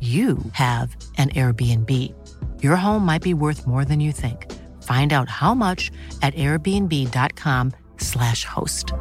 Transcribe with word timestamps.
you 0.00 0.38
have 0.52 0.96
an 1.16 1.30
Airbnb. 1.30 1.90
Your 2.62 2.76
home 2.76 3.04
might 3.04 3.22
be 3.22 3.34
worth 3.34 3.66
more 3.66 3.84
than 3.84 3.98
you 3.98 4.12
think. 4.12 4.46
Find 4.84 5.12
out 5.12 5.28
how 5.28 5.54
much 5.54 5.90
at 6.22 6.34
airbnb.com/slash 6.34 8.44
host. 8.44 8.92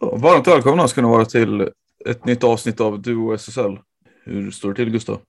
Varmt 0.00 0.46
välkomna 0.46 0.88
ska 0.88 1.02
ni 1.02 1.08
vara 1.08 1.24
till 1.24 1.68
ett 2.04 2.24
nytt 2.24 2.44
avsnitt 2.44 2.80
av 2.80 3.02
Duo 3.02 3.34
SSL. 3.34 3.78
Hur 4.24 4.50
står 4.50 4.68
det 4.68 4.74
till 4.74 4.90
Gustav? 4.90 5.20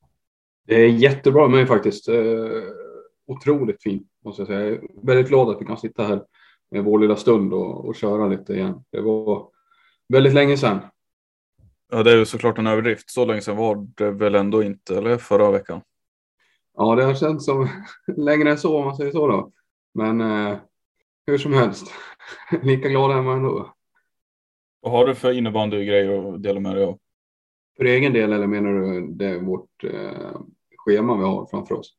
Det 0.68 0.76
är 0.76 0.88
jättebra 0.88 1.48
med 1.48 1.58
mig 1.58 1.66
faktiskt. 1.66 2.10
Eh, 2.10 2.16
otroligt 3.28 3.84
fint 3.84 4.08
måste 4.26 4.42
jag 4.42 4.48
säga. 4.48 4.60
Jag 4.60 4.74
är 4.74 4.82
väldigt 5.04 5.28
glad 5.28 5.50
att 5.50 5.62
vi 5.62 5.66
kan 5.66 5.78
sitta 5.78 6.04
här 6.04 6.24
med 6.72 6.84
vår 6.84 7.00
lilla 7.00 7.16
stund 7.16 7.54
och, 7.54 7.86
och 7.86 7.96
köra 7.96 8.28
lite 8.28 8.54
igen. 8.54 8.84
Det 8.90 9.02
var 9.02 9.50
väldigt 10.10 10.34
länge 10.34 10.58
sedan. 10.58 10.80
Ja, 11.92 12.04
det 12.04 12.12
är 12.12 12.18
ju 12.18 12.26
såklart 12.26 12.58
en 12.58 12.68
överdrift. 12.68 13.10
Så 13.10 13.26
länge 13.26 13.42
sedan 13.42 13.58
var 13.58 13.88
det 13.96 14.12
väl 14.12 14.36
ändå 14.36 14.64
inte, 14.64 14.98
eller 14.98 15.18
förra 15.18 15.52
veckan? 15.52 15.82
Ja, 16.78 16.96
det 16.96 17.04
har 17.04 17.16
känts 17.16 17.46
som 17.46 17.70
längre 18.18 18.52
än 18.52 18.58
så 18.58 18.78
om 18.78 18.86
man 18.86 18.96
säger 18.96 19.12
så 19.12 19.28
då. 19.28 19.52
Men 19.94 20.22
eh, 20.22 20.58
hur 21.28 21.38
som 21.38 21.54
helst, 21.54 21.92
lika 22.64 22.90
glad 22.90 23.18
är 23.18 23.22
man 23.22 23.38
ändå. 23.38 23.74
Vad 24.82 24.92
har 24.92 25.08
du 25.08 25.16
för 25.16 25.32
innebandygrejer 25.32 26.34
att 26.34 26.44
dela 26.44 26.60
med 26.60 26.76
dig 26.76 26.84
av? 26.84 27.00
För 27.78 27.86
egen 27.86 28.14
del 28.14 28.34
eller 28.34 28.48
menar 28.48 28.74
du 28.74 29.08
det 29.08 29.26
är 29.26 29.40
vårt 29.40 29.84
eh, 29.84 30.42
schema 30.88 31.18
vi 31.18 31.24
har 31.24 31.46
framför 31.46 31.76
oss? 31.76 31.94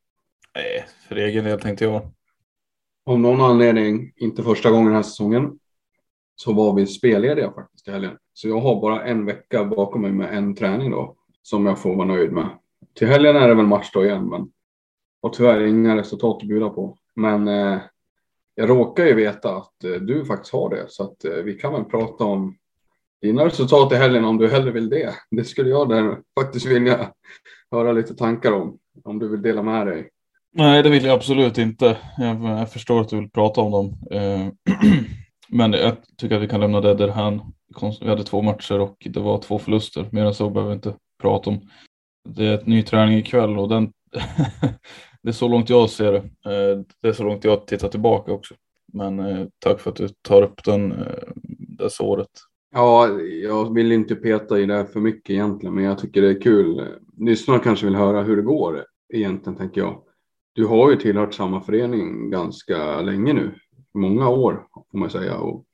Nej, 0.55 0.85
för 1.07 1.15
egen 1.15 1.45
del 1.45 1.59
tänkte 1.59 1.85
jag. 1.85 2.01
Av 3.05 3.19
någon 3.19 3.41
anledning, 3.41 4.13
inte 4.15 4.43
första 4.43 4.71
gången 4.71 4.85
den 4.85 4.95
här 4.95 5.03
säsongen, 5.03 5.59
så 6.35 6.53
var 6.53 6.73
vi 6.73 6.87
spellediga 6.87 7.51
faktiskt 7.51 7.87
i 7.87 7.91
helgen. 7.91 8.17
Så 8.33 8.47
jag 8.47 8.59
har 8.59 8.81
bara 8.81 9.05
en 9.05 9.25
vecka 9.25 9.65
bakom 9.65 10.01
mig 10.01 10.11
med 10.11 10.37
en 10.37 10.55
träning 10.55 10.91
då, 10.91 11.15
som 11.41 11.65
jag 11.65 11.79
får 11.79 11.95
vara 11.95 12.07
nöjd 12.07 12.31
med. 12.31 12.49
Till 12.93 13.07
helgen 13.07 13.35
är 13.35 13.47
det 13.47 13.55
väl 13.55 13.65
match 13.65 13.89
då 13.93 14.05
igen, 14.05 14.29
men 14.29 14.51
och 15.21 15.33
tyvärr 15.33 15.65
inga 15.65 15.97
resultat 15.97 16.41
att 16.41 16.47
bjuda 16.47 16.69
på. 16.69 16.97
Men 17.15 17.47
eh, 17.47 17.79
jag 18.55 18.69
råkar 18.69 19.05
ju 19.05 19.13
veta 19.13 19.55
att 19.55 19.83
eh, 19.83 19.91
du 19.91 20.25
faktiskt 20.25 20.53
har 20.53 20.69
det, 20.69 20.85
så 20.89 21.03
att 21.03 21.25
eh, 21.25 21.31
vi 21.31 21.53
kan 21.53 21.73
väl 21.73 21.85
prata 21.85 22.23
om 22.23 22.57
dina 23.21 23.45
resultat 23.45 23.91
i 23.91 23.95
helgen 23.95 24.25
om 24.25 24.37
du 24.37 24.49
hellre 24.49 24.71
vill 24.71 24.89
det. 24.89 25.13
Det 25.31 25.43
skulle 25.43 25.69
jag 25.69 25.89
där 25.89 26.17
faktiskt 26.39 26.65
vilja 26.65 27.11
höra 27.71 27.91
lite 27.91 28.15
tankar 28.15 28.51
om, 28.51 28.77
om 29.03 29.19
du 29.19 29.27
vill 29.27 29.41
dela 29.41 29.63
med 29.63 29.87
dig. 29.87 30.09
Nej, 30.53 30.83
det 30.83 30.89
vill 30.89 31.05
jag 31.05 31.15
absolut 31.15 31.57
inte. 31.57 31.97
Jag, 32.17 32.43
jag 32.43 32.71
förstår 32.71 33.01
att 33.01 33.09
du 33.09 33.15
vill 33.19 33.29
prata 33.29 33.61
om 33.61 33.71
dem. 33.71 33.97
Eh, 34.11 34.47
men 35.49 35.73
jag 35.73 35.95
tycker 36.17 36.35
att 36.35 36.41
vi 36.41 36.47
kan 36.47 36.59
lämna 36.59 36.81
det 36.81 36.93
därhän. 36.93 37.41
Vi 38.01 38.09
hade 38.09 38.23
två 38.23 38.41
matcher 38.41 38.79
och 38.79 39.07
det 39.09 39.19
var 39.19 39.37
två 39.37 39.59
förluster. 39.59 40.09
Mer 40.11 40.25
än 40.25 40.33
så 40.33 40.49
behöver 40.49 40.69
vi 40.69 40.75
inte 40.75 40.95
prata 41.21 41.49
om. 41.49 41.69
Det 42.29 42.45
är 42.45 42.53
ett 42.53 42.67
ny 42.67 42.83
träning 42.83 43.17
ikväll 43.17 43.57
och 43.57 43.69
den 43.69 43.91
det 45.21 45.29
är 45.29 45.33
så 45.33 45.47
långt 45.47 45.69
jag 45.69 45.89
ser 45.89 46.11
det. 46.11 46.17
Eh, 46.17 46.83
det 47.01 47.07
är 47.07 47.13
så 47.13 47.23
långt 47.23 47.43
jag 47.43 47.67
tittar 47.67 47.87
tillbaka 47.87 48.31
också. 48.31 48.55
Men 48.93 49.19
eh, 49.19 49.47
tack 49.59 49.79
för 49.79 49.89
att 49.89 49.95
du 49.95 50.07
tar 50.07 50.41
upp 50.41 50.63
den, 50.63 50.91
eh, 50.91 51.29
det 51.77 51.89
såret. 51.89 52.29
Ja, 52.71 53.07
jag 53.43 53.73
vill 53.73 53.91
inte 53.91 54.15
peta 54.15 54.59
i 54.59 54.65
det 54.65 54.85
för 54.85 54.99
mycket 54.99 55.29
egentligen, 55.29 55.75
men 55.75 55.83
jag 55.83 55.97
tycker 55.97 56.21
det 56.21 56.29
är 56.29 56.41
kul. 56.41 56.87
Lyssnarna 57.17 57.59
kanske 57.59 57.85
vill 57.85 57.95
höra 57.95 58.23
hur 58.23 58.35
det 58.35 58.41
går 58.41 58.85
egentligen, 59.13 59.57
tänker 59.57 59.81
jag. 59.81 60.03
Du 60.53 60.65
har 60.65 60.91
ju 60.91 60.95
tillhört 60.95 61.33
samma 61.33 61.61
förening 61.61 62.29
ganska 62.29 63.01
länge 63.01 63.33
nu, 63.33 63.51
många 63.93 64.29
år 64.29 64.67
får 64.91 64.97
man 64.97 65.09
säga, 65.09 65.37
och 65.37 65.65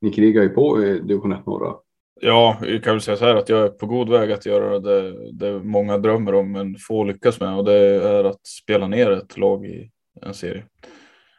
ni 0.00 0.12
krigar 0.12 0.42
ju 0.42 0.48
på 0.48 0.82
eh, 0.82 0.88
i 0.88 0.98
division 0.98 1.32
1 1.32 1.46
norra. 1.46 1.74
Ja, 2.20 2.58
jag 2.62 2.84
kan 2.84 2.92
väl 2.94 3.00
säga 3.00 3.16
så 3.16 3.24
här 3.24 3.34
att 3.34 3.48
jag 3.48 3.64
är 3.64 3.68
på 3.68 3.86
god 3.86 4.08
väg 4.08 4.32
att 4.32 4.46
göra 4.46 4.78
det, 4.78 5.32
det 5.32 5.62
många 5.62 5.98
drömmer 5.98 6.34
om 6.34 6.52
men 6.52 6.76
få 6.88 7.04
lyckas 7.04 7.40
med 7.40 7.56
och 7.56 7.64
det 7.64 7.78
är 8.04 8.24
att 8.24 8.46
spela 8.46 8.88
ner 8.88 9.10
ett 9.10 9.36
lag 9.38 9.66
i 9.66 9.90
en 10.22 10.34
serie. 10.34 10.64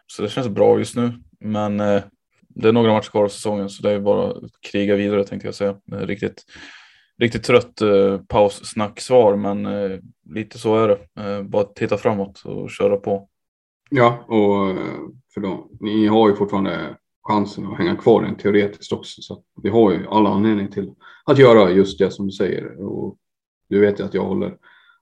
Så 0.07 0.21
det 0.21 0.29
känns 0.29 0.49
bra 0.49 0.77
just 0.77 0.95
nu, 0.95 1.11
men 1.39 1.79
eh, 1.79 2.03
det 2.55 2.67
är 2.67 2.73
några 2.73 2.93
matcher 2.93 3.09
kvar 3.09 3.23
av 3.23 3.29
säsongen 3.29 3.69
så 3.69 3.83
det 3.83 3.91
är 3.91 3.99
bara 3.99 4.31
att 4.31 4.61
kriga 4.71 4.95
vidare 4.95 5.23
tänkte 5.23 5.47
jag 5.47 5.55
säga. 5.55 5.75
Eh, 5.91 5.97
riktigt, 5.97 6.43
riktigt 7.17 7.43
trött 7.43 7.81
eh, 7.81 8.17
paussnacksvar 8.27 9.35
men 9.35 9.65
eh, 9.65 9.99
lite 10.29 10.59
så 10.59 10.77
är 10.77 10.87
det. 10.87 11.21
Eh, 11.21 11.43
bara 11.43 11.63
titta 11.63 11.97
framåt 11.97 12.41
och 12.45 12.71
köra 12.71 12.97
på. 12.97 13.29
Ja, 13.89 14.25
och 14.27 14.69
eh, 14.69 14.97
för 15.33 15.41
då, 15.41 15.69
ni 15.79 16.07
har 16.07 16.29
ju 16.29 16.35
fortfarande 16.35 16.95
chansen 17.27 17.65
att 17.65 17.77
hänga 17.77 17.95
kvar 17.95 18.21
den 18.21 18.35
teoretiskt 18.35 18.93
också. 18.93 19.21
Så 19.21 19.43
vi 19.63 19.69
har 19.69 19.91
ju 19.91 20.07
alla 20.07 20.29
anledning 20.29 20.71
till 20.71 20.93
att 21.25 21.37
göra 21.37 21.71
just 21.71 21.99
det 21.99 22.11
som 22.11 22.25
du 22.25 22.31
säger. 22.31 22.81
Och 22.81 23.17
du 23.69 23.79
vet 23.79 23.99
ju 23.99 24.03
att 24.03 24.13
jag 24.13 24.23
håller 24.23 24.57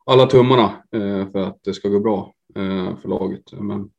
alla 0.05 0.25
tummarna 0.25 0.83
eh, 0.91 1.31
för 1.31 1.39
att 1.39 1.59
det 1.63 1.73
ska 1.73 1.89
gå 1.89 1.99
bra 1.99 2.33
eh, 2.55 2.97
för 2.97 3.09
laget. 3.09 3.51
Men 3.51 3.89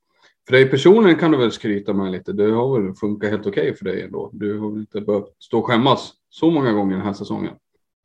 för 0.47 0.53
dig 0.53 0.71
personligen 0.71 1.19
kan 1.19 1.31
du 1.31 1.39
väl 1.39 1.53
skryta 1.53 1.93
med 1.93 2.13
lite. 2.13 2.33
Det 2.33 2.51
har 2.51 2.81
väl 2.81 2.95
funkat 2.95 3.31
helt 3.31 3.47
okej 3.47 3.63
okay 3.63 3.75
för 3.75 3.85
dig 3.85 4.03
ändå. 4.03 4.31
Du 4.33 4.59
har 4.59 4.71
väl 4.71 4.81
inte 4.81 5.01
behövt 5.01 5.43
stå 5.43 5.59
och 5.59 5.67
skämmas 5.67 6.13
så 6.29 6.51
många 6.51 6.73
gånger 6.73 6.97
den 6.97 7.07
här 7.07 7.13
säsongen. 7.13 7.55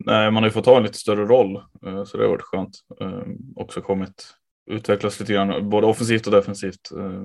Nej, 0.06 0.32
man 0.32 0.44
har 0.44 0.48
ju 0.48 0.54
fått 0.54 0.66
ta 0.66 0.78
en 0.78 0.84
lite 0.84 0.98
större 0.98 1.26
roll, 1.26 1.56
eh, 1.86 2.04
så 2.04 2.18
det 2.18 2.24
har 2.24 2.30
varit 2.30 2.42
skönt. 2.42 2.78
Eh, 3.02 3.22
också 3.56 3.82
kommit 3.82 4.34
utvecklas 4.72 5.20
lite 5.20 5.34
grann, 5.34 5.70
både 5.70 5.88
offensivt 5.88 6.28
och 6.28 6.34
defensivt. 6.34 6.92
Eh, 6.98 7.22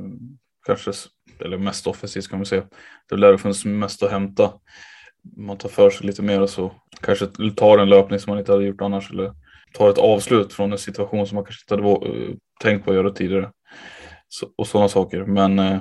kanske, 0.67 0.93
eller 1.41 1.59
mest 1.59 1.87
offensivt 1.87 2.29
kan 2.29 2.39
man 2.39 2.47
säga. 2.47 2.65
Det 3.09 3.17
lär 3.17 3.33
det 3.33 3.39
funnits 3.39 3.65
mest 3.65 4.03
att 4.03 4.11
hämta. 4.11 4.53
Man 5.37 5.59
tar 5.59 5.69
för 5.69 5.91
sig 5.91 6.07
lite 6.07 6.23
mer 6.23 6.41
och 6.41 6.51
så 6.51 6.73
kanske 7.01 7.27
tar 7.57 7.79
en 7.79 7.89
löpning 7.89 8.19
som 8.19 8.31
man 8.31 8.39
inte 8.39 8.53
hade 8.53 8.65
gjort 8.65 8.81
annars 8.81 9.11
eller 9.11 9.33
tar 9.73 9.91
ett 9.91 9.99
avslut 9.99 10.53
från 10.53 10.73
en 10.73 10.79
situation 10.79 11.27
som 11.27 11.35
man 11.35 11.45
kanske 11.45 11.75
inte 11.75 11.89
hade 11.89 12.37
tänkt 12.61 12.85
på 12.85 12.91
att 12.91 12.97
göra 12.97 13.11
tidigare 13.11 13.51
och 14.57 14.67
sådana 14.67 14.89
saker. 14.89 15.25
Men 15.25 15.59
eh, 15.59 15.79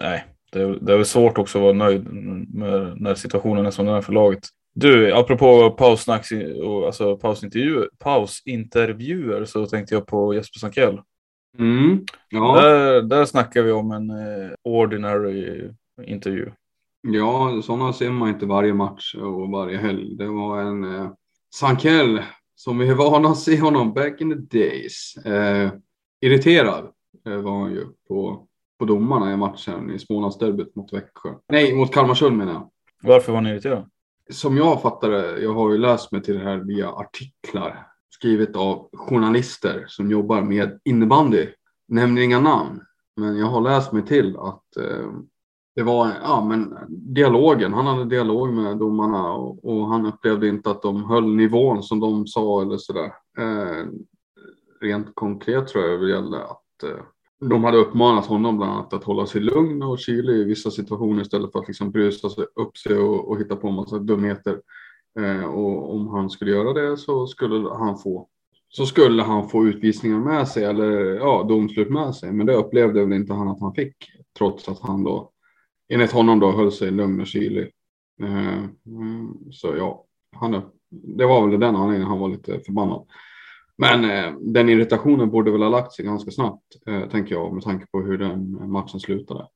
nej, 0.00 0.24
det, 0.52 0.78
det 0.78 0.92
är 0.92 0.96
väl 0.96 1.06
svårt 1.06 1.38
också 1.38 1.58
att 1.58 1.62
vara 1.62 1.72
nöjd 1.72 2.06
med 2.54 3.00
när 3.00 3.14
situationen 3.14 3.66
är 3.66 3.70
som 3.70 3.86
den 3.86 3.94
är 3.94 4.02
för 4.02 4.12
laget. 4.12 4.48
Du, 4.74 5.12
apropå 5.12 5.70
paussnacks 5.70 6.28
alltså 6.86 7.16
pausintervjuer, 7.16 7.88
pausintervjuer 7.98 9.44
så 9.44 9.66
tänkte 9.66 9.94
jag 9.94 10.06
på 10.06 10.34
Jesper 10.34 10.58
Sankell. 10.58 11.00
Mm. 11.58 12.04
Ja. 12.28 12.60
Där, 12.60 13.02
där 13.02 13.24
snackar 13.24 13.62
vi 13.62 13.72
om 13.72 13.92
en 13.92 14.10
eh, 14.10 14.50
ordinary 14.62 15.70
intervju. 16.06 16.50
ja, 17.02 17.62
sådana 17.64 17.92
ser 17.92 18.10
man 18.10 18.28
inte 18.28 18.46
varje 18.46 18.74
match 18.74 19.14
och 19.14 19.50
varje 19.50 19.78
helg. 19.78 20.16
Det 20.16 20.26
var 20.26 20.60
en 20.60 20.84
eh, 20.84 21.10
Sankell 21.54 22.22
som 22.54 22.78
vi 22.78 22.88
är 22.88 22.94
vana 22.94 23.28
att 23.28 23.38
se 23.38 23.60
honom 23.60 23.94
back 23.94 24.20
in 24.20 24.30
the 24.30 24.58
days. 24.58 25.16
Eh, 25.16 25.70
irriterad 26.20 26.88
var 27.24 27.60
han 27.60 27.72
ju 27.72 27.86
på, 28.08 28.46
på 28.78 28.84
domarna 28.84 29.32
i 29.32 29.36
matchen 29.36 29.90
i 29.90 29.98
Smålandsderbyt 29.98 30.76
mot 30.76 30.92
Växjö. 30.92 31.34
Nej, 31.48 31.76
mot 31.76 31.92
Kalmarsund 31.92 32.36
menar 32.36 32.52
jag. 32.52 32.70
Varför 33.02 33.32
var 33.32 33.40
ni 33.40 33.50
irriterad? 33.50 33.90
som 34.30 34.56
jag 34.56 34.82
fattar 34.82 35.10
det, 35.10 35.42
jag 35.42 35.54
har 35.54 35.72
ju 35.72 35.78
läst 35.78 36.12
mig 36.12 36.22
till 36.22 36.34
det 36.34 36.44
här 36.44 36.56
via 36.56 36.90
artiklar 36.90 37.86
skrivet 38.10 38.56
av 38.56 38.88
journalister 38.92 39.84
som 39.88 40.10
jobbar 40.10 40.42
med 40.42 40.80
innebandy. 40.84 41.46
Nämner 41.88 42.22
inga 42.22 42.40
namn, 42.40 42.80
men 43.16 43.38
jag 43.38 43.46
har 43.46 43.60
läst 43.60 43.92
mig 43.92 44.02
till 44.02 44.36
att 44.36 44.76
eh, 44.76 45.10
det 45.74 45.82
var 45.82 46.12
ja, 46.22 46.44
men 46.44 46.76
dialogen. 46.88 47.72
Han 47.72 47.86
hade 47.86 48.04
dialog 48.04 48.52
med 48.52 48.78
domarna 48.78 49.32
och, 49.32 49.64
och, 49.64 49.88
han 49.88 50.06
upplevde 50.06 50.48
inte 50.48 50.70
att 50.70 50.82
de 50.82 51.04
höll 51.04 51.34
nivån 51.34 51.82
som 51.82 52.00
de 52.00 52.26
sa 52.26 52.62
eller 52.62 52.76
sådär. 52.76 53.12
Eh, 53.38 53.86
rent 54.80 55.14
konkret 55.14 55.68
tror 55.68 55.84
jag 55.84 56.00
det 56.00 56.10
gällde 56.10 56.44
att 56.44 56.50
eh, 56.50 56.65
Eh, 56.82 57.04
de 57.40 57.64
hade 57.64 57.78
uppmanat 57.78 58.26
honom 58.26 58.56
bland 58.56 58.72
annat 58.72 58.92
att 58.92 59.04
hålla 59.04 59.26
sig 59.26 59.40
lugn 59.40 59.82
och 59.82 59.98
kylig 59.98 60.34
i 60.34 60.44
vissa 60.44 60.70
situationer 60.70 61.22
istället 61.22 61.52
för 61.52 61.58
att 61.58 61.68
liksom 61.68 61.90
brusa 61.90 62.28
upp 62.54 62.76
sig 62.76 62.98
och, 62.98 63.28
och 63.28 63.40
hitta 63.40 63.56
på 63.56 63.68
en 63.68 63.74
massa 63.74 63.98
dumheter. 63.98 64.60
Eh, 65.18 65.44
och 65.44 65.94
om 65.94 66.08
han 66.08 66.30
skulle 66.30 66.50
göra 66.50 66.72
det 66.72 66.96
så 66.96 67.26
skulle 67.26 67.74
han 67.74 67.98
få 67.98 68.28
så 68.68 68.86
skulle 68.86 69.22
han 69.22 69.48
få 69.48 69.66
utvisningar 69.66 70.18
med 70.18 70.48
sig 70.48 70.64
eller 70.64 71.14
ja, 71.14 71.46
domslut 71.48 71.90
med 71.90 72.14
sig. 72.14 72.32
Men 72.32 72.46
det 72.46 72.54
upplevde 72.54 73.04
väl 73.04 73.12
inte 73.12 73.32
han 73.32 73.48
att 73.48 73.60
han 73.60 73.74
fick 73.74 73.94
trots 74.38 74.68
att 74.68 74.80
han 74.80 75.04
då 75.04 75.30
enligt 75.88 76.12
honom 76.12 76.40
då 76.40 76.52
höll 76.52 76.72
sig 76.72 76.90
lugn 76.90 77.20
och 77.20 77.26
kylig. 77.26 77.70
Eh, 78.22 78.64
mm, 78.86 79.34
så 79.50 79.76
ja, 79.76 80.04
han, 80.36 80.62
det 80.90 81.26
var 81.26 81.48
väl 81.48 81.60
den 81.60 81.76
anledningen 81.76 82.08
han 82.08 82.18
var 82.18 82.28
lite 82.28 82.60
förbannad. 82.66 83.06
Men 83.78 84.04
eh, 84.04 84.34
den 84.40 84.68
irritationen 84.68 85.30
borde 85.30 85.50
väl 85.50 85.62
ha 85.62 85.68
lagt 85.68 85.92
sig 85.92 86.04
ganska 86.04 86.30
snabbt, 86.30 86.62
eh, 86.86 87.08
tänker 87.08 87.34
jag, 87.34 87.54
med 87.54 87.62
tanke 87.62 87.86
på 87.86 88.00
hur 88.00 88.18
den 88.18 88.70
matchen 88.70 89.00
slutade. 89.00 89.46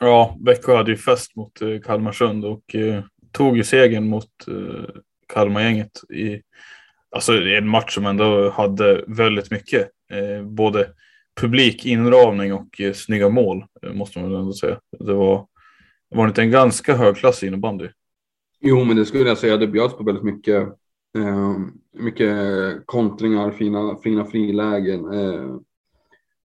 Ja, 0.00 0.36
Växjö 0.40 0.76
hade 0.76 0.90
ju 0.90 0.96
fest 0.96 1.36
mot 1.36 1.62
eh, 1.62 1.80
Kalmarsund 1.80 2.44
och 2.44 2.74
eh, 2.74 3.04
tog 3.32 3.56
ju 3.56 3.64
segern 3.64 4.08
mot 4.08 4.48
eh, 4.48 5.00
Kalmargänget 5.34 6.10
i 6.10 6.42
alltså, 7.10 7.32
en 7.32 7.68
match 7.68 7.94
som 7.94 8.06
ändå 8.06 8.50
hade 8.50 9.04
väldigt 9.06 9.50
mycket. 9.50 9.90
Eh, 10.12 10.44
både 10.44 10.88
publik, 11.40 11.86
inramning 11.86 12.52
och 12.52 12.80
eh, 12.80 12.92
snygga 12.92 13.28
mål, 13.28 13.64
eh, 13.82 13.92
måste 13.92 14.18
man 14.18 14.30
väl 14.30 14.40
ändå 14.40 14.52
säga. 14.52 14.78
Det 14.98 15.14
var, 15.14 15.46
det 16.10 16.16
var 16.16 16.28
inte 16.28 16.42
en 16.42 16.50
ganska 16.50 16.96
hög 16.96 17.16
klass 17.16 17.42
innebandy. 17.42 17.88
Jo, 18.60 18.84
men 18.84 18.96
det 18.96 19.04
skulle 19.04 19.28
jag 19.28 19.38
säga. 19.38 19.56
Det 19.56 19.66
bjöds 19.66 19.96
på 19.96 20.04
väldigt 20.04 20.24
mycket 20.24 20.68
Eh, 21.18 21.56
mycket 21.92 22.36
kontringar, 22.86 23.50
fina, 23.50 23.96
fina 23.96 24.24
frilägen. 24.24 25.12
Eh, 25.12 25.56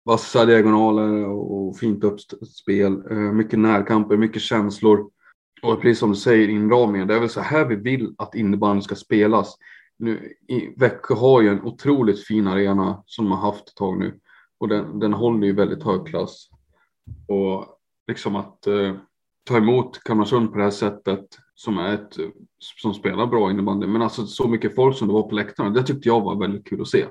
vassa 0.05 0.45
diagonaler 0.45 1.27
och 1.27 1.79
fint 1.79 2.05
uppspel. 2.05 3.03
Eh, 3.11 3.17
mycket 3.17 3.59
närkamper, 3.59 4.17
mycket 4.17 4.43
känslor. 4.43 5.11
Och 5.63 5.81
precis 5.81 5.99
som 5.99 6.11
du 6.11 6.17
säger, 6.17 6.49
inramningen. 6.49 7.09
Det 7.09 7.15
är 7.15 7.21
väl 7.21 7.29
så 7.29 7.41
här 7.41 7.65
vi 7.65 7.77
vill 7.77 8.15
att 8.19 8.35
innebandyn 8.35 8.83
ska 8.83 8.95
spelas. 8.95 9.57
Nu, 9.99 10.35
i, 10.49 10.75
Växjö 10.77 11.15
har 11.15 11.41
ju 11.41 11.49
en 11.49 11.63
otroligt 11.63 12.27
fin 12.27 12.47
arena 12.47 13.03
som 13.07 13.25
de 13.25 13.33
har 13.33 13.53
haft 13.53 13.69
ett 13.69 13.75
tag 13.75 13.99
nu. 13.99 14.21
Och 14.59 14.69
den, 14.69 14.99
den 14.99 15.13
håller 15.13 15.47
ju 15.47 15.53
väldigt 15.53 15.83
hög 15.83 16.07
klass. 16.07 16.49
Och 17.29 17.67
liksom 18.07 18.37
att 18.37 18.67
eh, 18.67 18.95
ta 19.45 19.57
emot 19.57 20.05
Kalmarsund 20.05 20.53
på 20.53 20.59
det 20.59 20.65
här 20.65 20.71
sättet 20.71 21.27
som 21.57 21.79
är 21.79 21.95
ett 21.95 22.17
som 22.59 22.95
spelar 22.95 23.27
bra 23.27 23.51
innebandy. 23.51 23.87
Men 23.87 24.03
alltså 24.03 24.27
så 24.27 24.49
mycket 24.49 24.75
folk 24.75 24.97
som 24.97 25.09
det 25.09 25.15
var 25.15 25.23
på 25.23 25.35
läktaren, 25.35 25.73
det 25.73 25.83
tyckte 25.83 26.09
jag 26.09 26.21
var 26.21 26.41
väldigt 26.41 26.69
kul 26.69 26.81
att 26.81 26.89
se 26.89 27.05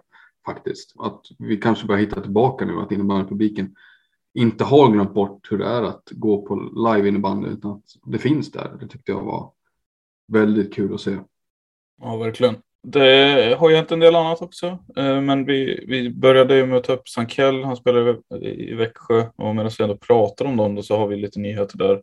faktiskt. 0.45 0.93
Att 0.99 1.21
vi 1.39 1.57
kanske 1.57 1.85
börjar 1.85 2.01
hitta 2.01 2.21
tillbaka 2.21 2.65
nu, 2.65 2.79
att 2.79 2.91
innebandypubliken 2.91 3.75
inte 4.33 4.63
har 4.63 4.91
glömt 4.91 5.13
bort 5.13 5.51
hur 5.51 5.57
det 5.57 5.65
är 5.65 5.83
att 5.83 6.09
gå 6.11 6.41
på 6.41 6.55
live 6.55 7.07
innebandy, 7.07 7.49
utan 7.49 7.71
att 7.71 7.83
det 8.05 8.17
finns 8.17 8.51
där. 8.51 8.77
Det 8.79 8.87
tyckte 8.87 9.11
jag 9.11 9.23
var 9.23 9.51
väldigt 10.27 10.73
kul 10.73 10.93
att 10.93 11.01
se. 11.01 11.17
Ja, 12.01 12.17
verkligen. 12.17 12.55
Det 12.87 13.57
har 13.59 13.69
ju 13.69 13.75
hänt 13.75 13.91
en 13.91 13.99
del 13.99 14.15
annat 14.15 14.41
också, 14.41 14.65
eh, 14.95 15.21
men 15.21 15.45
vi, 15.45 15.85
vi 15.87 16.09
började 16.09 16.65
med 16.65 16.77
att 16.77 16.83
ta 16.83 16.93
upp 16.93 17.09
Sankell, 17.09 17.63
han 17.63 17.75
spelar 17.75 18.17
i 18.43 18.73
Växjö 18.73 19.25
och 19.35 19.55
medan 19.55 19.71
vi 19.77 19.83
ändå 19.83 19.97
pratar 19.97 20.45
om 20.45 20.57
dem 20.57 20.75
då 20.75 20.83
så 20.83 20.97
har 20.97 21.07
vi 21.07 21.15
lite 21.15 21.39
nyheter 21.39 21.77
där 21.77 22.01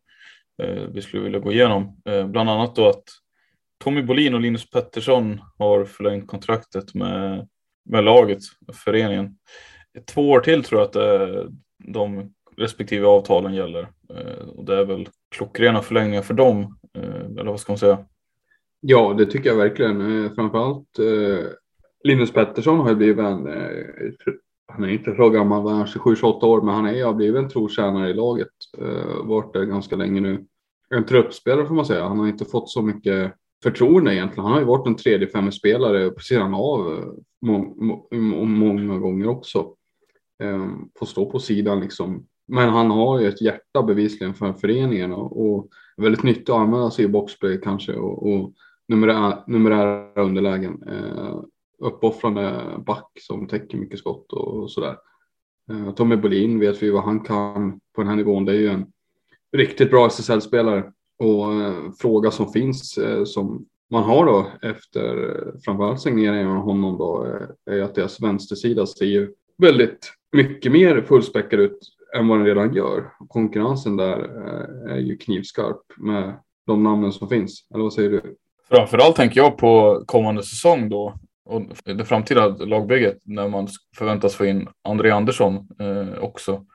Eh, 0.62 0.84
vi 0.92 1.02
skulle 1.02 1.22
vilja 1.22 1.38
gå 1.38 1.52
igenom. 1.52 2.02
Eh, 2.04 2.26
bland 2.26 2.50
annat 2.50 2.76
då 2.76 2.88
att 2.88 3.04
Tommy 3.84 4.02
Bolin 4.02 4.34
och 4.34 4.40
Linus 4.40 4.70
Pettersson 4.70 5.40
har 5.58 5.84
förlängt 5.84 6.26
kontraktet 6.26 6.94
med, 6.94 7.48
med 7.84 8.04
laget, 8.04 8.38
föreningen. 8.72 9.36
Två 10.14 10.30
år 10.30 10.40
till 10.40 10.64
tror 10.64 10.80
jag 10.80 10.86
att 10.86 10.92
det, 10.92 11.48
de 11.78 12.34
respektive 12.56 13.06
avtalen 13.06 13.54
gäller. 13.54 13.88
Och 14.56 14.64
det 14.64 14.76
är 14.76 14.84
väl 14.84 15.08
klockrena 15.30 15.82
förlängningar 15.82 16.22
för 16.22 16.34
dem, 16.34 16.78
eller 17.38 17.50
vad 17.50 17.60
ska 17.60 17.72
man 17.72 17.78
säga? 17.78 18.04
Ja, 18.80 19.14
det 19.18 19.26
tycker 19.26 19.50
jag 19.50 19.56
verkligen. 19.56 20.34
Framförallt 20.34 20.98
Linus 22.04 22.32
Pettersson 22.32 22.80
har 22.80 22.88
ju 22.88 22.94
blivit 22.94 23.18
en, 23.18 23.46
han 24.66 24.84
är 24.84 24.88
inte 24.88 25.16
så 25.16 25.30
gammal, 25.30 25.68
han 25.68 25.80
är 25.80 25.86
27-28 25.86 26.44
år, 26.44 26.62
men 26.62 26.74
han 26.74 26.86
är, 26.86 27.04
har 27.04 27.14
blivit 27.14 27.42
en 27.42 27.48
trotjänare 27.48 28.10
i 28.10 28.14
laget. 28.14 28.48
Eh, 28.78 29.24
varit 29.24 29.52
det 29.52 29.66
ganska 29.66 29.96
länge 29.96 30.20
nu. 30.20 30.46
En 30.94 31.04
truppspelare 31.04 31.66
får 31.66 31.74
man 31.74 31.86
säga. 31.86 32.08
Han 32.08 32.18
har 32.18 32.28
inte 32.28 32.44
fått 32.44 32.70
så 32.70 32.82
mycket 32.82 33.32
förtroende 33.62 34.14
egentligen. 34.14 34.44
Han 34.44 34.52
har 34.52 34.60
ju 34.60 34.66
varit 34.66 34.86
en 34.86 34.96
tredje 34.96 35.28
femspelare 35.28 36.10
på 36.10 36.20
sidan 36.20 36.54
av 36.54 36.92
eh, 36.92 37.04
må, 37.42 37.74
må, 38.10 38.44
många 38.44 38.98
gånger 38.98 39.28
också. 39.28 39.58
Eh, 40.42 40.68
får 40.98 41.06
stå 41.06 41.30
på 41.30 41.38
sidan 41.38 41.80
liksom. 41.80 42.26
Men 42.48 42.68
han 42.68 42.90
har 42.90 43.20
ju 43.20 43.28
ett 43.28 43.42
hjärta 43.42 43.82
bevisligen 43.82 44.34
för 44.34 44.52
föreningen 44.52 45.12
och, 45.12 45.46
och 45.46 45.68
väldigt 45.96 46.22
nyttigt 46.22 46.48
att 46.48 46.56
använda 46.56 46.90
sig 46.90 47.04
i 47.04 47.08
boxplay 47.08 47.60
kanske 47.60 47.94
och, 47.94 48.32
och 48.32 48.52
numerära, 48.88 49.44
numerära 49.46 50.22
underlägen. 50.22 50.82
Eh, 50.88 51.40
uppoffrande 51.82 52.64
back 52.86 53.10
som 53.20 53.46
täcker 53.48 53.78
mycket 53.78 53.98
skott 53.98 54.32
och, 54.32 54.70
sådär. 54.70 54.96
Eh, 55.70 55.94
Tommy 55.94 56.16
Bolin 56.16 56.60
vet 56.60 56.82
vi 56.82 56.90
vad 56.90 57.04
han 57.04 57.20
kan 57.20 57.80
på 57.94 58.00
den 58.00 58.08
här 58.08 58.16
nivån. 58.16 58.44
Det 58.44 58.52
är 58.52 58.56
ju 58.56 58.68
en 58.68 58.86
riktigt 59.56 59.90
bra 59.90 60.06
SSL-spelare 60.06 60.92
och 61.18 61.52
eh, 61.52 61.74
fråga 61.98 62.30
som 62.30 62.52
finns 62.52 62.98
eh, 62.98 63.24
som 63.24 63.66
man 63.90 64.02
har 64.02 64.26
då 64.26 64.46
efter 64.62 65.44
framförallt 65.64 66.00
signeringen 66.00 66.48
av 66.48 66.62
honom 66.62 66.98
då 66.98 67.38
är 67.70 67.82
att 67.82 67.94
deras 67.94 68.20
vänstersida 68.20 68.86
ser 68.86 69.04
ju 69.04 69.34
väldigt 69.58 70.12
mycket 70.32 70.72
mer 70.72 71.02
fullspäckad 71.02 71.60
ut 71.60 71.78
än 72.16 72.28
vad 72.28 72.38
den 72.38 72.46
redan 72.46 72.74
gör. 72.74 73.12
Konkurrensen 73.28 73.96
där 73.96 74.18
är 74.88 74.98
ju 74.98 75.16
knivskarp 75.16 75.82
med 75.96 76.34
de 76.66 76.82
namnen 76.82 77.12
som 77.12 77.28
finns. 77.28 77.66
Eller 77.74 77.82
vad 77.82 77.92
säger 77.92 78.10
du? 78.10 78.36
Framförallt 78.68 79.16
tänker 79.16 79.40
jag 79.40 79.58
på 79.58 80.02
kommande 80.06 80.42
säsong 80.42 80.88
då 80.88 81.14
och 81.44 81.62
det 81.84 82.04
framtida 82.04 82.48
lagbygget 82.48 83.18
när 83.24 83.48
man 83.48 83.68
förväntas 83.96 84.34
få 84.34 84.46
in 84.46 84.68
André 84.84 85.10
Andersson 85.10 85.68
eh, 85.80 86.18
också. 86.18 86.66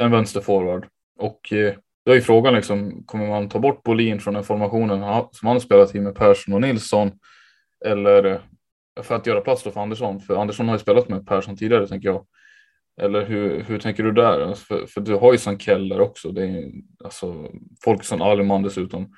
En 0.00 0.10
vänsterforward. 0.10 0.86
Och 1.18 1.52
eh, 1.52 1.74
då 2.06 2.12
är 2.12 2.20
frågan 2.20 2.54
liksom, 2.54 3.04
kommer 3.06 3.28
man 3.28 3.48
ta 3.48 3.58
bort 3.58 3.82
Bolin 3.82 4.20
från 4.20 4.34
den 4.34 4.44
formationen 4.44 5.28
som 5.32 5.48
han 5.48 5.60
spelat 5.60 5.94
i 5.94 6.00
med 6.00 6.14
Persson 6.14 6.54
och 6.54 6.60
Nilsson? 6.60 7.12
Eller 7.84 8.24
eh, 8.24 8.40
för 9.02 9.14
att 9.14 9.26
göra 9.26 9.40
plats 9.40 9.62
då 9.62 9.70
för 9.70 9.80
Andersson? 9.80 10.20
För 10.20 10.36
Andersson 10.36 10.68
har 10.68 10.74
ju 10.74 10.78
spelat 10.78 11.08
med 11.08 11.26
Persson 11.26 11.56
tidigare 11.56 11.88
tänker 11.88 12.08
jag. 12.08 12.26
Eller 13.00 13.26
hur, 13.26 13.62
hur 13.62 13.78
tänker 13.78 14.02
du 14.02 14.12
där? 14.12 14.40
Alltså, 14.40 14.64
för, 14.64 14.86
för 14.86 15.00
du 15.00 15.14
har 15.14 15.32
ju 15.32 15.38
Sankell 15.38 15.88
där 15.88 16.00
också. 16.00 16.30
Det 16.32 16.42
är 16.42 16.70
alltså 17.04 17.50
Folkesson 17.84 18.22
Aliman 18.22 18.62
dessutom. 18.62 19.14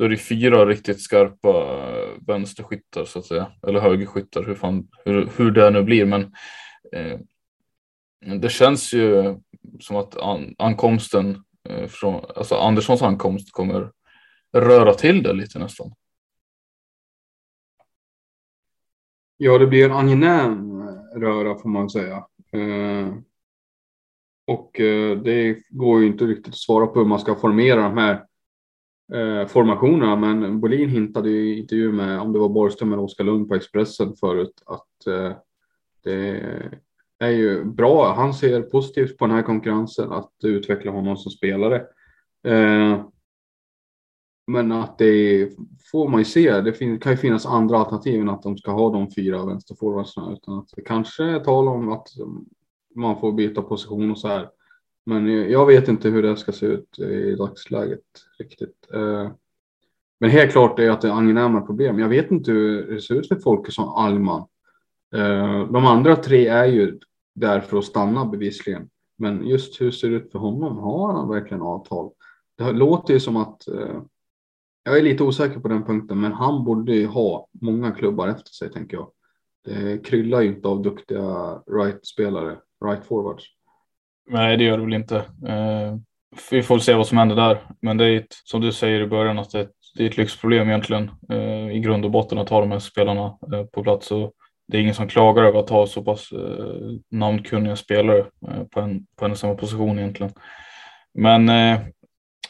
Då 0.00 0.06
är 0.06 0.08
det 0.08 0.16
fyra 0.16 0.66
riktigt 0.66 1.00
skarpa 1.00 1.48
eh, 1.48 2.08
vänsterskyttar 2.26 3.04
så 3.04 3.18
att 3.18 3.24
säga. 3.24 3.52
Eller 3.66 3.80
högerskyttar, 3.80 4.44
hur, 4.44 4.54
fan, 4.54 4.88
hur, 5.04 5.30
hur 5.36 5.50
det 5.50 5.70
nu 5.70 5.82
blir. 5.82 6.04
Men 6.04 6.22
eh, 6.92 7.18
det 8.40 8.48
känns 8.48 8.92
ju 8.92 9.36
som 9.80 9.96
att 9.96 10.16
an, 10.16 10.54
ankomsten 10.58 11.44
eh, 11.68 11.86
från, 11.86 12.24
alltså 12.36 12.54
Anderssons 12.54 13.02
ankomst 13.02 13.52
kommer 13.52 13.92
röra 14.52 14.94
till 14.94 15.22
det 15.22 15.32
lite 15.32 15.58
nästan. 15.58 15.92
Ja, 19.36 19.58
det 19.58 19.66
blir 19.66 19.84
en 19.84 19.92
angenäm 19.92 20.80
eh, 20.80 21.18
röra 21.20 21.58
får 21.58 21.68
man 21.68 21.90
säga. 21.90 22.26
Eh, 22.52 23.14
och 24.46 24.80
eh, 24.80 25.18
det 25.18 25.58
går 25.68 26.00
ju 26.00 26.06
inte 26.06 26.24
riktigt 26.24 26.54
att 26.54 26.58
svara 26.58 26.86
på 26.86 26.98
hur 26.98 27.06
man 27.06 27.20
ska 27.20 27.34
formera 27.34 27.82
de 27.82 27.98
här 27.98 28.29
eh, 29.14 29.46
formationerna. 29.46 30.16
Men 30.16 30.60
Bolin 30.60 30.88
hintade 30.88 31.30
i 31.30 31.58
intervju 31.58 31.92
med, 31.92 32.20
om 32.20 32.32
det 32.32 32.38
var 32.38 32.48
Borgström 32.48 32.92
eller 32.92 33.02
Oskar 33.02 33.24
Lund 33.24 33.48
på 33.48 33.54
Expressen 33.54 34.16
förut, 34.16 34.62
att 34.66 35.06
eh, 35.06 35.32
det 36.04 36.42
är 37.18 37.30
ju 37.30 37.64
bra. 37.64 38.12
Han 38.12 38.34
ser 38.34 38.62
positivt 38.62 39.18
på 39.18 39.26
den 39.26 39.36
här 39.36 39.42
konkurrensen, 39.42 40.12
att 40.12 40.32
utveckla 40.44 40.92
honom 40.92 41.16
som 41.16 41.30
spelare. 41.30 41.76
Eh, 42.46 43.04
men 44.46 44.72
att 44.72 44.98
det 44.98 45.48
får 45.92 46.08
man 46.08 46.20
ju 46.20 46.24
se. 46.24 46.60
Det 46.60 46.98
kan 46.98 47.12
ju 47.12 47.16
finnas 47.16 47.46
andra 47.46 47.78
alternativ 47.78 48.20
än 48.20 48.28
att 48.28 48.42
de 48.42 48.58
ska 48.58 48.70
ha 48.70 48.90
de 48.90 49.10
fyra 49.10 49.46
vänsterforwardsarna. 49.46 50.32
Utan 50.32 50.58
att 50.58 50.68
det 50.76 50.82
kanske 50.82 51.24
är 51.24 51.40
tal 51.40 51.68
om 51.68 51.92
att 51.92 52.08
man 52.94 53.20
får 53.20 53.32
byta 53.32 53.62
position 53.62 54.10
och 54.10 54.18
så 54.18 54.28
här. 54.28 54.48
Men 55.10 55.50
jag 55.50 55.66
vet 55.66 55.88
inte 55.88 56.08
hur 56.08 56.22
det 56.22 56.36
ska 56.36 56.52
se 56.52 56.66
ut 56.66 56.98
i 56.98 57.34
dagsläget 57.34 58.00
riktigt. 58.38 58.86
Eh, 58.94 59.30
men 60.20 60.30
helt 60.30 60.52
klart 60.52 60.78
är 60.78 60.90
att 60.90 61.00
det 61.00 61.08
är 61.08 61.12
angenäma 61.12 61.60
problem. 61.60 61.98
Jag 61.98 62.08
vet 62.08 62.30
inte 62.30 62.52
hur 62.52 62.94
det 62.94 63.00
ser 63.00 63.14
ut 63.14 63.28
för 63.28 63.36
folk 63.36 63.72
som 63.72 63.88
Alman. 63.88 64.46
Eh, 65.14 65.66
de 65.72 65.86
andra 65.86 66.16
tre 66.16 66.46
är 66.46 66.64
ju 66.64 66.98
där 67.34 67.60
för 67.60 67.78
att 67.78 67.84
stanna 67.84 68.24
bevisligen. 68.24 68.90
Men 69.18 69.46
just 69.46 69.80
hur 69.80 69.90
ser 69.90 70.10
det 70.10 70.16
ut 70.16 70.32
för 70.32 70.38
honom? 70.38 70.78
Har 70.78 71.12
han 71.12 71.28
verkligen 71.28 71.62
avtal? 71.62 72.10
Det 72.58 72.72
låter 72.72 73.14
ju 73.14 73.20
som 73.20 73.36
att 73.36 73.68
eh, 73.68 74.02
jag 74.84 74.98
är 74.98 75.02
lite 75.02 75.24
osäker 75.24 75.60
på 75.60 75.68
den 75.68 75.84
punkten, 75.84 76.20
men 76.20 76.32
han 76.32 76.64
borde 76.64 76.94
ju 76.94 77.06
ha 77.06 77.48
många 77.60 77.90
klubbar 77.90 78.28
efter 78.28 78.50
sig 78.50 78.70
tänker 78.70 78.96
jag. 78.96 79.10
Det 79.64 80.06
kryllar 80.06 80.40
ju 80.40 80.48
inte 80.48 80.68
av 80.68 80.82
duktiga 80.82 81.62
right-spelare, 81.66 82.58
right-forwards. 82.84 83.42
Nej, 84.26 84.56
det 84.56 84.64
gör 84.64 84.78
det 84.78 84.84
väl 84.84 84.94
inte. 84.94 85.16
Eh, 85.48 85.96
vi 86.50 86.62
får 86.62 86.78
se 86.78 86.94
vad 86.94 87.06
som 87.06 87.18
händer 87.18 87.36
där. 87.36 87.58
Men 87.82 87.96
det 87.96 88.04
är 88.04 88.16
ett, 88.16 88.34
som 88.44 88.60
du 88.60 88.72
säger 88.72 89.00
i 89.00 89.06
början 89.06 89.38
att 89.38 89.50
det 89.50 89.58
är 89.58 89.62
ett, 89.62 89.74
det 89.96 90.02
är 90.02 90.08
ett 90.08 90.16
lyxproblem 90.16 90.68
egentligen 90.68 91.10
eh, 91.30 91.70
i 91.76 91.80
grund 91.80 92.04
och 92.04 92.10
botten 92.10 92.38
att 92.38 92.48
ha 92.48 92.60
de 92.60 92.70
här 92.70 92.78
spelarna 92.78 93.38
eh, 93.52 93.64
på 93.64 93.82
plats. 93.82 94.10
Och 94.10 94.32
det 94.68 94.76
är 94.76 94.82
ingen 94.82 94.94
som 94.94 95.08
klagar 95.08 95.42
över 95.44 95.58
att 95.58 95.70
ha 95.70 95.86
så 95.86 96.02
pass 96.02 96.32
eh, 96.32 96.92
namnkunniga 97.10 97.76
spelare 97.76 98.18
eh, 98.48 98.64
på, 98.70 98.80
en, 98.80 99.06
på 99.16 99.24
en 99.24 99.30
och 99.30 99.38
samma 99.38 99.54
position 99.54 99.98
egentligen. 99.98 100.32
Men 101.14 101.48
eh, 101.48 101.80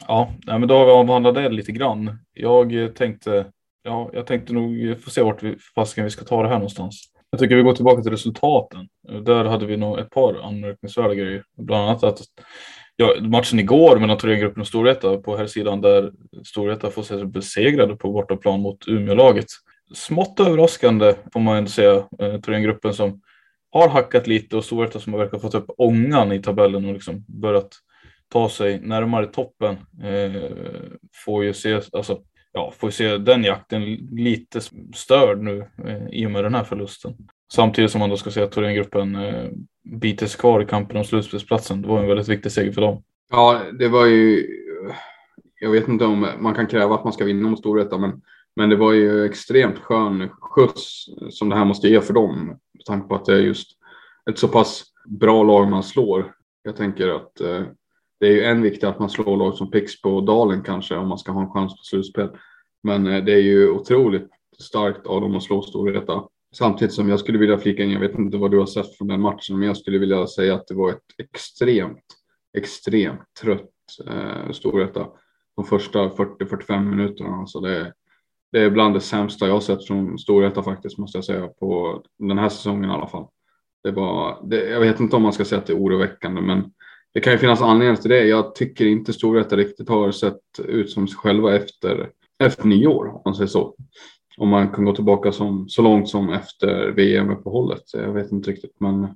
ja, 0.07 0.31
men 0.45 0.67
då 0.67 0.77
har 0.77 0.85
vi 0.85 0.91
avhandlat 0.91 1.35
det 1.35 1.49
lite 1.49 1.71
grann. 1.71 2.19
Jag 2.33 2.83
eh, 2.83 2.87
tänkte, 2.87 3.45
ja, 3.83 4.09
jag 4.13 4.27
tänkte 4.27 4.53
nog 4.53 4.97
få 5.03 5.09
se 5.09 5.21
vart 5.21 5.43
vi, 5.43 5.57
fasiken 5.75 6.03
vi 6.03 6.09
ska 6.09 6.25
ta 6.25 6.43
det 6.43 6.49
här 6.49 6.55
någonstans. 6.55 7.10
Jag 7.31 7.39
tycker 7.39 7.55
vi 7.55 7.61
går 7.63 7.73
tillbaka 7.73 8.01
till 8.01 8.11
resultaten. 8.11 8.87
Där 9.23 9.45
hade 9.45 9.65
vi 9.65 9.77
nog 9.77 9.99
ett 9.99 10.09
par 10.09 10.41
anmärkningsvärda 10.47 11.13
grejer. 11.13 11.43
Bland 11.57 11.89
annat 11.89 12.03
att 12.03 12.19
ja, 12.95 13.15
matchen 13.21 13.59
igår 13.59 13.99
mellan 13.99 14.17
Thorengruppen 14.17 14.61
och 14.61 14.67
Storvreta 14.67 15.17
på 15.17 15.37
här 15.37 15.47
sidan 15.47 15.81
där 15.81 16.11
Storvreta 16.45 16.89
får 16.89 17.03
sig 17.03 17.25
besegrade 17.25 17.95
på 17.95 18.11
bortaplan 18.11 18.61
mot 18.61 18.87
Umeålaget. 18.87 19.45
Smått 19.93 20.39
överraskande 20.39 21.13
får 21.33 21.39
man 21.39 21.57
ändå 21.57 21.69
säga. 21.69 21.95
Eh, 22.19 22.41
Thorengruppen 22.41 22.93
som 22.93 23.21
har 23.71 23.89
hackat 23.89 24.27
lite 24.27 24.57
och 24.57 24.65
Storvreta 24.65 24.99
som 24.99 25.13
verkar 25.13 25.39
fått 25.39 25.55
upp 25.55 25.69
ångan 25.77 26.31
i 26.31 26.41
tabellen 26.41 26.85
och 26.85 26.93
liksom 26.93 27.25
börjat 27.27 27.69
ta 28.31 28.49
sig 28.49 28.79
närmare 28.79 29.25
toppen. 29.25 29.77
Eh, 30.03 30.51
får 31.25 31.43
ju 31.43 31.53
se, 31.53 31.81
alltså, 31.91 32.19
ja, 32.53 32.73
får 32.77 32.89
se 32.89 33.17
den 33.17 33.43
jakten 33.43 33.83
lite 34.11 34.61
störd 34.95 35.41
nu 35.41 35.67
eh, 35.85 36.07
i 36.11 36.25
och 36.25 36.31
med 36.31 36.43
den 36.43 36.55
här 36.55 36.63
förlusten. 36.63 37.15
Samtidigt 37.53 37.91
som 37.91 37.99
man 37.99 38.09
då 38.09 38.17
ska 38.17 38.31
se 38.31 38.41
att 38.41 38.51
Thorengruppen 38.51 39.15
eh, 39.15 39.49
biter 39.83 40.27
sig 40.27 40.39
kvar 40.39 40.61
i 40.61 40.65
kampen 40.65 40.97
om 40.97 41.03
slutspelsplatsen. 41.03 41.81
Det 41.81 41.87
var 41.87 41.99
en 41.99 42.07
väldigt 42.07 42.27
viktig 42.27 42.51
seger 42.51 42.71
för 42.71 42.81
dem. 42.81 43.03
Ja, 43.31 43.61
det 43.79 43.87
var 43.87 44.05
ju. 44.05 44.47
Jag 45.59 45.71
vet 45.71 45.87
inte 45.87 46.05
om 46.05 46.27
man 46.39 46.55
kan 46.55 46.67
kräva 46.67 46.95
att 46.95 47.03
man 47.03 47.13
ska 47.13 47.25
vinna 47.25 47.49
mot 47.49 47.59
Storvreta, 47.59 47.97
men, 47.97 48.21
men 48.55 48.69
det 48.69 48.75
var 48.75 48.93
ju 48.93 49.25
extremt 49.25 49.79
skön 49.79 50.29
skjuts 50.29 51.05
som 51.29 51.49
det 51.49 51.55
här 51.55 51.65
måste 51.65 51.87
ge 51.87 52.01
för 52.01 52.13
dem. 52.13 52.47
Med 52.47 52.85
tanke 52.85 53.07
på 53.07 53.15
att 53.15 53.25
det 53.25 53.33
är 53.33 53.39
just 53.39 53.67
ett 54.29 54.39
så 54.39 54.47
pass 54.47 54.83
bra 55.05 55.43
lag 55.43 55.69
man 55.69 55.83
slår. 55.83 56.33
Jag 56.63 56.75
tänker 56.75 57.07
att 57.07 57.41
eh, 57.41 57.63
det 58.21 58.27
är 58.27 58.31
ju 58.31 58.43
en 58.43 58.61
viktig 58.61 58.87
att 58.87 58.99
man 58.99 59.09
slår 59.09 59.37
lag 59.37 59.55
som 59.55 59.71
Pixbo 59.71 60.09
och 60.09 60.23
Dalen 60.23 60.63
kanske 60.63 60.95
om 60.95 61.07
man 61.07 61.17
ska 61.17 61.31
ha 61.31 61.41
en 61.41 61.51
chans 61.51 61.73
på 61.73 61.83
slutspel. 61.83 62.29
Men 62.83 63.07
eh, 63.07 63.23
det 63.23 63.33
är 63.33 63.41
ju 63.41 63.69
otroligt 63.69 64.29
starkt 64.59 65.07
av 65.07 65.21
dem 65.21 65.35
att 65.35 65.43
slå 65.43 65.61
Storvreta. 65.61 66.23
Samtidigt 66.55 66.93
som 66.93 67.09
jag 67.09 67.19
skulle 67.19 67.37
vilja 67.37 67.57
flika 67.57 67.83
in, 67.83 67.91
jag 67.91 67.99
vet 67.99 68.15
inte 68.15 68.37
vad 68.37 68.51
du 68.51 68.59
har 68.59 68.65
sett 68.65 68.97
från 68.97 69.07
den 69.07 69.21
matchen, 69.21 69.59
men 69.59 69.67
jag 69.67 69.77
skulle 69.77 69.97
vilja 69.97 70.27
säga 70.27 70.55
att 70.55 70.67
det 70.67 70.73
var 70.73 70.89
ett 70.89 71.03
extremt, 71.17 72.03
extremt 72.57 73.21
trött 73.41 73.69
eh, 74.07 74.51
Storvreta 74.51 75.07
de 75.55 75.65
första 75.65 76.09
40-45 76.09 76.79
minuterna. 76.79 77.35
Alltså 77.35 77.59
det, 77.59 77.93
det 78.51 78.59
är 78.59 78.69
bland 78.69 78.93
det 78.93 79.01
sämsta 79.01 79.47
jag 79.47 79.53
har 79.53 79.61
sett 79.61 79.87
från 79.87 80.19
Storvreta 80.19 80.63
faktiskt, 80.63 80.97
måste 80.97 81.17
jag 81.17 81.25
säga, 81.25 81.47
på 81.47 82.01
den 82.19 82.37
här 82.37 82.49
säsongen 82.49 82.89
i 82.89 82.93
alla 82.93 83.07
fall. 83.07 83.27
Det 83.83 83.91
var, 83.91 84.41
det, 84.43 84.69
jag 84.69 84.79
vet 84.79 84.99
inte 84.99 85.15
om 85.15 85.21
man 85.21 85.33
ska 85.33 85.45
säga 85.45 85.59
att 85.61 85.67
det 85.67 85.73
är 85.73 85.79
oroväckande, 85.79 86.41
men 86.41 86.71
det 87.13 87.19
kan 87.19 87.33
ju 87.33 87.39
finnas 87.39 87.61
anledningar 87.61 87.95
till 87.95 88.09
det. 88.09 88.27
Jag 88.27 88.55
tycker 88.55 88.85
inte 88.85 89.13
Storvreta 89.13 89.57
riktigt 89.57 89.89
har 89.89 90.11
sett 90.11 90.39
ut 90.65 90.91
som 90.91 91.07
sig 91.07 91.17
själva 91.17 91.55
efter, 91.55 92.09
efter 92.43 92.67
nyår, 92.67 93.07
om 93.07 93.21
man 93.25 93.35
säger 93.35 93.47
så. 93.47 93.75
Om 94.37 94.49
man 94.49 94.69
kan 94.69 94.85
gå 94.85 94.95
tillbaka 94.95 95.31
som, 95.31 95.69
så 95.69 95.81
långt 95.81 96.09
som 96.09 96.29
efter 96.29 96.91
VM-uppehållet. 96.91 97.83
Jag 97.93 98.13
vet 98.13 98.31
inte 98.31 98.51
riktigt, 98.51 98.75
men 98.79 99.07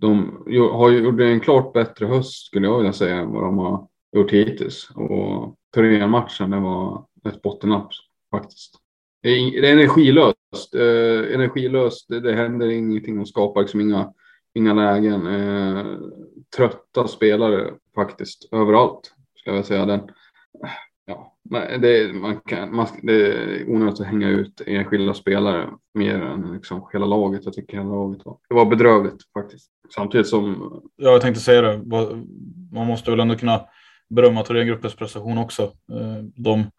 de 0.00 0.42
har 0.72 0.90
gjort 0.90 1.20
en 1.20 1.40
klart 1.40 1.72
bättre 1.72 2.06
höst 2.06 2.46
skulle 2.46 2.66
jag 2.66 2.76
vilja 2.76 2.92
säga 2.92 3.16
än 3.16 3.32
vad 3.32 3.42
de 3.42 3.58
har 3.58 3.88
gjort 4.16 4.30
hittills. 4.30 4.90
Och 4.94 5.54
Torén-matchen, 5.74 6.50
det 6.50 6.60
var 6.60 7.06
ett 7.28 7.42
bottennapp 7.42 7.88
faktiskt. 8.30 8.74
Det 9.22 9.28
är, 9.28 9.72
energilöst. 9.72 10.74
Eh, 10.74 11.34
energilöst, 11.34 12.08
det, 12.08 12.20
det 12.20 12.32
händer 12.32 12.68
ingenting 12.68 13.16
de 13.16 13.26
skapar 13.26 13.60
liksom 13.60 13.80
inga 13.80 14.12
inga 14.54 14.74
lägen. 14.74 15.26
Eh, 15.26 15.98
trötta 16.56 17.08
spelare 17.08 17.74
faktiskt 17.94 18.48
överallt 18.52 19.14
ska 19.36 19.54
jag 19.54 19.66
säga. 19.66 19.86
Den, 19.86 20.00
ja, 21.06 21.36
det, 21.80 22.14
man 22.14 22.40
kan, 22.40 22.76
man, 22.76 22.86
det 23.02 23.12
är 23.12 23.70
onödigt 23.70 24.00
att 24.00 24.06
hänga 24.06 24.28
ut 24.28 24.60
enskilda 24.66 25.14
spelare 25.14 25.70
mer 25.94 26.22
än 26.22 26.52
liksom 26.52 26.88
hela 26.92 27.06
laget. 27.06 27.44
Jag 27.44 27.54
tycker 27.54 27.76
hela 27.76 27.88
laget 27.88 28.24
var, 28.24 28.38
det 28.48 28.54
var 28.54 28.66
bedrövligt 28.66 29.22
faktiskt. 29.32 29.70
Samtidigt 29.94 30.28
som. 30.28 30.72
Ja, 30.96 31.10
jag 31.10 31.20
tänkte 31.20 31.40
säga 31.40 31.62
det. 31.62 31.82
Man 32.72 32.86
måste 32.86 33.10
väl 33.10 33.20
ändå 33.20 33.36
kunna 33.36 33.60
berömma 34.10 34.42
Thorengruppens 34.42 34.96
prestation 34.96 35.38
också. 35.38 35.62
Eh, 35.62 36.22
de 36.34 36.70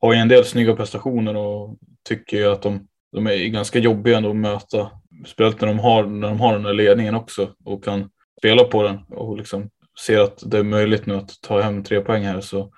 har 0.00 0.12
ju 0.12 0.18
en 0.18 0.28
del 0.28 0.44
snygga 0.44 0.76
prestationer 0.76 1.36
och 1.36 1.78
tycker 2.08 2.36
ju 2.36 2.52
att 2.52 2.62
de, 2.62 2.88
de 3.14 3.26
är 3.26 3.48
ganska 3.48 3.78
jobbiga 3.78 4.16
ändå 4.16 4.30
att 4.30 4.36
möta 4.36 4.90
Speciellt 5.26 5.60
när 5.60 5.68
de 5.68 5.78
har, 5.78 6.04
när 6.04 6.28
de 6.28 6.40
har 6.40 6.52
den 6.52 6.62
där 6.62 6.74
ledningen 6.74 7.14
också 7.14 7.50
och 7.64 7.84
kan 7.84 8.10
spela 8.38 8.64
på 8.64 8.82
den 8.82 8.98
och 9.08 9.38
liksom 9.38 9.70
ser 10.06 10.20
att 10.20 10.42
det 10.46 10.58
är 10.58 10.62
möjligt 10.62 11.06
nu 11.06 11.14
att 11.14 11.30
ta 11.42 11.60
hem 11.60 11.84
tre 11.84 12.00
poäng 12.00 12.22
här 12.22 12.40
så 12.40 12.70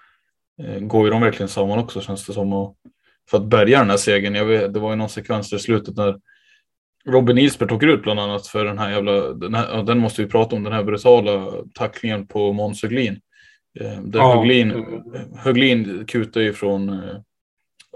eh, 0.63 0.81
går 0.81 1.05
ju 1.05 1.11
de 1.11 1.21
verkligen 1.21 1.49
samman 1.49 1.79
också 1.79 2.01
känns 2.01 2.27
det 2.27 2.33
som. 2.33 2.53
Och, 2.53 2.77
för 3.31 3.39
att 3.39 3.47
bärga 3.47 3.79
den 3.79 3.91
här 3.91 3.97
segern. 3.97 4.35
Jag 4.35 4.45
vet, 4.45 4.75
det 4.75 4.81
var 4.81 4.91
ju 4.91 4.97
någon 4.97 5.09
sekvens 5.09 5.53
i 5.53 5.59
slutet 5.59 5.97
när 5.97 6.21
Robin 7.09 7.39
Isbert 7.39 7.73
åker 7.73 7.87
ut 7.87 8.03
bland 8.03 8.21
annat 8.21 8.47
för 8.47 8.65
den 8.65 8.79
här 8.79 8.91
jävla, 8.91 9.33
den, 9.33 9.55
här, 9.55 9.83
den 9.83 9.99
måste 9.99 10.23
vi 10.23 10.29
prata 10.29 10.57
om, 10.57 10.65
den 10.65 10.73
här 10.73 10.85
brutala 10.85 11.53
tacklingen 11.75 12.27
på 12.27 12.53
Måns 12.53 12.83
Höglin. 12.83 13.21
Eh, 13.81 14.01
där 14.01 14.19
ja. 14.19 14.37
Höglin, 14.37 14.87
Höglin 15.37 16.05
kutar 16.07 16.41
ju 16.41 16.53
från 16.53 16.89
eh, 16.89 17.17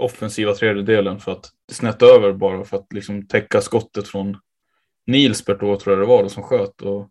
offensiva 0.01 0.55
tredjedelen 0.55 1.21
för 1.21 1.33
att 1.33 1.51
snett 1.73 2.03
över 2.03 2.33
bara 2.33 2.65
för 2.65 2.77
att 2.77 2.93
liksom 2.95 3.27
täcka 3.27 3.61
skottet 3.61 4.09
från 4.09 4.37
Nilsbert 5.07 5.61
då 5.61 5.77
tror 5.77 5.97
jag 5.97 6.03
det 6.03 6.09
var 6.09 6.23
då, 6.23 6.29
som 6.29 6.43
sköt 6.43 6.83
och 6.83 7.09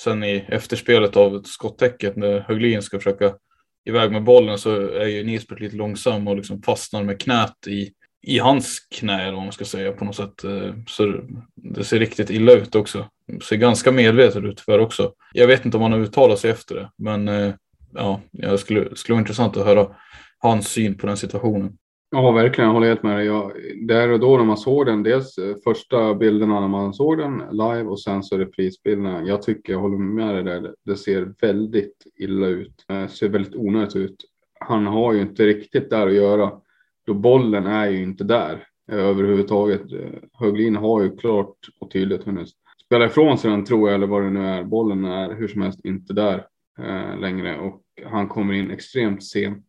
sen 0.00 0.24
i 0.24 0.44
efterspelet 0.48 1.16
av 1.16 1.42
skottäcket 1.42 2.16
när 2.16 2.40
Höglin 2.40 2.82
ska 2.82 2.98
försöka 2.98 3.34
iväg 3.84 4.12
med 4.12 4.24
bollen 4.24 4.58
så 4.58 4.90
är 4.90 5.06
ju 5.06 5.24
Nilsbert 5.24 5.60
lite 5.60 5.76
långsam 5.76 6.28
och 6.28 6.36
liksom 6.36 6.62
fastnar 6.62 7.02
med 7.02 7.20
knät 7.20 7.66
i, 7.66 7.92
i 8.22 8.38
hans 8.38 8.80
knä 8.80 9.22
eller 9.22 9.32
vad 9.32 9.42
man 9.42 9.52
ska 9.52 9.64
säga 9.64 9.92
på 9.92 10.04
något 10.04 10.16
sätt. 10.16 10.44
Eh, 10.44 10.74
så 10.86 11.20
det 11.54 11.84
ser 11.84 11.98
riktigt 11.98 12.30
illa 12.30 12.52
ut 12.52 12.74
också. 12.74 13.08
Det 13.26 13.44
ser 13.44 13.56
ganska 13.56 13.92
medvetet 13.92 14.44
ut 14.44 14.60
för 14.60 14.78
också. 14.78 15.12
Jag 15.32 15.46
vet 15.46 15.64
inte 15.64 15.76
om 15.76 15.82
han 15.82 15.92
har 15.92 15.98
uttalat 15.98 16.38
sig 16.38 16.50
efter 16.50 16.74
det, 16.74 16.90
men 16.98 17.28
eh, 17.28 17.54
ja, 17.94 18.20
det 18.32 18.58
skulle, 18.58 18.96
skulle 18.96 19.14
vara 19.14 19.20
intressant 19.20 19.56
att 19.56 19.66
höra 19.66 19.86
hans 20.38 20.68
syn 20.68 20.98
på 20.98 21.06
den 21.06 21.16
situationen. 21.16 21.76
Ja, 22.10 22.32
verkligen. 22.32 22.68
Jag 22.68 22.74
håller 22.74 22.88
helt 22.88 23.02
med 23.02 23.16
dig. 23.16 23.26
Jag, 23.26 23.52
där 23.86 24.08
och 24.10 24.20
då 24.20 24.36
när 24.36 24.44
man 24.44 24.56
såg 24.56 24.86
den, 24.86 25.02
dels 25.02 25.38
eh, 25.38 25.56
första 25.64 26.14
bilderna 26.14 26.60
när 26.60 26.68
man 26.68 26.94
såg 26.94 27.18
den 27.18 27.42
live 27.50 27.84
och 27.84 28.00
sen 28.00 28.22
så 28.22 28.38
reprisbilderna. 28.38 29.22
Jag 29.22 29.42
tycker, 29.42 29.72
jag 29.72 29.80
håller 29.80 29.98
med 29.98 30.34
dig 30.34 30.44
där, 30.44 30.74
det 30.84 30.96
ser 30.96 31.34
väldigt 31.40 32.06
illa 32.16 32.46
ut. 32.46 32.84
Det 32.88 33.08
ser 33.08 33.28
väldigt 33.28 33.56
onödigt 33.56 33.96
ut. 33.96 34.16
Han 34.60 34.86
har 34.86 35.12
ju 35.12 35.20
inte 35.20 35.46
riktigt 35.46 35.90
där 35.90 36.06
att 36.06 36.14
göra. 36.14 36.52
Då 37.06 37.14
bollen 37.14 37.66
är 37.66 37.90
ju 37.90 38.02
inte 38.02 38.24
där 38.24 38.66
eh, 38.92 38.98
överhuvudtaget. 38.98 39.82
Höglin 40.32 40.76
har 40.76 41.02
ju 41.02 41.16
klart 41.16 41.56
och 41.80 41.90
tydligt 41.90 42.24
hunnit 42.24 42.48
spela 42.88 43.06
ifrån 43.06 43.38
sig 43.38 43.50
den 43.50 43.64
tror 43.64 43.88
jag, 43.88 43.94
eller 43.94 44.06
vad 44.06 44.22
det 44.22 44.30
nu 44.30 44.46
är. 44.46 44.64
Bollen 44.64 45.04
är 45.04 45.34
hur 45.34 45.48
som 45.48 45.62
helst 45.62 45.84
inte 45.84 46.12
där 46.12 46.46
eh, 46.78 47.20
längre 47.20 47.58
och 47.58 47.82
han 48.06 48.28
kommer 48.28 48.54
in 48.54 48.70
extremt 48.70 49.24
sent 49.24 49.64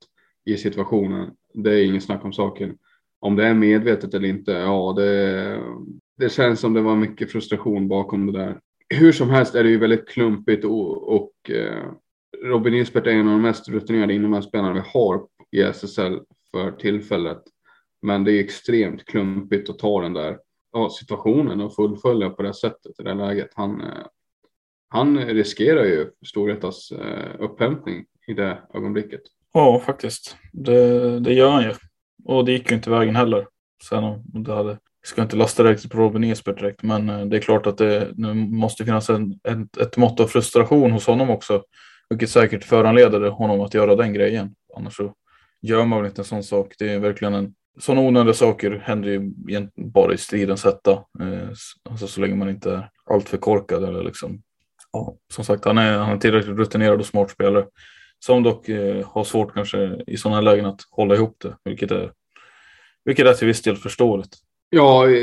i 0.45 0.57
situationen. 0.57 1.31
Det 1.53 1.69
är 1.69 1.85
ingen 1.85 2.01
snack 2.01 2.25
om 2.25 2.33
saken. 2.33 2.77
Om 3.19 3.35
det 3.35 3.45
är 3.45 3.53
medvetet 3.53 4.13
eller 4.13 4.27
inte, 4.27 4.51
ja 4.51 4.93
det, 4.97 5.61
det 6.17 6.29
känns 6.29 6.59
som 6.59 6.73
det 6.73 6.81
var 6.81 6.95
mycket 6.95 7.31
frustration 7.31 7.87
bakom 7.87 8.25
det 8.25 8.39
där. 8.39 8.59
Hur 8.89 9.11
som 9.11 9.29
helst 9.29 9.55
är 9.55 9.63
det 9.63 9.69
ju 9.69 9.77
väldigt 9.77 10.07
klumpigt 10.07 10.65
och, 10.65 11.15
och 11.15 11.49
eh, 11.49 11.91
Robin 12.43 12.73
Isbert 12.73 13.07
är 13.07 13.11
en 13.11 13.27
av 13.27 13.33
de 13.33 13.41
mest 13.41 13.69
rutinerade 13.69 14.13
innebandyspelarna 14.13 14.73
vi 14.73 14.81
har 14.93 15.27
i 15.51 15.61
SSL 15.61 16.19
för 16.51 16.71
tillfället. 16.71 17.43
Men 18.01 18.23
det 18.23 18.31
är 18.31 18.39
extremt 18.39 19.05
klumpigt 19.05 19.69
att 19.69 19.79
ta 19.79 20.01
den 20.01 20.13
där 20.13 20.39
ja, 20.71 20.89
situationen 20.89 21.61
och 21.61 21.75
fullfölja 21.75 22.29
på 22.29 22.41
det 22.41 22.53
sättet 22.53 22.99
i 22.99 23.03
det 23.03 23.13
läget. 23.13 23.49
Han, 23.55 23.81
eh, 23.81 24.05
han 24.89 25.17
riskerar 25.17 25.83
ju 25.85 26.11
Storvretas 26.25 26.91
eh, 26.91 27.35
upphämtning 27.39 28.05
i 28.27 28.33
det 28.33 28.57
ögonblicket. 28.73 29.21
Ja, 29.53 29.79
faktiskt. 29.79 30.37
Det, 30.53 31.19
det 31.19 31.33
gör 31.33 31.49
han 31.49 31.63
ju. 31.63 31.73
Och 32.25 32.45
det 32.45 32.51
gick 32.51 32.69
ju 32.69 32.75
inte 32.75 32.89
vägen 32.89 33.15
heller. 33.15 33.47
Sen 33.89 34.03
om 34.03 34.23
det 34.25 34.53
hade, 34.53 34.69
jag 34.69 34.79
ska 35.03 35.21
inte 35.21 35.35
lasta 35.35 35.63
direkt 35.63 35.89
på 35.89 35.97
Robin 35.97 36.23
Esbert 36.23 36.59
direkt, 36.59 36.83
men 36.83 37.09
eh, 37.09 37.25
det 37.25 37.37
är 37.37 37.41
klart 37.41 37.67
att 37.67 37.77
det 37.77 38.11
nu 38.15 38.33
måste 38.33 38.85
finnas 38.85 39.09
en, 39.09 39.39
ett, 39.43 39.77
ett 39.77 39.97
mått 39.97 40.19
av 40.19 40.27
frustration 40.27 40.91
hos 40.91 41.07
honom 41.07 41.29
också. 41.29 41.63
Vilket 42.09 42.29
säkert 42.29 42.63
föranleder 42.63 43.29
honom 43.29 43.61
att 43.61 43.73
göra 43.73 43.95
den 43.95 44.13
grejen. 44.13 44.55
Annars 44.77 44.95
så 44.95 45.13
gör 45.61 45.85
man 45.85 45.99
väl 45.99 46.09
inte 46.09 46.21
en 46.21 46.25
sån 46.25 46.43
sak. 46.43 46.75
Det 46.79 46.93
är 46.93 46.99
verkligen 46.99 47.33
en 47.33 47.53
sådana 47.79 48.01
onödiga 48.01 48.33
saker 48.33 48.81
händer 48.83 49.09
ju 49.09 49.31
bara 49.75 50.13
i 50.13 50.17
stridens 50.17 50.65
hetta. 50.65 50.91
Eh, 50.91 51.49
alltså 51.89 52.07
så 52.07 52.21
länge 52.21 52.35
man 52.35 52.49
inte 52.49 52.71
är 52.71 52.89
alltför 53.11 53.37
korkad 53.37 53.83
eller 53.83 54.03
liksom. 54.03 54.41
Ja, 54.91 55.15
som 55.33 55.45
sagt, 55.45 55.65
han 55.65 55.77
är, 55.77 55.97
han 55.97 56.15
är 56.15 56.17
tillräckligt 56.17 56.57
rutinerad 56.57 56.99
och 56.99 57.05
smart 57.05 57.31
spelare 57.31 57.65
som 58.19 58.43
dock 58.43 58.69
eh, 58.69 59.07
har 59.07 59.23
svårt 59.23 59.53
kanske 59.53 60.03
i 60.07 60.17
sådana 60.17 60.41
lägen 60.41 60.65
att 60.65 60.81
hålla 60.89 61.15
ihop 61.15 61.35
det, 61.41 61.57
vilket 61.63 61.91
är, 61.91 62.11
vilket 63.05 63.27
är 63.27 63.33
till 63.33 63.47
viss 63.47 63.61
del 63.61 63.75
förståeligt. 63.75 64.37
Ja, 64.69 65.09
eh, 65.09 65.17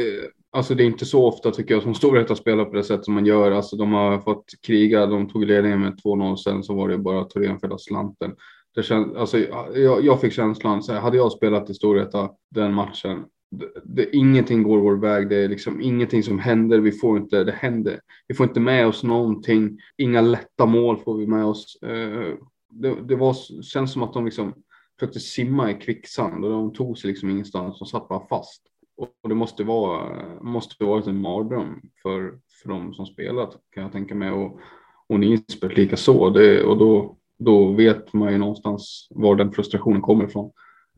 alltså 0.52 0.74
det 0.74 0.82
är 0.82 0.86
inte 0.86 1.06
så 1.06 1.26
ofta 1.26 1.50
tycker 1.50 1.74
jag 1.74 1.82
som 1.82 1.94
Storvreta 1.94 2.36
spelar 2.36 2.64
på 2.64 2.76
det 2.76 2.84
sätt 2.84 3.04
som 3.04 3.14
man 3.14 3.26
gör. 3.26 3.50
Alltså 3.52 3.76
de 3.76 3.92
har 3.92 4.18
fått 4.18 4.44
kriga, 4.66 5.06
de 5.06 5.28
tog 5.28 5.44
ledningen 5.44 5.80
med 5.80 6.00
2-0, 6.04 6.36
sen 6.36 6.62
så 6.62 6.74
var 6.74 6.88
det 6.88 6.98
bara 6.98 7.24
Thorén 7.24 7.58
för 7.58 7.78
slanten. 7.78 8.34
Det 8.74 8.82
känd, 8.82 9.16
alltså, 9.16 9.38
jag, 9.74 10.04
jag 10.04 10.20
fick 10.20 10.32
känslan, 10.32 10.82
så 10.82 10.92
här, 10.92 11.00
hade 11.00 11.16
jag 11.16 11.32
spelat 11.32 11.70
i 11.70 11.74
Storvreta 11.74 12.30
den 12.54 12.74
matchen, 12.74 13.24
det, 13.50 13.68
det, 13.84 14.16
ingenting 14.16 14.62
går 14.62 14.78
vår 14.78 14.96
väg. 14.96 15.28
Det 15.28 15.36
är 15.36 15.48
liksom 15.48 15.80
ingenting 15.80 16.22
som 16.22 16.38
händer. 16.38 16.78
Vi 16.78 16.92
får 16.92 17.16
inte, 17.16 17.44
det 17.44 17.52
händer. 17.52 18.00
Vi 18.28 18.34
får 18.34 18.46
inte 18.46 18.60
med 18.60 18.86
oss 18.86 19.02
någonting. 19.02 19.78
Inga 19.96 20.20
lätta 20.20 20.66
mål 20.66 20.96
får 20.96 21.16
vi 21.16 21.26
med 21.26 21.44
oss. 21.44 21.82
Eh, 21.82 22.34
det, 22.68 23.02
det 23.08 23.16
var, 23.16 23.62
känns 23.62 23.92
som 23.92 24.02
att 24.02 24.12
de 24.12 24.24
liksom 24.24 24.54
försökte 24.98 25.20
simma 25.20 25.70
i 25.70 25.74
kvicksand 25.74 26.44
och 26.44 26.50
de 26.50 26.72
tog 26.72 26.98
sig 26.98 27.10
liksom 27.10 27.30
ingenstans. 27.30 27.78
De 27.78 27.86
satt 27.86 28.08
bara 28.08 28.26
fast. 28.26 28.62
Och 28.96 29.28
det 29.28 29.34
måste 29.34 29.64
vara, 29.64 30.24
måste 30.40 30.84
varit 30.84 31.06
en 31.06 31.20
mardröm 31.20 31.80
för, 32.02 32.38
för 32.62 32.68
de 32.68 32.94
som 32.94 33.06
spelat 33.06 33.56
kan 33.70 33.82
jag 33.82 33.92
tänka 33.92 34.14
mig. 34.14 34.30
Och, 34.30 34.60
och 35.06 35.20
Nisbet 35.20 35.76
lika 35.76 35.96
så. 35.96 36.30
Det, 36.30 36.62
och 36.62 36.78
då, 36.78 37.16
då 37.38 37.72
vet 37.72 38.12
man 38.12 38.32
ju 38.32 38.38
någonstans 38.38 39.08
var 39.10 39.36
den 39.36 39.52
frustrationen 39.52 40.02
kommer 40.02 40.24
ifrån. 40.24 40.52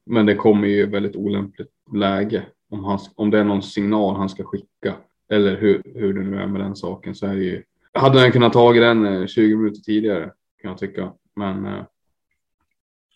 Men 0.06 0.26
det 0.26 0.34
kommer 0.34 0.68
ju 0.68 0.86
väldigt 0.86 1.16
olämpligt 1.16 1.72
läge. 1.94 2.46
Om, 2.70 2.84
han, 2.84 2.98
om 3.14 3.30
det 3.30 3.38
är 3.38 3.44
någon 3.44 3.62
signal 3.62 4.16
han 4.16 4.28
ska 4.28 4.44
skicka 4.44 4.96
eller 5.30 5.56
hur, 5.56 5.82
hur 5.94 6.14
det 6.14 6.20
nu 6.20 6.36
är 6.40 6.46
med 6.46 6.60
den 6.60 6.76
saken 6.76 7.14
så 7.14 7.26
är 7.26 7.34
det 7.34 7.44
ju. 7.44 7.62
Hade 7.92 8.20
han 8.20 8.32
kunnat 8.32 8.52
ta 8.52 8.72
den 8.72 9.06
eh, 9.06 9.26
20 9.26 9.56
minuter 9.56 9.80
tidigare 9.80 10.32
kan 10.62 10.70
jag 10.70 10.78
tycka. 10.78 11.12
Men. 11.38 11.66
Eh, 11.66 11.84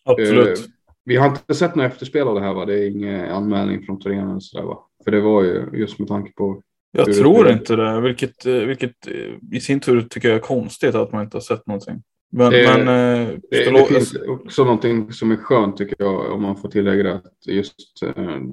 Absolut. 0.04 0.58
Eh, 0.58 0.64
vi 1.04 1.16
har 1.16 1.28
inte 1.28 1.54
sett 1.54 1.74
något 1.74 1.92
efterspel 1.92 2.28
av 2.28 2.34
det 2.34 2.40
här 2.40 2.54
va? 2.54 2.64
Det 2.64 2.74
är 2.74 2.90
ingen 2.90 3.30
anmälning 3.30 3.82
från 3.82 4.00
Torén 4.00 4.40
sådär 4.40 4.64
va? 4.64 4.78
För 5.04 5.10
det 5.10 5.20
var 5.20 5.42
ju 5.42 5.70
just 5.72 5.98
med 5.98 6.08
tanke 6.08 6.32
på. 6.32 6.62
Jag 6.92 7.14
tror 7.14 7.44
det 7.44 7.52
inte 7.52 7.76
det, 7.76 8.00
vilket, 8.00 8.46
eh, 8.46 8.54
vilket 8.54 9.06
eh, 9.06 9.56
i 9.56 9.60
sin 9.60 9.80
tur 9.80 10.02
tycker 10.02 10.28
jag 10.28 10.36
är 10.36 10.40
konstigt 10.40 10.94
att 10.94 11.12
man 11.12 11.24
inte 11.24 11.36
har 11.36 11.42
sett 11.42 11.66
någonting. 11.66 12.02
Men, 12.34 12.52
det, 12.52 12.84
men, 12.84 12.86
det, 13.50 13.70
det 13.70 13.86
finns 13.86 14.14
också 14.28 14.64
någonting 14.64 15.12
som 15.12 15.30
är 15.30 15.36
skönt 15.36 15.76
tycker 15.76 15.96
jag 15.98 16.32
om 16.32 16.42
man 16.42 16.56
får 16.56 16.68
tillägga 16.68 17.02
det. 17.02 17.14
Att 17.14 17.46
just 17.46 17.74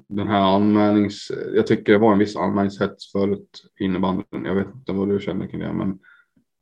den 0.07 0.27
här 0.27 0.55
anmälnings... 0.55 1.31
Jag 1.53 1.67
tycker 1.67 1.93
det 1.93 1.99
var 1.99 2.13
en 2.13 2.19
viss 2.19 2.35
anmälningshets 2.35 3.11
förut 3.11 3.63
innebandyn. 3.79 4.45
Jag 4.45 4.55
vet 4.55 4.67
inte 4.75 4.91
vad 4.91 5.09
du 5.09 5.19
känner 5.19 5.47
kring 5.47 5.59
det, 5.59 5.73
men 5.73 5.99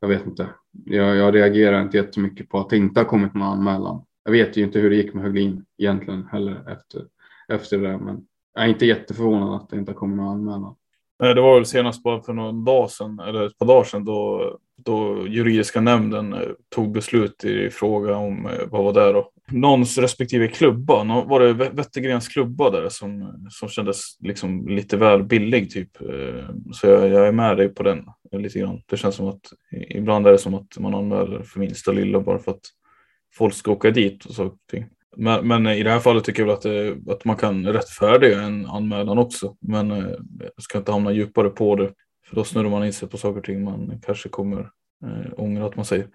jag 0.00 0.08
vet 0.08 0.26
inte. 0.26 0.48
Jag, 0.84 1.16
jag 1.16 1.34
reagerar 1.34 1.82
inte 1.82 1.96
jättemycket 1.96 2.48
på 2.48 2.58
att 2.58 2.70
det 2.70 2.76
inte 2.76 3.00
har 3.00 3.04
kommit 3.04 3.34
någon 3.34 3.48
anmälan. 3.48 4.02
Jag 4.24 4.32
vet 4.32 4.56
ju 4.56 4.64
inte 4.64 4.78
hur 4.78 4.90
det 4.90 4.96
gick 4.96 5.14
med 5.14 5.24
Höglin 5.24 5.64
egentligen 5.78 6.26
heller 6.32 6.72
efter, 6.72 7.04
efter 7.48 7.78
det, 7.78 7.98
men 7.98 8.20
jag 8.54 8.64
är 8.64 8.68
inte 8.68 8.86
jätteförvånad 8.86 9.54
att 9.54 9.68
det 9.68 9.76
inte 9.76 9.92
har 9.92 9.96
kommit 9.96 10.16
någon 10.16 10.28
anmälan. 10.28 10.74
Det 11.18 11.40
var 11.40 11.54
väl 11.54 11.66
senast 11.66 12.02
bara 12.02 12.22
för 12.22 12.32
någon 12.32 12.64
dag 12.64 12.90
sedan, 12.90 13.18
eller 13.18 13.46
ett 13.46 13.58
par 13.58 13.66
dagar 13.66 13.84
sedan, 13.84 14.04
då, 14.04 14.58
då 14.76 15.26
juridiska 15.26 15.80
nämnden 15.80 16.32
eh, 16.32 16.40
tog 16.68 16.92
beslut 16.92 17.44
i 17.44 17.70
fråga 17.70 18.16
om, 18.16 18.46
eh, 18.46 18.52
vad 18.70 18.84
var 18.84 18.92
det 18.92 19.12
då? 19.12 19.30
Någons 19.50 19.98
respektive 19.98 20.48
klubba, 20.48 21.04
var 21.04 21.40
det 21.40 21.52
Wettergrens 21.52 22.28
klubba 22.28 22.70
där 22.70 22.88
som, 22.88 23.34
som 23.50 23.68
kändes 23.68 24.16
liksom 24.20 24.68
lite 24.68 24.96
väl 24.96 25.24
billig 25.24 25.70
typ. 25.70 26.00
Eh, 26.00 26.48
så 26.72 26.86
jag, 26.86 27.08
jag 27.08 27.28
är 27.28 27.32
med 27.32 27.56
dig 27.56 27.68
på 27.68 27.82
den 27.82 28.04
lite 28.32 28.58
grann. 28.58 28.82
Det 28.86 28.96
känns 28.96 29.14
som 29.14 29.28
att 29.28 29.40
ibland 29.90 30.26
är 30.26 30.32
det 30.32 30.38
som 30.38 30.54
att 30.54 30.78
man 30.78 30.94
anmäler 30.94 31.42
för 31.42 31.60
minsta 31.60 31.92
lilla 31.92 32.20
bara 32.20 32.38
för 32.38 32.50
att 32.50 32.62
folk 33.34 33.54
ska 33.54 33.70
åka 33.70 33.90
dit 33.90 34.24
och 34.24 34.34
så. 34.34 34.54
Men, 35.16 35.48
men 35.48 35.66
i 35.66 35.82
det 35.82 35.90
här 35.90 36.00
fallet 36.00 36.24
tycker 36.24 36.42
jag 36.42 36.46
väl 36.46 36.56
att, 36.56 36.62
det, 36.62 37.12
att 37.12 37.24
man 37.24 37.36
kan 37.36 37.66
rättfärdiga 37.66 38.42
en 38.42 38.66
anmälan 38.66 39.18
också. 39.18 39.56
Men 39.60 39.90
eh, 39.90 40.08
jag 40.40 40.62
ska 40.62 40.78
inte 40.78 40.92
hamna 40.92 41.12
djupare 41.12 41.50
på 41.50 41.76
det. 41.76 41.92
För 42.26 42.36
då 42.36 42.44
snurrar 42.44 42.70
man 42.70 42.84
in 42.84 42.92
sig 42.92 43.08
på 43.08 43.16
saker 43.16 43.38
och 43.38 43.44
ting 43.44 43.64
man 43.64 44.00
kanske 44.06 44.28
kommer 44.28 44.60
eh, 45.04 45.32
ångra 45.36 45.66
att 45.66 45.76
man 45.76 45.84
säger. 45.84 46.06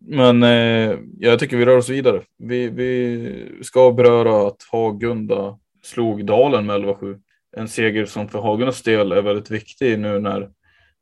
Men 0.00 0.42
eh, 0.42 0.98
jag 1.18 1.38
tycker 1.38 1.56
vi 1.56 1.64
rör 1.64 1.76
oss 1.76 1.88
vidare. 1.88 2.22
Vi, 2.38 2.68
vi 2.68 3.58
ska 3.62 3.92
beröra 3.92 4.46
att 4.46 4.62
Hagunda 4.72 5.58
slog 5.82 6.26
Dalen 6.26 6.66
med 6.66 6.80
11-7. 6.80 7.18
En 7.56 7.68
seger 7.68 8.06
som 8.06 8.28
för 8.28 8.40
Hagundas 8.40 8.82
del 8.82 9.12
är 9.12 9.22
väldigt 9.22 9.50
viktig 9.50 9.98
nu 9.98 10.20
när 10.20 10.50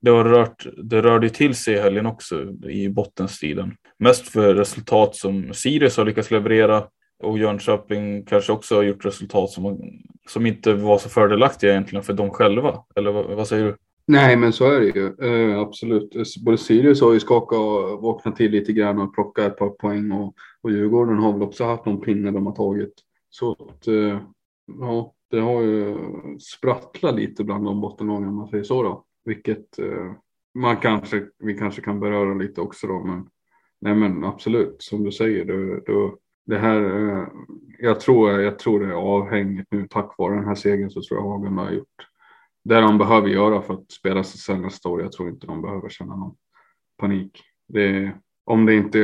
det 0.01 0.11
har 0.11 0.25
rört, 0.25 0.67
det 0.77 1.03
rörde 1.03 1.31
till 1.31 1.55
sig 1.55 1.75
i 1.75 1.81
helgen 1.81 2.07
också 2.07 2.47
i 2.69 2.89
bottenstriden. 2.89 3.75
Mest 3.99 4.29
för 4.29 4.55
resultat 4.55 5.17
som 5.17 5.55
Sirius 5.55 5.97
har 5.97 6.05
lyckats 6.05 6.31
leverera 6.31 6.85
och 7.23 7.39
Jönköping 7.39 8.25
kanske 8.25 8.53
också 8.53 8.75
har 8.75 8.83
gjort 8.83 9.05
resultat 9.05 9.51
som, 9.51 9.81
som 10.29 10.47
inte 10.47 10.73
var 10.73 10.99
så 10.99 11.09
fördelaktiga 11.09 11.71
egentligen 11.71 12.03
för 12.03 12.13
dem 12.13 12.31
själva. 12.31 12.85
Eller 12.97 13.11
vad, 13.11 13.25
vad 13.25 13.49
säger 13.49 13.65
du? 13.65 13.77
Nej, 14.11 14.37
men 14.37 14.53
så 14.53 14.65
är 14.65 14.81
det 14.81 14.87
ju. 14.87 15.17
Uh, 15.23 15.59
absolut. 15.59 16.37
Både 16.45 16.59
Sirius 16.59 17.01
har 17.01 17.13
ju 17.13 17.21
skakat 17.21 17.59
och 17.59 18.03
vaknat 18.03 18.37
till 18.37 18.51
lite 18.51 18.73
grann 18.73 18.99
och 18.99 19.15
plockat 19.15 19.47
ett 19.47 19.59
par 19.59 19.71
poäng 19.71 20.13
och, 20.13 20.35
och 20.61 20.71
Djurgården 20.71 21.19
har 21.19 21.33
väl 21.33 21.43
också 21.43 21.65
haft 21.65 21.87
någon 21.87 22.01
pinne 22.01 22.31
de 22.31 22.47
har 22.47 22.55
tagit. 22.55 22.95
Så 23.31 23.53
att, 23.53 23.89
uh, 23.89 24.19
ja, 24.81 25.15
det 25.31 25.41
har 25.41 25.63
ju 25.63 25.97
sprattlat 26.39 27.15
lite 27.15 27.45
bland 27.45 27.65
de 27.65 27.81
bottenlagen 27.81 28.29
om 28.29 28.37
man 28.37 28.49
säger 28.49 28.65
så 28.65 28.83
då. 28.83 29.05
Vilket 29.25 29.79
uh, 29.79 30.13
man 30.55 30.77
kanske, 30.77 31.27
vi 31.39 31.55
kanske 31.55 31.81
kan 31.81 32.01
beröra 32.01 32.35
lite 32.35 32.61
också 32.61 32.87
då. 32.87 33.05
Men, 33.05 33.29
nej 33.81 33.95
men 33.95 34.25
absolut, 34.25 34.83
som 34.83 35.05
du 35.05 35.13
säger, 35.13 35.45
du, 35.45 35.83
du, 35.87 36.17
det 36.47 36.59
här, 36.59 36.81
jag, 37.79 38.01
tror, 38.01 38.31
jag 38.31 38.59
tror 38.59 38.81
det 38.81 38.87
är 38.87 38.93
avhängigt 38.93 39.69
nu 39.71 39.87
tack 39.91 40.15
vare 40.19 40.35
den 40.35 40.45
här 40.45 40.55
segern 40.55 40.91
så 40.91 41.03
tror 41.03 41.21
jag 41.21 41.29
Hagen 41.29 41.59
har 41.59 41.71
gjort 41.71 42.09
det 42.69 42.81
de 42.81 42.99
behöver 42.99 43.29
göra 43.29 43.63
för 43.63 43.75
att 43.75 43.93
spela 43.93 44.25
sig 44.25 44.59
nästa 44.59 44.89
år. 44.89 45.03
Jag 45.03 45.13
tror 45.13 45.29
inte 45.29 45.47
de 45.47 45.63
behöver 45.63 45.89
känna 45.89 46.17
någon 46.17 46.37
panik. 46.99 47.43
Det, 47.69 48.13
om 48.45 48.67
det 48.67 48.75
inte 48.75 48.99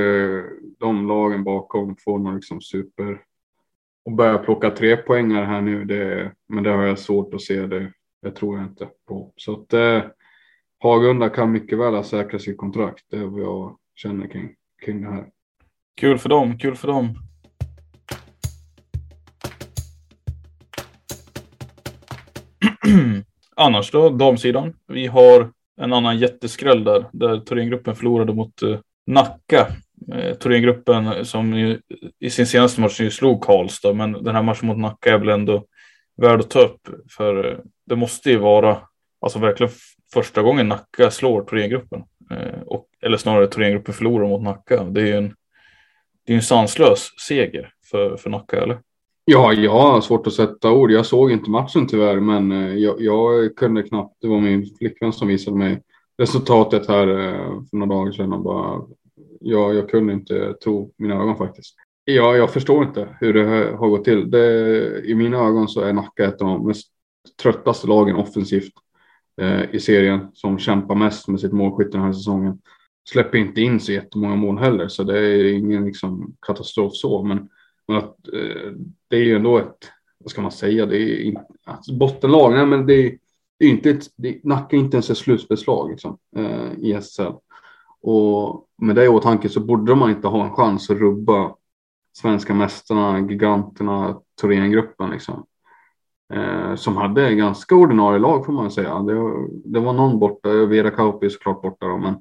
de 0.78 1.06
lagen 1.06 1.44
bakom 1.44 1.96
får 2.04 2.18
någon 2.18 2.34
liksom 2.34 2.60
super 2.60 3.22
och 4.04 4.12
börja 4.12 4.38
plocka 4.38 4.70
tre 4.70 4.96
poängar 4.96 5.44
här 5.44 5.60
nu. 5.60 5.84
Det, 5.84 6.32
men 6.48 6.64
det 6.64 6.70
har 6.70 6.82
jag 6.82 6.98
svårt 6.98 7.34
att 7.34 7.42
se. 7.42 7.66
Det, 7.66 7.92
det 8.22 8.30
tror 8.30 8.58
jag 8.58 8.66
inte 8.66 8.88
på. 9.08 9.32
Så 9.36 9.52
att 9.52 9.72
eh, 9.72 10.02
Hagunda 10.78 11.28
kan 11.28 11.52
mycket 11.52 11.78
väl 11.78 11.94
ha 11.94 12.02
säkrat 12.02 12.42
sitt 12.42 12.56
kontrakt. 12.56 13.04
Det 13.10 13.16
är 13.16 13.24
vad 13.24 13.40
jag 13.40 13.78
känner 13.94 14.26
kring, 14.26 14.54
kring 14.84 15.02
det 15.02 15.10
här. 15.10 15.26
Kul 15.96 16.18
för 16.18 16.28
dem, 16.28 16.58
kul 16.58 16.76
för 16.76 16.88
dem. 16.88 17.14
Annars 23.56 23.90
då, 23.90 24.08
damsidan. 24.08 24.74
Vi 24.88 25.06
har 25.06 25.50
en 25.80 25.92
annan 25.92 26.18
jätteskräll 26.18 26.84
där, 26.84 27.06
där 27.12 27.40
Thorengruppen 27.40 27.96
förlorade 27.96 28.32
mot 28.32 28.62
uh, 28.62 28.78
Nacka. 29.06 29.66
Eh, 30.12 30.34
Thorengruppen 30.34 31.24
som 31.24 31.54
ju, 31.54 31.80
i 32.20 32.30
sin 32.30 32.46
senaste 32.46 32.80
match 32.80 33.00
ju 33.00 33.10
slog 33.10 33.42
Karlstad, 33.42 33.92
men 33.92 34.12
den 34.12 34.34
här 34.34 34.42
matchen 34.42 34.66
mot 34.66 34.78
Nacka 34.78 35.14
är 35.14 35.18
väl 35.18 35.28
ändå 35.28 35.64
värd 36.16 36.40
att 36.40 36.50
ta 36.50 36.60
upp. 36.60 36.80
För 37.10 37.52
eh, 37.52 37.58
det 37.86 37.96
måste 37.96 38.30
ju 38.30 38.38
vara, 38.38 38.78
alltså 39.20 39.38
verkligen 39.38 39.72
första 40.12 40.42
gången 40.42 40.68
Nacka 40.68 41.10
slår 41.10 41.42
Thorengruppen. 41.42 42.04
Eh, 42.30 42.60
och, 42.66 42.86
eller 43.02 43.16
snarare 43.16 43.46
Thorengruppen 43.46 43.94
förlorar 43.94 44.28
mot 44.28 44.42
Nacka. 44.42 44.84
Det 44.84 45.00
är 45.00 45.06
ju 45.06 45.16
en, 45.16 45.34
det 46.26 46.32
är 46.32 46.36
en 46.36 46.42
sanslös 46.42 47.10
seger 47.26 47.72
för, 47.90 48.16
för 48.16 48.30
Nacka, 48.30 48.62
eller? 48.62 48.78
Ja, 49.26 49.52
jag 49.52 49.72
har 49.72 50.00
svårt 50.00 50.26
att 50.26 50.32
sätta 50.32 50.72
ord. 50.72 50.90
Jag 50.90 51.06
såg 51.06 51.30
inte 51.32 51.50
matchen 51.50 51.86
tyvärr, 51.86 52.20
men 52.20 52.52
eh, 52.52 52.74
jag, 52.74 53.00
jag 53.00 53.56
kunde 53.56 53.82
knappt. 53.82 54.16
Det 54.20 54.28
var 54.28 54.40
min 54.40 54.66
flickvän 54.78 55.12
som 55.12 55.28
visade 55.28 55.56
mig 55.56 55.82
resultatet 56.18 56.88
här 56.88 57.08
eh, 57.08 57.62
för 57.70 57.76
några 57.76 57.94
dagar 57.94 58.12
sedan 58.12 58.32
och 58.32 58.42
bara. 58.42 58.82
Ja, 59.40 59.72
jag 59.72 59.90
kunde 59.90 60.12
inte 60.12 60.54
tro 60.64 60.92
mina 60.96 61.14
ögon 61.14 61.36
faktiskt. 61.36 61.74
Ja, 62.04 62.36
jag 62.36 62.50
förstår 62.50 62.84
inte 62.84 63.16
hur 63.20 63.34
det 63.34 63.76
har 63.76 63.88
gått 63.88 64.04
till. 64.04 64.30
Det, 64.30 65.02
I 65.04 65.14
mina 65.14 65.38
ögon 65.38 65.68
så 65.68 65.80
är 65.80 65.92
Nacka 65.92 66.24
ett 66.24 66.42
av 66.42 66.48
de 66.48 66.66
mest 66.66 66.88
tröttaste 67.42 67.86
lagen 67.86 68.16
offensivt 68.16 68.72
eh, 69.40 69.74
i 69.74 69.80
serien 69.80 70.28
som 70.34 70.58
kämpar 70.58 70.94
mest 70.94 71.28
med 71.28 71.40
sitt 71.40 71.52
målskytte 71.52 71.96
den 71.96 72.06
här 72.06 72.12
säsongen. 72.12 72.58
Släpper 73.08 73.38
inte 73.38 73.60
in 73.60 73.80
så 73.80 73.92
jättemånga 73.92 74.36
mål 74.36 74.58
heller, 74.58 74.88
så 74.88 75.02
det 75.02 75.18
är 75.18 75.52
ingen 75.52 75.84
liksom, 75.84 76.34
katastrof 76.46 76.92
så. 76.94 77.22
Men, 77.22 77.48
men 77.88 77.96
att, 77.96 78.28
eh, 78.32 78.72
det 79.08 79.16
är 79.16 79.24
ju 79.24 79.36
ändå 79.36 79.58
ett, 79.58 79.90
vad 80.18 80.30
ska 80.30 80.42
man 80.42 80.52
säga, 80.52 80.86
det 80.86 80.96
är 80.96 81.20
inte, 81.20 81.44
alltså, 81.64 81.96
bottenlag. 81.96 82.52
Nej, 82.52 82.66
men 82.66 82.86
det 82.86 82.94
är, 82.94 83.18
det 83.58 83.64
är 83.64 83.70
inte 83.70 83.90
ett, 83.90 84.06
det, 84.16 84.44
Nacka 84.44 84.76
är 84.76 84.80
inte 84.80 84.96
ens 84.96 85.10
ett 85.10 85.18
slutspelslag 85.18 85.90
liksom, 85.90 86.18
eh, 86.36 86.72
i 86.78 87.00
SL. 87.02 87.32
Och 88.02 88.68
med 88.76 88.96
det 88.96 89.04
i 89.04 89.08
åtanke 89.08 89.48
så 89.48 89.60
borde 89.60 89.94
man 89.94 90.10
inte 90.10 90.28
ha 90.28 90.44
en 90.44 90.54
chans 90.54 90.90
att 90.90 90.98
rubba 90.98 91.54
svenska 92.12 92.54
mästarna, 92.54 93.20
giganterna, 93.20 94.20
Thorengruppen 94.40 95.10
liksom. 95.10 95.46
Eh, 96.32 96.74
som 96.74 96.96
hade 96.96 97.34
ganska 97.34 97.74
ordinarie 97.74 98.18
lag 98.18 98.46
får 98.46 98.52
man 98.52 98.70
säga. 98.70 98.98
Det, 98.98 99.14
det 99.64 99.80
var 99.80 99.92
någon 99.92 100.18
borta, 100.18 100.48
eh, 100.48 100.66
Vera 100.66 100.90
Kauppi 100.90 101.30
såklart 101.30 101.62
borta 101.62 101.86
då, 101.86 101.98
men 101.98 102.14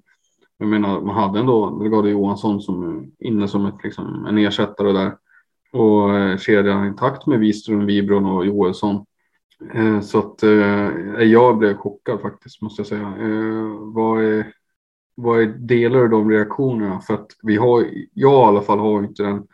jag 0.57 0.67
menar 0.67 1.01
man 1.01 1.15
hade 1.15 1.39
ändå 1.39 1.79
Delgado 1.79 2.07
Johansson 2.07 2.61
som 2.61 3.05
inne 3.19 3.47
som 3.47 3.65
ett, 3.65 3.83
liksom, 3.83 4.25
en 4.25 4.37
ersättare 4.37 4.91
där. 4.91 5.17
Och 5.73 6.15
eh, 6.15 6.37
kedjan 6.37 6.87
intakt 6.87 7.25
med 7.25 7.39
Wiström, 7.39 7.85
Wibron 7.85 8.25
och 8.25 8.45
Joelsson. 8.45 9.05
Eh, 9.73 10.01
så 10.01 10.19
att 10.19 10.43
eh, 10.43 11.23
jag 11.23 11.57
blev 11.57 11.77
chockad 11.77 12.21
faktiskt 12.21 12.61
måste 12.61 12.79
jag 12.79 12.87
säga. 12.87 13.13
Vad 13.79 14.23
är, 14.23 14.53
vad 15.15 15.41
är 15.41 15.45
delar 15.45 15.99
av 15.99 16.09
de 16.09 16.31
reaktionerna? 16.31 16.99
För 16.99 17.13
att 17.13 17.27
vi 17.43 17.55
har, 17.55 17.85
jag 18.13 18.33
i 18.33 18.45
alla 18.45 18.61
fall 18.61 18.79
har 18.79 19.03
inte 19.03 19.23
den 19.23 19.47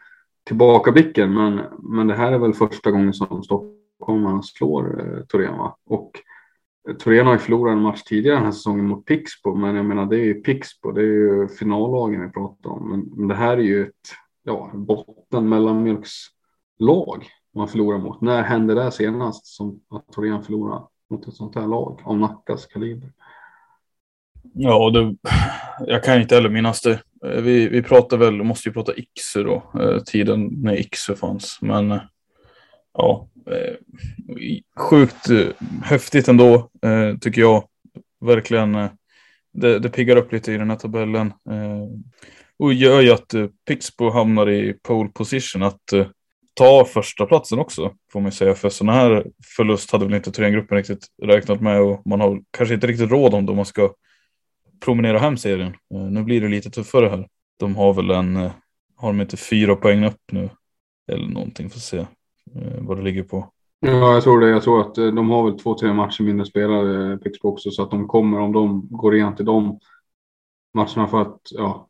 tillbakablicken, 0.44 1.34
men, 1.34 1.62
men 1.80 2.08
det 2.08 2.16
här 2.16 2.32
är 2.32 2.38
väl 2.40 2.54
första 2.54 2.92
gången 2.92 3.14
som 3.14 3.44
stockholmarna 3.44 4.42
slår 4.42 5.02
eh, 5.02 5.24
Torén 5.24 5.58
va? 5.58 5.78
Och 5.86 6.12
Torén 7.00 7.26
har 7.26 7.34
ju 7.34 7.40
förlorat 7.40 7.74
en 7.74 7.82
match 7.82 8.04
tidigare 8.04 8.36
den 8.36 8.46
här 8.46 8.52
säsongen 8.52 8.86
mot 8.86 9.06
Pixbo, 9.06 9.56
men 9.56 9.76
jag 9.76 9.86
menar 9.86 10.06
det 10.06 10.16
är 10.16 10.26
ju 10.26 10.34
Pixbo, 10.34 10.92
det 10.92 11.02
är 11.02 11.06
ju 11.06 11.48
finallagen 11.48 12.22
vi 12.22 12.30
pratar 12.30 12.70
om. 12.70 12.90
Men, 12.90 13.12
men 13.16 13.28
det 13.28 13.36
här 13.36 13.58
är 13.58 13.62
ju 13.62 13.84
ett 13.84 14.14
ja, 14.44 14.72
botten 14.74 15.50
mellanmjölkslag 15.50 17.26
man 17.56 17.68
förlorar 17.68 17.98
mot. 17.98 18.22
När 18.22 18.44
hände 18.44 18.74
det 18.74 18.92
senast 18.92 19.46
som 19.46 19.82
att 19.90 20.08
Torén 20.12 20.44
förlorar 20.44 20.84
mot 21.10 21.28
ett 21.28 21.34
sånt 21.34 21.56
här 21.56 21.68
lag 21.68 22.02
av 22.04 22.18
Nackas 22.18 22.66
kaliber? 22.66 23.12
Ja, 24.54 24.90
det, 24.90 25.16
jag 25.92 26.04
kan 26.04 26.22
inte 26.22 26.36
heller 26.36 26.50
minnas 26.50 26.82
det. 26.82 27.02
Eh, 27.26 27.42
vi, 27.42 27.68
vi 27.68 27.84
pratar 27.84 28.18
väl, 28.18 28.44
måste 28.44 28.70
ju 28.70 28.74
prata 28.74 28.94
Iksu 28.96 29.44
då, 29.44 29.64
eh, 29.80 30.00
tiden 30.00 30.50
när 30.64 30.80
Iksu 30.80 31.16
fanns. 31.16 31.58
Men 31.62 31.92
eh, 31.92 32.02
ja, 32.94 33.28
sjukt 34.76 35.28
häftigt 35.84 36.28
ändå 36.28 36.70
tycker 37.22 37.42
jag. 37.42 37.64
Verkligen. 38.22 38.74
Det, 39.54 39.80
det 39.80 39.90
piggar 39.90 40.16
upp 40.16 40.32
lite 40.32 40.52
i 40.52 40.58
den 40.58 40.70
här 40.70 40.78
tabellen. 40.78 41.34
Och 42.60 42.74
gör 42.74 43.02
ju 43.02 43.12
att 43.12 43.34
eh, 43.34 43.48
Pixbo 43.68 44.10
hamnar 44.10 44.50
i 44.50 44.74
pole 44.74 45.10
position 45.10 45.64
att 45.64 45.94
eh, 45.94 46.08
ta 46.54 46.86
första 46.86 47.26
platsen 47.26 47.60
också 47.60 47.94
får 48.12 48.22
man 48.22 48.32
säga. 48.32 48.56
För 48.56 48.70
sådana 48.70 48.94
här 48.94 49.26
förlust 49.58 49.92
hade 49.92 50.06
väl 50.06 50.14
inte 50.14 50.32
Thorengruppen 50.32 50.78
riktigt 50.78 51.08
räknat 51.24 51.62
med 51.62 51.82
och 51.82 52.08
man 52.08 52.22
har 52.22 52.42
kanske 52.52 52.76
inte 52.76 52.88
riktigt 52.88 53.12
råd 53.12 53.34
om 53.34 53.46
det 53.46 53.52
om 53.52 53.56
man 53.56 53.66
ska 53.66 53.94
promenera 54.86 55.20
hem 55.20 55.38
serien. 55.38 55.74
Eh, 55.94 56.02
nu 56.02 56.24
blir 56.24 56.42
det 56.42 56.48
lite 56.48 56.70
tuffare 56.70 57.10
här. 57.10 57.28
De 57.58 57.76
har 57.76 57.94
väl 57.94 58.12
en, 58.12 58.36
har 58.96 59.08
de 59.08 59.22
inte 59.22 59.38
fyra 59.38 59.76
poäng 59.76 60.06
upp 60.06 60.32
nu? 60.32 60.50
Eller 61.12 61.28
någonting, 61.28 61.70
får 61.70 61.80
se 61.80 62.06
vad 62.80 62.98
det 62.98 63.04
ligger 63.04 63.24
på. 63.24 63.52
Ja, 63.80 64.14
jag 64.14 64.24
tror 64.24 64.40
det. 64.40 64.50
Jag 64.50 64.64
tror 64.64 64.82
att 64.82 64.96
de 64.96 65.30
har 65.30 65.44
väl 65.44 65.60
två, 65.60 65.78
tre 65.78 65.94
matcher 65.94 66.24
mindre 66.24 66.46
spelare, 66.46 67.18
Pixbo 67.18 67.50
också, 67.50 67.72
så 67.72 67.84
att 67.84 67.92
de 67.92 68.08
kommer, 68.08 68.40
om 68.40 68.52
de 68.52 68.88
går 68.92 69.12
rent 69.12 69.40
i 69.40 69.44
de 69.44 69.80
matcherna 70.74 71.08
för 71.08 71.22
att 71.22 71.40
ja, 71.52 71.89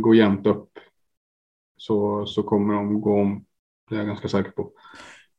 gå 0.00 0.14
jämnt 0.14 0.46
upp, 0.46 0.68
så, 1.76 2.26
så 2.26 2.42
kommer 2.42 2.74
de 2.74 3.00
gå 3.00 3.20
om. 3.20 3.44
Det 3.88 3.94
är 3.94 3.98
jag 3.98 4.06
ganska 4.06 4.28
säker 4.28 4.50
på. 4.50 4.70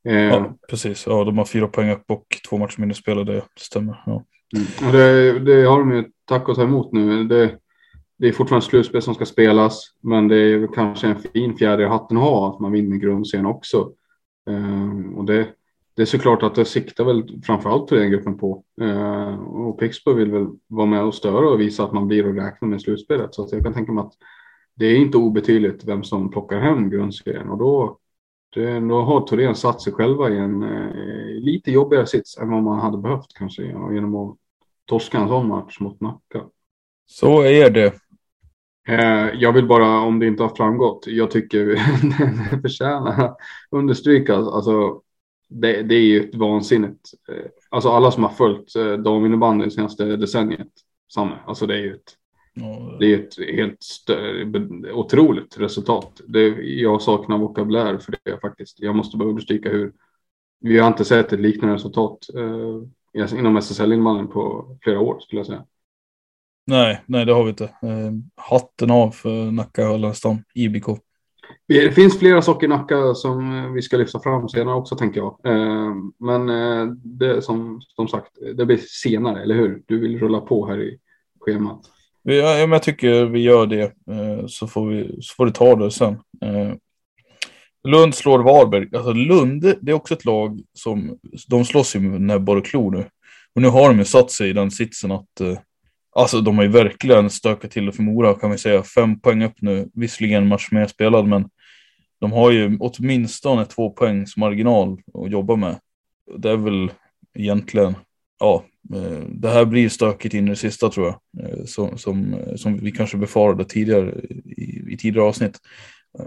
Ja, 0.02 0.56
precis. 0.68 1.06
Ja, 1.06 1.24
de 1.24 1.38
har 1.38 1.44
fyra 1.44 1.68
poäng 1.68 1.90
upp 1.90 2.04
och 2.10 2.26
två 2.48 2.58
matcher 2.58 2.80
mindre 2.80 2.94
spelare, 2.94 3.24
det 3.24 3.44
stämmer. 3.56 4.02
Ja. 4.06 4.24
Mm. 4.56 4.92
Det, 4.92 5.38
det, 5.38 5.64
har 5.64 5.78
de 5.78 5.92
ju 5.92 6.04
tack 6.24 6.48
och 6.48 6.56
ta 6.56 6.62
emot 6.62 6.92
nu. 6.92 7.24
Det, 7.24 7.58
det 8.16 8.28
är 8.28 8.32
fortfarande 8.32 8.66
slutspel 8.66 9.02
som 9.02 9.14
ska 9.14 9.26
spelas, 9.26 9.82
men 10.00 10.28
det 10.28 10.36
är 10.36 10.74
kanske 10.74 11.06
en 11.06 11.18
fin 11.18 11.56
fjäder 11.56 11.84
i 11.84 11.88
hatten 11.88 12.16
att 12.16 12.22
ha 12.22 12.54
att 12.54 12.60
man 12.60 12.72
vinner 12.72 12.96
grundserien 12.96 13.46
också. 13.46 13.92
Um, 14.46 15.14
och 15.14 15.24
det, 15.24 15.48
det 16.00 16.04
är 16.04 16.06
såklart 16.06 16.42
att 16.42 16.54
det 16.54 16.64
siktar 16.64 17.04
väl 17.04 17.42
framförallt 17.42 17.88
till 17.88 17.98
den 17.98 18.10
gruppen 18.10 18.38
på. 18.38 18.64
Uh, 18.82 19.34
och 19.44 19.78
Pixbo 19.78 20.12
vill 20.12 20.30
väl 20.30 20.46
vara 20.66 20.86
med 20.86 21.02
och 21.02 21.14
störa 21.14 21.48
och 21.48 21.60
visa 21.60 21.84
att 21.84 21.92
man 21.92 22.08
blir 22.08 22.26
och 22.28 22.34
räkna 22.34 22.68
med 22.68 22.80
slutspelet. 22.80 23.34
Så 23.34 23.48
jag 23.52 23.62
kan 23.62 23.72
tänka 23.72 23.92
mig 23.92 24.02
att 24.02 24.12
det 24.74 24.86
är 24.86 24.96
inte 24.96 25.18
obetydligt 25.18 25.84
vem 25.84 26.04
som 26.04 26.30
plockar 26.30 26.60
hem 26.60 26.90
grundserien 26.90 27.48
och 27.48 27.58
då, 27.58 27.98
det, 28.54 28.80
då 28.80 29.00
har 29.00 29.26
Thorén 29.26 29.54
satt 29.54 29.82
sig 29.82 29.92
själva 29.92 30.30
i 30.30 30.38
en 30.38 30.62
eh, 30.62 31.42
lite 31.42 31.70
jobbigare 31.70 32.06
sits 32.06 32.38
än 32.38 32.50
vad 32.50 32.62
man 32.62 32.78
hade 32.78 32.98
behövt 32.98 33.34
kanske 33.34 33.62
genom 33.62 34.14
att 34.14 34.36
torska 34.84 35.18
en 35.18 35.28
sån 35.28 35.48
match 35.48 35.80
mot 35.80 36.00
Nacka. 36.00 36.44
Så 37.06 37.42
är 37.42 37.70
det. 37.70 37.94
Eh, 38.88 39.28
jag 39.34 39.52
vill 39.52 39.66
bara, 39.66 40.00
om 40.00 40.18
det 40.18 40.26
inte 40.26 40.42
har 40.42 40.56
framgått, 40.56 41.04
jag 41.06 41.30
tycker 41.30 41.66
det 42.50 42.60
förtjänar 42.62 43.34
understrykas. 43.70 44.48
Alltså, 44.48 45.02
det, 45.50 45.82
det 45.82 45.94
är 45.94 46.02
ju 46.02 46.20
ett 46.20 46.34
vansinnigt. 46.34 47.10
Eh, 47.28 47.50
alltså 47.68 47.88
alla 47.88 48.10
som 48.10 48.22
har 48.22 48.30
följt 48.30 48.76
eh, 48.76 48.92
daminnebandy 48.92 49.64
det 49.64 49.70
senaste 49.70 50.16
decenniet. 50.16 50.68
Samma. 51.14 51.38
Alltså 51.46 51.66
det 51.66 51.74
är 51.74 51.78
ju 51.78 51.94
ett, 51.94 52.16
det 53.00 53.14
är 53.14 53.18
ett 53.18 53.54
helt 53.56 54.10
otroligt 54.92 55.58
resultat. 55.58 56.20
Det, 56.28 56.48
jag 56.62 57.02
saknar 57.02 57.38
vokabulär 57.38 57.98
för 57.98 58.14
det 58.24 58.40
faktiskt. 58.40 58.80
Jag 58.80 58.96
måste 58.96 59.16
bara 59.16 59.28
understryka 59.28 59.68
hur 59.68 59.92
vi 60.60 60.78
har 60.78 60.88
inte 60.88 61.04
sett 61.04 61.32
ett 61.32 61.40
liknande 61.40 61.74
resultat 61.74 62.26
inom 63.34 63.56
SSL-invandring 63.56 64.28
på 64.28 64.76
flera 64.82 65.00
år 65.00 65.20
skulle 65.20 65.38
jag 65.38 65.46
säga. 65.46 65.64
Nej, 66.66 67.02
nej 67.06 67.24
det 67.24 67.32
har 67.32 67.44
vi 67.44 67.50
inte. 67.50 67.64
Eh, 67.64 68.12
hatten 68.36 68.90
av 68.90 69.10
för 69.10 69.50
Nacka 69.50 69.82
Ölandstam, 69.82 70.38
IBK. 70.54 70.86
Det 71.68 71.92
finns 71.92 72.18
flera 72.18 72.42
saker 72.42 72.66
i 72.66 72.68
Nacka 72.68 73.14
som 73.14 73.58
eh, 73.58 73.72
vi 73.72 73.82
ska 73.82 73.96
lyfta 73.96 74.20
fram 74.20 74.48
senare 74.48 74.74
också 74.74 74.96
tänker 74.96 75.20
jag. 75.20 75.38
Eh, 75.44 75.94
men 76.18 76.48
eh, 76.48 76.86
det 77.04 77.42
som, 77.42 77.80
som 77.96 78.08
sagt, 78.08 78.30
det 78.56 78.66
blir 78.66 78.76
senare, 78.76 79.42
eller 79.42 79.54
hur? 79.54 79.82
Du 79.86 80.00
vill 80.00 80.18
rulla 80.18 80.40
på 80.40 80.66
här 80.66 80.82
i 80.82 80.98
schemat. 81.40 81.80
Ja, 82.22 82.56
men 82.58 82.72
jag 82.72 82.82
tycker 82.82 83.24
vi 83.24 83.40
gör 83.40 83.66
det 83.66 83.92
så 84.48 84.66
får, 84.66 84.86
vi, 84.86 85.18
så 85.20 85.34
får 85.34 85.46
du 85.46 85.52
ta 85.52 85.76
det 85.76 85.90
sen. 85.90 86.16
Lund 87.88 88.14
slår 88.14 88.38
Varberg. 88.38 88.88
Alltså 88.96 89.12
Lund, 89.12 89.74
det 89.80 89.92
är 89.92 89.96
också 89.96 90.14
ett 90.14 90.24
lag 90.24 90.60
som, 90.72 91.18
de 91.48 91.64
slåss 91.64 91.96
ju 91.96 92.00
med 92.00 92.20
näbbar 92.20 92.56
och 92.56 92.66
klor 92.66 92.90
nu. 92.90 93.04
Och 93.54 93.62
nu 93.62 93.68
har 93.68 93.88
de 93.88 93.98
ju 93.98 94.04
satt 94.04 94.30
sig 94.30 94.50
i 94.50 94.52
den 94.52 94.70
sitsen 94.70 95.12
att, 95.12 95.40
eh, 95.40 95.58
alltså 96.20 96.40
de 96.40 96.56
har 96.56 96.64
ju 96.64 96.70
verkligen 96.70 97.30
stökat 97.30 97.70
till 97.70 97.86
det 97.86 97.92
för 97.92 98.02
Mora 98.02 98.34
kan 98.34 98.50
vi 98.50 98.58
säga. 98.58 98.82
Fem 98.82 99.20
poäng 99.20 99.42
upp 99.42 99.54
nu, 99.60 99.88
visserligen 99.94 100.42
en 100.42 100.48
match 100.48 100.68
mer 100.70 100.86
spelad, 100.86 101.26
men 101.26 101.48
de 102.20 102.32
har 102.32 102.50
ju 102.50 102.76
åtminstone 102.80 103.66
två 103.66 103.90
poängs 103.90 104.36
marginal 104.36 104.98
att 105.14 105.30
jobba 105.30 105.56
med. 105.56 105.76
Det 106.38 106.50
är 106.50 106.56
väl 106.56 106.90
egentligen, 107.34 107.94
ja, 108.40 108.64
eh, 108.94 109.22
det 109.28 109.48
här 109.48 109.64
blir 109.64 109.88
stökigt 109.88 110.34
in 110.34 110.46
i 110.46 110.50
det 110.50 110.56
sista 110.56 110.90
tror 110.90 111.06
jag. 111.06 111.44
Eh, 111.44 111.64
som, 111.64 111.98
som, 111.98 112.34
eh, 112.34 112.54
som 112.54 112.78
vi 112.78 112.92
kanske 112.92 113.16
befarade 113.16 113.64
tidigare 113.64 114.14
i, 114.44 114.92
i 114.92 114.96
tidigare 114.96 115.26
avsnitt. 115.26 115.58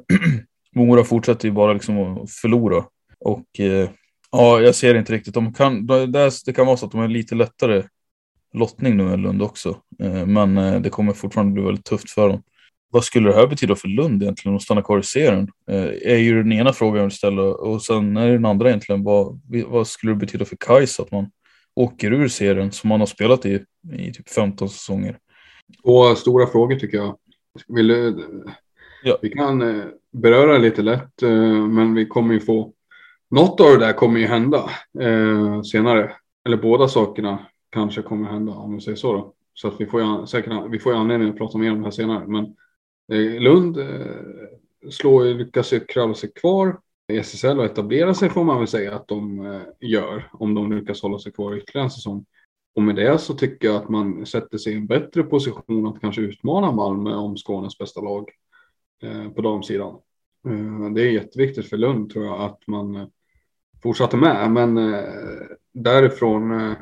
Mora 0.75 1.03
fortsätter 1.03 1.47
ju 1.47 1.51
bara 1.51 1.73
liksom 1.73 1.99
att 1.99 2.31
förlora. 2.31 2.85
Och 3.19 3.45
ja, 4.31 4.59
jag 4.59 4.75
ser 4.75 4.95
inte 4.95 5.13
riktigt. 5.13 5.33
De 5.33 5.53
kan, 5.53 5.85
det, 5.85 6.31
det 6.45 6.53
kan 6.53 6.65
vara 6.65 6.77
så 6.77 6.85
att 6.85 6.91
de 6.91 7.01
är 7.01 7.07
lite 7.07 7.35
lättare 7.35 7.83
lottning 8.53 8.97
nu 8.97 9.13
än 9.13 9.21
Lund 9.21 9.41
också. 9.41 9.77
Eh, 9.99 10.25
men 10.25 10.57
eh, 10.57 10.81
det 10.81 10.89
kommer 10.89 11.13
fortfarande 11.13 11.53
bli 11.53 11.63
väldigt 11.63 11.85
tufft 11.85 12.09
för 12.09 12.29
dem. 12.29 12.43
Vad 12.89 13.03
skulle 13.03 13.29
det 13.29 13.35
här 13.35 13.47
betyda 13.47 13.75
för 13.75 13.87
Lund 13.87 14.23
egentligen 14.23 14.55
att 14.55 14.61
stanna 14.61 14.81
kvar 14.81 14.99
i 14.99 15.03
serien? 15.03 15.47
Eh, 15.69 16.11
är 16.13 16.17
ju 16.17 16.43
den 16.43 16.51
ena 16.51 16.73
frågan 16.73 16.95
jag 16.95 17.03
vill 17.03 17.17
ställa 17.17 17.41
och 17.41 17.81
sen 17.81 18.17
är 18.17 18.31
den 18.31 18.45
andra 18.45 18.69
egentligen 18.69 19.03
vad, 19.03 19.41
vad 19.67 19.87
skulle 19.87 20.11
det 20.11 20.19
betyda 20.19 20.45
för 20.45 20.57
Kajs 20.59 20.99
att 20.99 21.11
man 21.11 21.31
åker 21.75 22.13
ur 22.13 22.27
serien 22.27 22.71
som 22.71 22.87
man 22.87 22.99
har 22.99 23.07
spelat 23.07 23.45
i 23.45 23.63
i 23.93 24.13
typ 24.13 24.29
15 24.29 24.69
säsonger? 24.69 25.17
Och 25.83 26.17
stora 26.17 26.47
frågor 26.47 26.75
tycker 26.75 26.97
jag. 26.97 27.17
Vill 27.67 27.87
du, 27.87 28.15
ja. 29.03 29.17
Vi 29.21 29.29
kan 29.29 29.83
beröra 30.11 30.57
lite 30.57 30.81
lätt, 30.81 31.21
men 31.69 31.93
vi 31.93 32.05
kommer 32.05 32.33
ju 32.33 32.39
få 32.39 32.73
något 33.31 33.59
av 33.59 33.67
det 33.71 33.85
där 33.85 33.93
kommer 33.93 34.19
ju 34.19 34.27
hända 34.27 34.69
senare. 35.71 36.11
Eller 36.45 36.57
båda 36.57 36.87
sakerna 36.87 37.39
kanske 37.73 38.01
kommer 38.01 38.29
hända 38.29 38.51
om 38.51 38.75
vi 38.75 38.81
säger 38.81 38.95
så. 38.95 39.13
Då. 39.13 39.33
Så 39.53 39.67
att 39.67 39.81
vi 39.81 39.85
får 39.85 40.01
ju, 40.01 40.25
säkert, 40.25 40.53
vi 40.69 40.79
får 40.79 40.93
ju 40.93 40.99
anledning 40.99 41.29
att 41.29 41.37
prata 41.37 41.57
mer 41.57 41.71
om 41.71 41.77
det 41.77 41.83
här 41.83 41.91
senare. 41.91 42.27
Men 42.27 42.55
eh, 43.11 43.41
Lund 43.41 43.77
eh, 43.77 44.15
slår, 44.89 45.25
lyckas 45.25 45.73
ju 45.73 45.79
kravla 45.79 46.15
sig 46.15 46.31
kvar 46.31 46.79
i 47.07 47.17
SSL 47.17 47.59
och 47.59 47.65
etablera 47.65 48.13
sig 48.13 48.29
får 48.29 48.43
man 48.43 48.57
väl 48.57 48.67
säga 48.67 48.95
att 48.95 49.07
de 49.07 49.45
eh, 49.45 49.61
gör. 49.79 50.29
Om 50.31 50.53
de 50.53 50.71
lyckas 50.71 51.01
hålla 51.01 51.19
sig 51.19 51.31
kvar 51.31 51.57
ytterligare 51.57 51.85
en 51.85 51.91
säsong. 51.91 52.25
Och 52.75 52.81
med 52.81 52.95
det 52.95 53.17
så 53.17 53.33
tycker 53.33 53.67
jag 53.67 53.75
att 53.75 53.89
man 53.89 54.25
sätter 54.25 54.57
sig 54.57 54.73
i 54.73 54.75
en 54.75 54.87
bättre 54.87 55.23
position 55.23 55.87
att 55.87 56.01
kanske 56.01 56.21
utmana 56.21 56.71
Malmö 56.71 57.15
om 57.15 57.37
Skånes 57.37 57.77
bästa 57.77 58.01
lag 58.01 58.29
eh, 59.03 59.29
på 59.29 59.41
damsidan. 59.41 59.95
Eh, 60.47 60.91
det 60.95 61.01
är 61.01 61.11
jätteviktigt 61.11 61.69
för 61.69 61.77
Lund 61.77 62.09
tror 62.09 62.25
jag 62.25 62.41
att 62.41 62.59
man 62.67 62.95
eh, 62.95 63.07
fortsatte 63.83 64.17
med. 64.17 64.51
Men 64.51 64.77
eh, 64.77 65.03
därifrån 65.71 66.51
eh, 66.51 66.73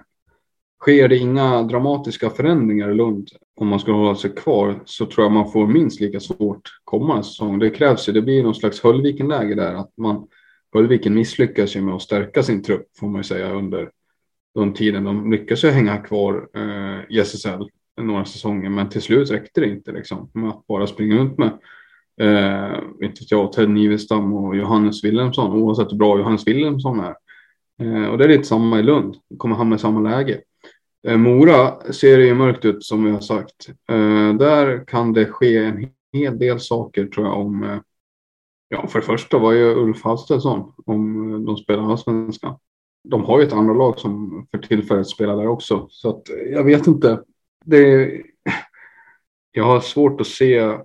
sker 0.82 1.08
det 1.08 1.18
inga 1.18 1.64
dramatiska 1.64 2.30
förändringar 2.30 2.92
i 2.92 2.96
Lund 2.96 3.30
om 3.56 3.68
man 3.68 3.80
ska 3.80 3.92
hålla 3.92 4.16
sig 4.16 4.36
kvar 4.36 4.82
så 4.86 5.06
tror 5.06 5.26
jag 5.26 5.32
man 5.32 5.52
får 5.52 5.68
minst 5.68 6.02
lika 6.02 6.20
svårt 6.20 6.62
kommande 6.84 7.24
säsong. 7.24 7.60
Det 7.60 7.70
krävs 7.70 8.10
ju, 8.10 8.14
det 8.14 8.22
blir 8.22 8.44
någon 8.44 8.56
slags 8.56 8.82
Höllviken-läge 8.82 9.56
där 9.56 9.74
att 9.74 9.98
man 9.98 10.28
Höllviken 10.74 11.14
misslyckas 11.14 11.76
ju 11.76 11.82
med 11.82 11.96
att 11.96 12.02
stärka 12.02 12.44
sin 12.44 12.64
trupp 12.64 12.98
får 13.00 13.08
man 13.08 13.20
ju 13.20 13.24
säga 13.24 13.54
under 13.54 13.90
den 14.56 14.74
tiden. 14.74 15.04
De 15.04 15.32
lyckas 15.32 15.64
ju 15.64 15.70
hänga 15.70 15.98
kvar 15.98 16.50
eh, 16.56 17.16
i 17.18 17.20
SSL 17.20 17.70
några 18.02 18.26
säsonger 18.26 18.70
men 18.70 18.90
till 18.90 19.02
slut 19.02 19.32
räckte 19.32 19.62
det 19.62 19.68
inte 19.68 19.92
liksom 19.92 20.30
med 20.34 20.50
att 20.50 20.68
bara 20.68 20.88
springa 20.88 21.16
runt 21.16 21.38
med 21.38 21.52
eh, 22.22 22.80
inte 23.02 23.24
jag, 23.30 23.54
Ted 23.54 23.70
Nivestam 23.70 24.34
och 24.34 24.56
Johannes 24.56 25.04
Wilhelmsson 25.04 25.62
oavsett 25.62 25.92
hur 25.92 25.98
bra 25.98 26.18
Johannes 26.18 26.48
Wilhelmsson 26.48 27.00
är. 27.00 27.16
Eh, 27.82 28.06
och 28.06 28.18
det 28.18 28.24
är 28.24 28.30
lite 28.30 28.44
samma 28.44 28.80
i 28.80 28.84
Lund, 28.84 29.16
kommer 29.38 29.56
hamna 29.56 29.76
i 29.76 29.80
samma 29.80 30.10
läge. 30.10 30.42
Eh, 31.08 31.18
Mora 31.18 31.94
ser 31.94 32.18
det 32.18 32.26
ju 32.26 32.36
mörkt 32.36 32.66
ut 32.66 32.84
som 32.84 33.06
vi 33.06 33.12
har 33.12 33.20
sagt. 33.20 33.70
Eh, 33.70 34.34
där 34.34 34.86
kan 34.88 35.14
det 35.14 35.26
ske 35.26 35.58
en 35.58 35.90
hel 36.14 36.40
del 36.40 36.60
saker 36.60 37.06
tror 37.06 37.26
jag 37.26 37.40
om 37.40 37.64
eh, 37.64 37.80
Ja, 38.74 38.88
för 38.88 39.00
det 39.00 39.06
första 39.06 39.38
var 39.38 39.52
ju 39.52 39.76
Ulf 39.76 40.04
Hallstensson 40.04 40.74
om 40.86 41.46
de 41.46 41.58
spelar 41.58 41.92
allsvenskan. 41.92 42.56
De 43.04 43.24
har 43.24 43.40
ju 43.40 43.48
ett 43.48 43.54
andra 43.54 43.74
lag 43.74 44.00
som 44.00 44.48
för 44.52 44.58
tillfället 44.58 45.08
spelar 45.08 45.38
där 45.38 45.48
också. 45.48 45.88
Så 45.90 46.10
att 46.10 46.22
jag 46.52 46.64
vet 46.64 46.88
inte. 46.88 47.24
Det, 47.66 48.12
jag 49.52 49.64
har 49.64 49.80
svårt 49.80 50.22
att 50.22 50.28
se 50.28 50.78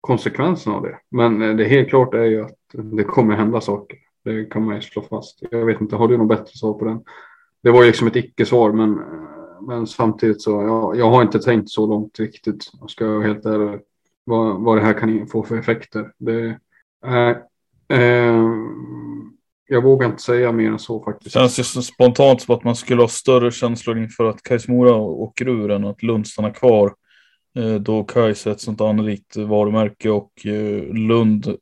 konsekvenserna 0.00 0.76
av 0.76 0.82
det. 0.82 0.98
Men 1.10 1.56
det 1.56 1.64
helt 1.64 1.88
klart 1.88 2.14
är 2.14 2.24
ju 2.24 2.44
att 2.44 2.58
det 2.72 3.04
kommer 3.04 3.36
hända 3.36 3.60
saker. 3.60 3.98
Det 4.24 4.44
kan 4.44 4.64
man 4.64 4.74
ju 4.74 4.82
slå 4.82 5.02
fast. 5.02 5.42
Jag 5.50 5.66
vet 5.66 5.80
inte, 5.80 5.96
har 5.96 6.08
du 6.08 6.16
något 6.16 6.28
bättre 6.28 6.58
svar 6.58 6.74
på 6.74 6.84
den? 6.84 7.00
Det 7.62 7.70
var 7.70 7.82
ju 7.82 7.86
liksom 7.86 8.06
ett 8.06 8.16
icke-svar, 8.16 8.72
men, 8.72 9.00
men 9.66 9.86
samtidigt 9.86 10.42
så 10.42 10.50
ja, 10.50 10.94
jag 10.94 11.10
har 11.10 11.22
inte 11.22 11.38
tänkt 11.38 11.70
så 11.70 11.86
långt 11.86 12.20
riktigt. 12.20 12.64
Ska 12.88 13.04
jag 13.04 13.20
helt 13.20 13.46
ärlig 13.46 13.80
vad, 14.24 14.60
vad 14.60 14.76
det 14.76 14.82
här 14.82 14.98
kan 14.98 15.26
få 15.26 15.42
för 15.42 15.58
effekter. 15.58 16.12
Det, 16.18 16.58
äh, 17.06 17.36
äh, 17.98 18.44
jag 19.68 19.82
vågar 19.82 20.06
inte 20.06 20.22
säga 20.22 20.52
mer 20.52 20.70
än 20.70 20.78
så 20.78 21.04
faktiskt. 21.04 21.34
Känns 21.34 21.56
det 21.56 21.64
känns 21.64 21.86
spontant 21.86 22.42
som 22.42 22.54
att 22.54 22.64
man 22.64 22.76
skulle 22.76 23.02
ha 23.02 23.08
större 23.08 23.50
känslor 23.50 23.98
inför 23.98 24.24
att 24.24 24.42
Kais 24.42 24.68
Mora 24.68 24.94
åker 24.96 25.48
ur 25.48 25.70
än 25.70 25.84
att 25.84 26.02
Lund 26.02 26.26
stannar 26.26 26.50
kvar. 26.50 26.94
Eh, 27.58 27.74
då 27.74 28.04
Kais 28.04 28.46
är 28.46 28.50
ett 28.50 28.60
sånt 28.60 28.80
anrikt 28.80 29.36
varumärke 29.36 30.10
och 30.10 30.32
Lund 30.92 31.56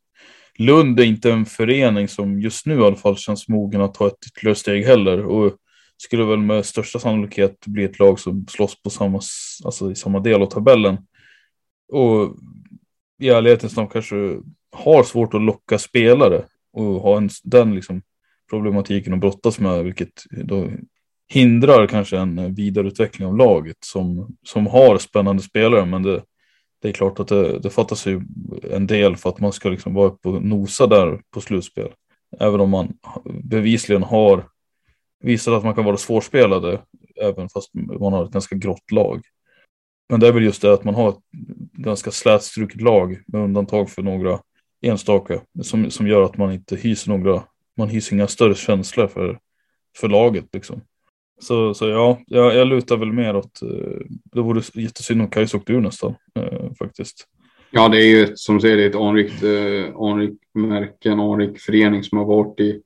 Lund 0.61 1.01
är 1.01 1.05
inte 1.05 1.33
en 1.33 1.47
förening 1.47 2.09
som 2.09 2.41
just 2.41 2.67
nu 2.67 2.75
i 2.75 2.85
alla 2.85 2.97
fall 2.97 3.17
känns 3.17 3.49
mogen 3.49 3.81
att 3.81 3.95
ta 3.95 4.07
ett 4.07 4.27
ytterligare 4.27 4.55
steg 4.55 4.85
heller. 4.85 5.25
Och 5.25 5.53
skulle 5.99 6.25
väl 6.25 6.39
med 6.39 6.67
största 6.67 6.99
sannolikhet 6.99 7.67
bli 7.67 7.85
ett 7.85 7.99
lag 7.99 8.21
som 8.21 8.47
slåss 8.47 8.83
på 8.83 8.91
samma, 8.91 9.21
alltså 9.65 9.91
i 9.91 9.95
samma 9.95 10.21
del 10.21 10.43
av 10.43 10.47
tabellen. 10.47 10.97
Och 11.93 12.37
i 13.21 13.29
ärlighetens 13.29 13.77
namn 13.77 13.89
kanske 13.89 14.41
har 14.73 15.03
svårt 15.03 15.35
att 15.35 15.43
locka 15.43 15.79
spelare 15.79 16.45
och 16.73 16.85
ha 16.85 17.17
en, 17.17 17.29
den 17.45 17.75
liksom 17.75 18.03
problematiken 18.51 19.15
att 19.15 19.21
brottas 19.21 19.61
med, 19.61 19.85
vilket 19.85 20.23
då 20.31 20.69
hindrar 21.29 21.87
kanske 21.87 22.19
en 22.19 22.55
vidareutveckling 22.55 23.29
av 23.29 23.37
laget 23.37 23.77
som, 23.81 24.37
som 24.43 24.67
har 24.67 24.99
spännande 24.99 25.43
spelare. 25.43 25.87
Men 25.87 26.03
det, 26.03 26.23
det 26.83 26.89
är 26.89 26.93
klart 26.93 27.21
att 27.21 27.29
det, 27.29 27.59
det 27.59 27.71
fattas 27.71 28.07
ju 28.07 28.23
en 28.71 28.87
del 28.87 29.17
för 29.17 29.31
att 29.31 29.41
man 29.41 29.53
ska 29.53 29.69
liksom 29.69 29.95
vara 29.95 30.09
uppe 30.09 30.29
och 30.29 30.43
nosa 30.43 30.87
där 30.87 31.21
på 31.31 31.41
slutspel. 31.41 31.89
Även 32.41 32.61
om 32.61 32.71
man 32.71 32.93
bevisligen 33.43 34.03
har 34.03 34.45
visar 35.20 35.52
att 35.52 35.64
man 35.64 35.74
kan 35.74 35.85
vara 35.85 35.96
svårspelade 35.96 36.81
även 37.22 37.48
fast 37.48 37.74
man 37.74 38.12
har 38.12 38.24
ett 38.24 38.31
ganska 38.31 38.57
grått 38.57 38.92
lag. 38.92 39.22
Men 40.09 40.20
det 40.20 40.28
är 40.28 40.33
väl 40.33 40.44
just 40.44 40.62
det 40.62 40.72
att 40.72 40.85
man 40.85 40.94
har 40.94 41.09
ett 41.09 41.18
ganska 41.72 42.11
slätstruket 42.11 42.81
lag 42.81 43.18
med 43.26 43.40
undantag 43.40 43.90
för 43.90 44.02
några 44.02 44.40
enstaka 44.81 45.40
som, 45.62 45.90
som 45.90 46.07
gör 46.07 46.22
att 46.22 46.37
man 46.37 46.52
inte 46.52 46.76
hyser 46.76 47.11
några, 47.11 47.42
man 47.76 47.88
hyser 47.88 48.16
inga 48.16 48.26
större 48.26 48.54
känslor 48.54 49.07
för, 49.07 49.38
för 49.96 50.09
laget 50.09 50.44
liksom. 50.52 50.81
Så, 51.40 51.74
så 51.74 51.88
ja, 51.88 52.18
jag, 52.26 52.54
jag 52.54 52.66
lutar 52.66 52.96
väl 52.96 53.12
mer 53.12 53.37
åt, 53.37 53.62
eh, 53.62 54.00
det 54.33 54.40
vore 54.40 54.62
jättesynd 54.74 55.22
om 55.22 55.31
Kajs 55.31 55.54
åkte 55.54 55.72
ur 55.72 55.81
nästan 55.81 56.14
eh, 56.35 56.72
faktiskt. 56.78 57.26
Ja, 57.70 57.88
det 57.88 58.02
är 58.02 58.07
ju 58.07 58.37
som 58.37 58.54
du 58.54 58.61
säger, 58.61 58.76
det 58.76 58.85
är 58.85 58.90
ett 58.90 58.96
anrikt, 58.96 59.42
eh, 59.42 59.96
anrikt 59.96 60.42
märke, 60.54 61.11
en 61.11 61.20
anrik 61.20 61.61
förening 61.61 62.04
som 62.04 62.18
har 62.18 62.24
varit 62.24 62.61
i 62.61 62.83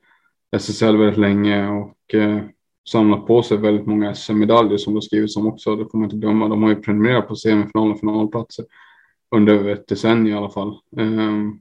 SSL 0.56 0.96
väldigt 0.96 1.18
länge 1.18 1.68
och 1.68 2.14
eh, 2.14 2.38
samlat 2.88 3.26
på 3.26 3.42
sig 3.42 3.56
väldigt 3.56 3.86
många 3.86 4.14
SM-medaljer 4.14 4.78
som 4.78 4.94
det 4.94 5.02
skrivits 5.02 5.36
om 5.36 5.46
också. 5.46 5.76
Det 5.76 5.86
får 5.90 5.98
man 5.98 6.04
inte 6.04 6.16
glömma. 6.16 6.48
De 6.48 6.62
har 6.62 6.70
ju 6.70 6.76
prenumererat 6.76 7.28
på 7.28 7.36
semifinal 7.36 7.92
och 7.92 8.00
finalplatser 8.00 8.64
under 9.34 9.68
ett 9.68 9.88
decennium 9.88 10.26
i 10.26 10.38
alla 10.38 10.50
fall. 10.50 10.78
Um, 10.96 11.60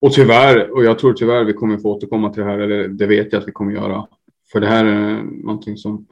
och 0.00 0.12
tyvärr, 0.12 0.70
och 0.70 0.84
jag 0.84 0.98
tror 0.98 1.12
tyvärr 1.12 1.44
vi 1.44 1.52
kommer 1.52 1.78
få 1.78 1.88
återkomma 1.88 2.32
till 2.32 2.42
det 2.42 2.48
här, 2.48 2.58
eller 2.58 2.88
det 2.88 3.06
vet 3.06 3.32
jag 3.32 3.40
att 3.40 3.48
vi 3.48 3.52
kommer 3.52 3.72
göra. 3.72 4.06
För 4.52 4.60
det 4.60 4.66
här 4.66 4.84
är 4.84 5.22
någonting 5.22 5.76
som 5.76 6.06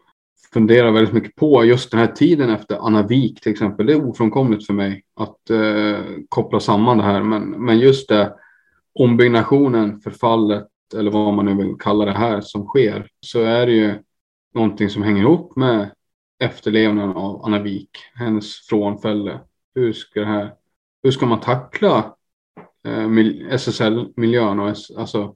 funderar 0.52 0.90
väldigt 0.90 1.14
mycket 1.14 1.34
på. 1.34 1.64
Just 1.64 1.90
den 1.90 2.00
här 2.00 2.06
tiden 2.06 2.50
efter 2.50 2.76
Anna 2.86 3.06
Wik 3.06 3.40
till 3.40 3.52
exempel. 3.52 3.86
Det 3.86 3.92
är 3.92 4.08
ofrånkomligt 4.08 4.66
för 4.66 4.74
mig 4.74 5.04
att 5.16 5.50
eh, 5.50 6.04
koppla 6.28 6.60
samman 6.60 6.98
det 6.98 7.04
här. 7.04 7.22
Men, 7.22 7.42
men 7.42 7.78
just 7.78 8.08
det, 8.08 8.34
ombyggnationen, 8.94 10.00
förfallet, 10.00 10.68
eller 10.94 11.11
vad 11.11 11.35
man 11.35 11.44
nu 11.44 11.55
vill 11.55 11.76
kalla 11.79 12.05
det 12.05 12.12
här 12.12 12.40
som 12.40 12.66
sker, 12.66 13.09
så 13.20 13.40
är 13.42 13.66
det 13.66 13.72
ju 13.72 14.03
någonting 14.55 14.90
som 14.90 15.03
hänger 15.03 15.22
ihop 15.22 15.57
med 15.57 15.90
efterlevnaden 16.38 17.16
av 17.16 17.44
Anna 17.44 17.62
Wik, 17.62 17.90
hennes 18.14 18.66
frånfälle. 18.66 19.40
Hur 19.74 19.92
ska, 19.92 20.20
det 20.20 20.26
här, 20.26 20.55
hur 21.03 21.11
ska 21.11 21.26
man 21.26 21.40
tackla 21.40 22.14
eh, 22.85 23.09
SSL-miljön 23.50 24.61
och 24.61 24.68
alltså 24.96 25.35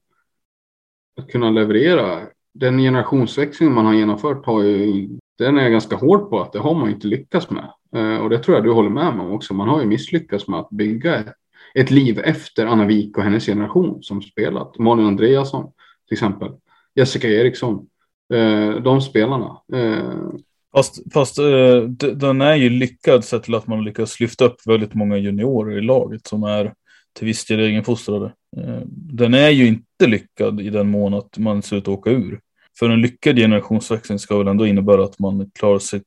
att 1.17 1.29
kunna 1.29 1.51
leverera 1.51 2.29
den 2.55 2.79
generationsväxling 2.79 3.73
man 3.73 3.87
har 3.87 3.95
genomfört 3.95 4.47
har 4.47 4.63
ju, 4.63 5.09
den 5.39 5.59
är 5.59 5.69
ganska 5.69 5.97
hård 5.97 6.31
på 6.31 6.41
att 6.41 6.53
det 6.53 6.59
har 6.59 6.75
man 6.75 6.91
inte 6.91 7.07
lyckats 7.07 7.51
med. 7.51 7.71
Eh, 7.97 8.23
och 8.23 8.31
det 8.31 8.39
tror 8.39 8.57
jag 8.57 8.65
du 8.65 8.73
håller 8.73 8.91
med 8.91 9.17
mig 9.17 9.27
om 9.27 9.33
också. 9.33 9.55
Man 9.55 9.69
har 9.69 9.81
ju 9.81 9.87
misslyckats 9.87 10.49
med 10.49 10.61
att 10.61 10.71
bygga 10.71 11.17
ett 11.17 11.35
ett 11.79 11.91
liv 11.91 12.19
efter 12.19 12.67
Anna 12.67 12.87
Wik 12.87 13.19
och 13.19 13.25
hennes 13.25 13.47
generation 13.47 14.03
som 14.03 14.23
spelat. 14.23 14.79
Malin 14.79 15.07
Andreasson 15.07 15.73
till 16.09 16.15
exempel. 16.15 16.49
Jessica 16.95 17.29
Eriksson. 17.29 17.87
Eh, 18.35 18.71
de 18.83 19.01
spelarna. 19.01 19.61
Eh, 19.73 20.31
fast, 20.75 21.13
fast 21.13 21.39
eh, 21.39 21.83
den 22.15 22.41
är 22.41 22.55
ju 22.55 22.71
lyckad 22.71 23.25
sett 23.25 23.43
till 23.43 23.55
att 23.55 23.67
man 23.67 23.85
lyckas 23.85 24.21
lyfta 24.21 24.45
upp 24.45 24.57
väldigt 24.67 24.95
många 24.95 25.17
juniorer 25.17 25.79
i 25.79 25.81
laget 25.81 26.27
som 26.27 26.43
är 26.43 26.75
till 27.13 27.27
viss 27.27 27.45
del 27.45 27.61
egenfostrade. 27.61 28.33
Den 28.89 29.35
är 29.35 29.51
ju 29.51 29.67
inte 29.67 30.07
lyckad 30.07 30.61
i 30.61 30.71
den 30.71 30.91
mån 30.91 31.15
att 31.15 31.39
man 31.39 31.63
ser 31.63 31.77
ut 31.77 31.83
att 31.83 31.89
åka 31.89 32.11
ur. 32.11 32.41
För 32.79 32.91
en 32.91 33.01
lyckad 33.01 33.37
generationsväxling 33.37 34.19
ska 34.19 34.39
väl 34.39 34.49
ändå 34.49 34.67
innebära 34.67 35.05
att 35.05 35.19
man 35.19 35.51
klarar 35.55 35.79
sig 35.79 36.03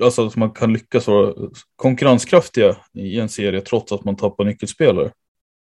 alltså 0.00 0.26
att 0.26 0.36
man 0.36 0.50
kan 0.50 0.72
lyckas 0.72 1.06
vara 1.06 1.34
konkurrenskraftiga 1.76 2.76
i 2.92 3.20
en 3.20 3.28
serie 3.28 3.60
trots 3.60 3.92
att 3.92 4.04
man 4.04 4.16
tappar 4.16 4.44
nyckelspelare. 4.44 5.12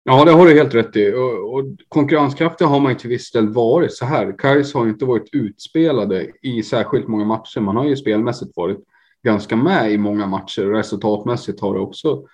Ja, 0.03 0.25
det 0.25 0.31
har 0.31 0.45
du 0.45 0.53
helt 0.53 0.73
rätt 0.73 0.95
i. 0.95 1.13
Och, 1.13 1.53
och 1.53 1.63
konkurrenskraftiga 1.89 2.67
har 2.67 2.79
man 2.79 2.91
ju 2.91 2.97
till 2.97 3.09
viss 3.09 3.31
del 3.31 3.53
varit 3.53 3.93
så 3.93 4.05
här. 4.05 4.37
Kais 4.37 4.73
har 4.73 4.87
inte 4.87 5.05
varit 5.05 5.29
utspelade 5.31 6.31
i 6.41 6.63
särskilt 6.63 7.07
många 7.07 7.25
matcher. 7.25 7.59
Man 7.59 7.75
har 7.75 7.85
ju 7.85 7.95
spelmässigt 7.95 8.51
varit 8.55 8.79
ganska 9.23 9.55
med 9.55 9.91
i 9.91 9.97
många 9.97 10.27
matcher. 10.27 10.61
Resultatmässigt 10.61 11.61
har 11.61 11.73
det 11.73 11.79
också 11.79 12.25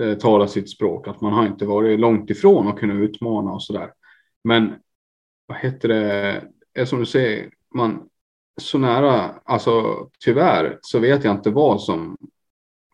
eh, 0.00 0.14
talat 0.14 0.50
sitt 0.50 0.70
språk. 0.70 1.08
Att 1.08 1.20
man 1.20 1.32
har 1.32 1.46
inte 1.46 1.64
varit 1.64 2.00
långt 2.00 2.30
ifrån 2.30 2.68
att 2.68 2.78
kunna 2.78 2.94
utmana 2.94 3.52
och 3.52 3.62
så 3.62 3.72
där. 3.72 3.92
Men 4.44 4.74
vad 5.46 5.58
heter 5.58 5.88
det? 5.88 6.42
Är 6.74 6.84
som 6.84 6.98
du 6.98 7.06
säger, 7.06 7.50
man, 7.74 8.08
så 8.60 8.78
nära, 8.78 9.34
alltså 9.44 10.06
tyvärr 10.24 10.78
så 10.82 10.98
vet 10.98 11.24
jag 11.24 11.34
inte 11.34 11.50
vad 11.50 11.80
som 11.80 12.16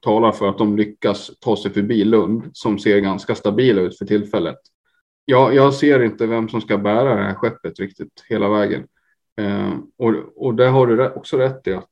talar 0.03 0.33
för 0.33 0.49
att 0.49 0.59
de 0.59 0.77
lyckas 0.77 1.31
ta 1.41 1.57
sig 1.57 1.73
förbi 1.73 2.05
Lund 2.05 2.51
som 2.53 2.79
ser 2.79 2.99
ganska 2.99 3.35
stabila 3.35 3.81
ut 3.81 3.99
för 3.99 4.05
tillfället. 4.05 4.59
Jag, 5.25 5.55
jag 5.55 5.75
ser 5.75 6.03
inte 6.03 6.27
vem 6.27 6.49
som 6.49 6.61
ska 6.61 6.79
bära 6.79 7.15
det 7.15 7.23
här 7.23 7.35
skeppet 7.35 7.81
riktigt 7.81 8.25
hela 8.29 8.49
vägen. 8.49 8.87
Eh, 9.37 9.73
och, 9.99 10.15
och 10.37 10.55
det 10.55 10.67
har 10.67 10.87
du 10.87 11.11
också 11.11 11.37
rätt 11.37 11.67
i 11.67 11.73
att 11.73 11.91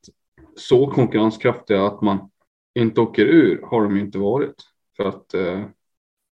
så 0.55 0.87
konkurrenskraftiga 0.87 1.85
att 1.85 2.01
man 2.01 2.29
inte 2.75 3.01
åker 3.01 3.25
ur 3.25 3.61
har 3.63 3.83
de 3.83 3.97
inte 3.97 4.17
varit. 4.17 4.55
För 4.97 5.03
att 5.03 5.33
eh, 5.33 5.63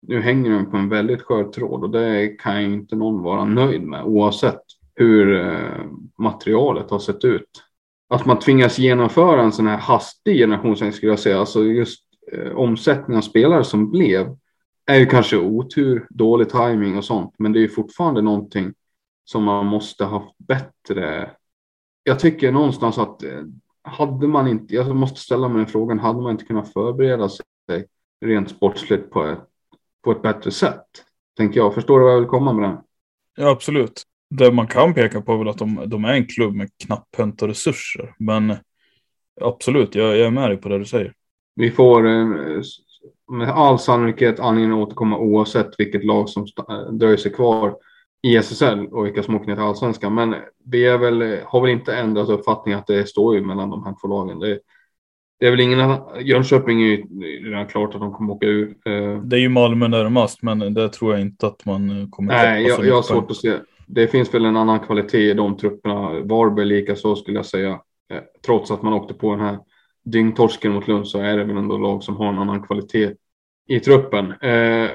nu 0.03 0.21
hänger 0.21 0.51
de 0.51 0.71
på 0.71 0.77
en 0.77 0.89
väldigt 0.89 1.23
skör 1.23 1.45
tråd 1.45 1.85
och 1.85 1.91
det 1.91 2.29
kan 2.29 2.63
ju 2.63 2.75
inte 2.75 2.97
någon 2.97 3.23
vara 3.23 3.45
nöjd 3.45 3.83
med 3.83 4.05
oavsett 4.05 4.63
hur 4.99 5.47
eh, 5.47 5.85
materialet 6.19 6.91
har 6.91 6.99
sett 6.99 7.25
ut. 7.25 7.65
Att 8.09 8.27
man 8.27 8.39
tvingas 8.39 8.79
genomföra 8.79 9.43
en 9.43 9.53
sån 9.53 9.67
här 9.67 9.79
hastig 9.79 10.39
generationsväxling 10.39 10.93
skulle 10.93 11.13
jag 11.13 11.19
säga, 11.19 11.39
alltså 11.39 11.65
just 11.65 12.05
eh, 12.33 12.53
omsättning 12.53 13.17
av 13.17 13.21
spelare 13.21 13.65
som 13.65 13.91
blev 13.91 14.37
är 14.87 14.99
ju 14.99 15.07
kanske 15.07 15.37
otur, 15.37 16.07
dålig 16.11 16.49
timing 16.49 16.97
och 16.97 17.05
sånt, 17.05 17.35
men 17.39 17.53
det 17.53 17.59
är 17.59 17.61
ju 17.61 17.69
fortfarande 17.69 18.23
någonting 18.23 18.73
som 19.25 19.45
man 19.45 19.67
måste 19.67 20.05
ha 20.05 20.35
bättre. 20.39 21.31
Jag 22.03 22.19
tycker 22.21 22.53
någonstans 22.53 22.99
att 22.99 23.23
eh, 23.23 23.43
hade 23.83 24.29
man 24.29 24.49
inte, 24.49 24.75
jag 24.75 24.97
måste 24.97 25.21
ställa 25.21 25.49
mig 25.49 25.59
den 25.59 25.67
frågan, 25.67 25.99
hade 25.99 26.21
man 26.21 26.31
inte 26.31 26.45
kunnat 26.45 26.73
förbereda 26.73 27.29
sig 27.29 27.45
rent 28.21 28.51
sportsligt 28.51 29.11
på 29.11 29.25
ett, 29.25 29.49
på 30.05 30.13
ett 30.13 30.23
bättre 30.23 30.51
sätt? 30.51 30.87
Tänker 31.37 31.61
jag. 31.61 31.75
Förstår 31.75 31.99
du 31.99 32.05
vad 32.05 32.15
jag 32.15 32.21
vill 32.21 32.29
komma 32.29 32.53
med 32.53 32.71
den? 32.71 32.79
Ja, 33.37 33.51
absolut. 33.51 34.03
Det 34.31 34.53
man 34.53 34.67
kan 34.67 34.95
peka 34.95 35.21
på 35.21 35.33
är 35.33 35.39
väl 35.39 35.49
att 35.49 35.59
de, 35.59 35.83
de 35.87 36.05
är 36.05 36.13
en 36.13 36.27
klubb 36.27 36.55
med 36.55 36.69
knapphänta 36.85 37.49
resurser. 37.49 38.15
Men 38.19 38.57
absolut, 39.41 39.95
jag, 39.95 40.17
jag 40.17 40.27
är 40.27 40.31
med 40.31 40.51
dig 40.51 40.57
på 40.57 40.69
det 40.69 40.79
du 40.79 40.85
säger. 40.85 41.13
Vi 41.55 41.71
får 41.71 42.07
eh, 42.07 42.27
med 43.33 43.49
all 43.49 43.79
sannolikhet 43.79 44.41
anledning 44.41 44.73
att 44.73 44.89
återkomma 44.89 45.19
oavsett 45.19 45.71
vilket 45.79 46.05
lag 46.05 46.29
som 46.29 46.47
dröjer 46.91 47.17
sig 47.17 47.33
kvar 47.33 47.77
i 48.23 48.37
SSL 48.37 48.87
och 48.87 49.07
vilka 49.07 49.23
som 49.23 49.35
åker 49.35 49.47
ner 49.47 49.55
till 49.55 49.65
allsvenskan. 49.65 50.15
Men 50.15 50.35
vi 50.65 50.87
är 50.87 50.99
väl, 50.99 51.39
har 51.45 51.61
väl 51.61 51.71
inte 51.71 51.97
ändrat 51.97 52.29
uppfattning 52.29 52.75
att 52.75 52.87
det 52.87 53.09
står 53.09 53.35
ju 53.35 53.45
mellan 53.45 53.71
de 53.71 53.85
här 53.85 53.95
två 54.01 54.09
lagen. 54.09 54.39
Det, 54.39 54.59
det 55.41 55.47
är 55.47 55.51
väl 55.51 55.61
ingen 55.61 56.01
Jönköping 56.21 56.83
är 56.83 56.87
ju 56.87 57.05
redan 57.51 57.67
klart 57.67 57.95
att 57.95 58.01
de 58.01 58.13
kommer 58.13 58.33
åka 58.33 58.47
ur. 58.47 58.69
Eh. 58.69 59.23
Det 59.23 59.37
är 59.37 59.41
ju 59.41 59.49
Malmö 59.49 59.89
närmast, 59.89 60.43
men 60.43 60.75
det 60.75 60.89
tror 60.89 61.13
jag 61.13 61.21
inte 61.21 61.47
att 61.47 61.65
man 61.65 62.11
kommer 62.11 62.33
Nej, 62.33 62.67
jag, 62.67 62.87
jag 62.87 62.95
har 62.95 63.03
svårt 63.03 63.31
att 63.31 63.37
se. 63.37 63.53
Det 63.89 64.09
finns 64.09 64.35
väl 64.35 64.45
en 64.45 64.57
annan 64.57 64.81
kvalitet 64.81 65.31
i 65.31 65.35
de 65.35 65.57
trupperna. 65.57 66.21
Varberg 66.21 66.67
lika 66.67 66.97
så 66.97 67.17
skulle 67.17 67.39
jag 67.39 67.47
säga. 67.47 67.81
Eh, 68.13 68.23
trots 68.47 68.71
att 68.71 68.83
man 68.83 68.93
åkte 68.93 69.15
på 69.15 69.31
den 69.31 69.41
här 69.41 69.59
dyngtorsken 70.05 70.73
mot 70.73 70.89
Lund 70.89 71.09
så 71.09 71.19
är 71.19 71.37
det 71.37 71.45
väl 71.45 71.57
ändå 71.57 71.79
lag 71.79 72.03
som 72.03 72.17
har 72.17 72.29
en 72.29 72.39
annan 72.39 72.63
kvalitet 72.63 73.15
i 73.69 73.81
truppen. 73.81 74.31
Eh, 74.31 74.91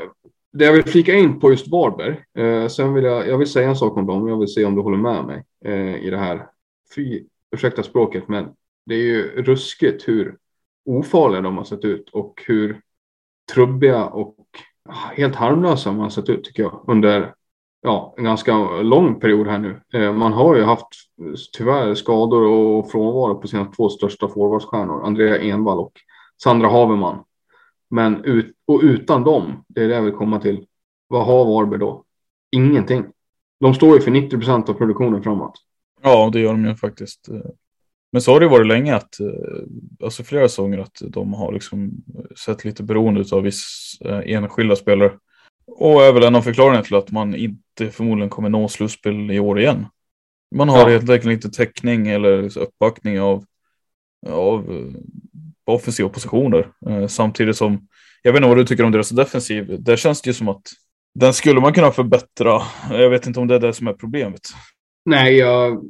det 0.54 0.66
jag 0.66 0.74
vill 0.74 0.84
flika 0.84 1.14
in 1.14 1.40
på 1.40 1.52
just 1.52 1.68
Varberg. 1.68 2.24
Eh, 2.38 2.68
sen 2.68 2.94
vill 2.94 3.04
jag, 3.04 3.28
jag 3.28 3.38
vill 3.38 3.48
säga 3.48 3.70
en 3.70 3.76
sak 3.76 3.98
om 3.98 4.06
dem. 4.06 4.28
Jag 4.28 4.40
vill 4.40 4.54
se 4.54 4.66
om 4.66 4.76
du 4.76 4.82
håller 4.82 4.98
med 4.98 5.26
mig 5.26 5.44
eh, 5.66 5.96
i 5.96 6.10
det 6.10 6.18
här. 6.18 6.48
Fy, 6.96 7.24
ursäkta 7.56 7.84
språket, 7.84 8.28
men 8.28 8.50
det 8.86 8.96
är 8.96 9.04
ju 9.04 9.44
ruskigt 9.44 10.08
hur 10.08 10.38
ofarliga 10.86 11.42
de 11.42 11.58
har 11.58 11.64
sett 11.64 11.86
ut 11.86 12.10
och 12.10 12.44
hur 12.48 12.82
trubbiga 13.54 14.06
och 14.06 14.36
ah, 14.90 15.12
helt 15.16 15.36
harmlösa 15.36 15.92
man 15.92 16.02
har 16.02 16.10
sett 16.10 16.30
ut 16.30 16.44
tycker 16.44 16.64
jag 16.64 16.86
under 16.88 17.34
ja, 17.84 18.14
en 18.18 18.24
ganska 18.24 18.58
lång 18.82 19.20
period 19.20 19.48
här 19.48 19.60
nu. 19.60 19.82
Eh, 19.94 20.14
man 20.14 20.34
har 20.34 20.56
ju 20.56 20.64
haft 20.64 20.88
tyvärr 21.58 21.96
skador 21.96 22.48
och 22.48 22.92
frånvaro 22.92 23.36
på 23.36 23.48
sina 23.48 23.66
två 23.66 23.90
största 23.90 24.28
forwardsstjärnor, 24.28 25.06
Andrea 25.06 25.42
Envall 25.42 25.80
och 25.80 25.94
Sandra 26.44 26.68
Haverman. 26.68 27.24
Men 27.90 28.26
ut, 28.26 28.56
och 28.68 28.80
utan 28.84 29.24
dem, 29.24 29.64
det 29.68 29.84
är 29.84 29.88
det 29.88 29.96
jag 29.96 30.02
vill 30.02 30.14
komma 30.14 30.40
till. 30.40 30.66
Vad 31.08 31.26
har 31.26 31.46
Varberg 31.46 31.80
då? 31.80 32.04
Ingenting. 32.52 33.06
De 33.60 33.74
står 33.74 33.96
ju 33.96 34.02
för 34.02 34.12
90 34.12 34.38
procent 34.38 34.70
av 34.70 34.74
produktionen 34.74 35.24
framåt. 35.24 35.54
Ja, 36.02 36.30
det 36.34 36.40
gör 36.40 36.52
de 36.52 36.66
ju 36.66 36.76
faktiskt. 36.76 37.30
Men 38.14 38.22
så 38.22 38.32
har 38.32 38.40
det 38.40 38.48
varit 38.48 38.68
länge 38.68 38.96
att, 38.96 39.20
eh, 39.20 39.28
alltså 40.04 40.24
flera 40.24 40.50
säsonger 40.50 40.80
att 40.80 41.02
de 41.02 41.34
har 41.34 41.54
liksom 41.54 41.92
sett 42.46 42.66
lite 42.66 42.84
beroende 42.84 43.24
av 43.32 43.42
vissa 43.42 44.10
eh, 44.10 44.36
enskilda 44.36 44.76
spelare. 44.76 45.12
Och 45.68 46.04
är 46.04 46.14
väl 46.14 46.24
en 46.24 46.36
av 46.36 46.42
förklaringarna 46.42 46.84
till 46.84 46.96
att 46.96 47.12
man 47.12 47.36
inte 47.36 47.92
förmodligen 47.92 48.30
kommer 48.30 48.50
nå 48.50 48.68
slutspel 48.68 49.32
i 49.32 49.40
år 49.40 49.60
igen. 49.60 49.86
Man 50.56 50.70
har 50.70 50.80
ja. 50.80 50.88
helt 50.88 51.10
enkelt 51.10 51.32
inte 51.34 51.50
täckning 51.50 52.08
eller 52.08 52.58
uppbackning 52.58 53.22
av, 53.22 53.46
av 54.30 54.72
eh, 54.72 55.02
offensiva 55.66 56.10
positioner. 56.10 56.68
Eh, 56.90 57.08
samtidigt 57.08 57.58
som, 57.58 57.88
jag 58.22 58.34
vet 58.34 58.40
inte 58.40 58.50
vad 58.50 58.58
du 58.58 58.66
tycker 58.66 58.84
om 58.84 58.92
deras 58.92 59.10
defensiv. 59.10 59.84
Där 59.84 59.96
känns 59.96 60.22
det 60.22 60.30
ju 60.30 60.34
som 60.34 60.48
att 60.48 60.62
den 61.16 61.34
skulle 61.34 61.62
man 61.62 61.74
kunna 61.74 61.92
förbättra. 61.92 62.62
Jag 62.90 63.10
vet 63.10 63.28
inte 63.28 63.40
om 63.40 63.48
det 63.48 63.56
är 63.56 63.60
det 63.60 63.74
som 63.74 63.88
är 63.88 63.94
problemet. 63.94 64.42
Nej, 65.06 65.38
jag, 65.38 65.84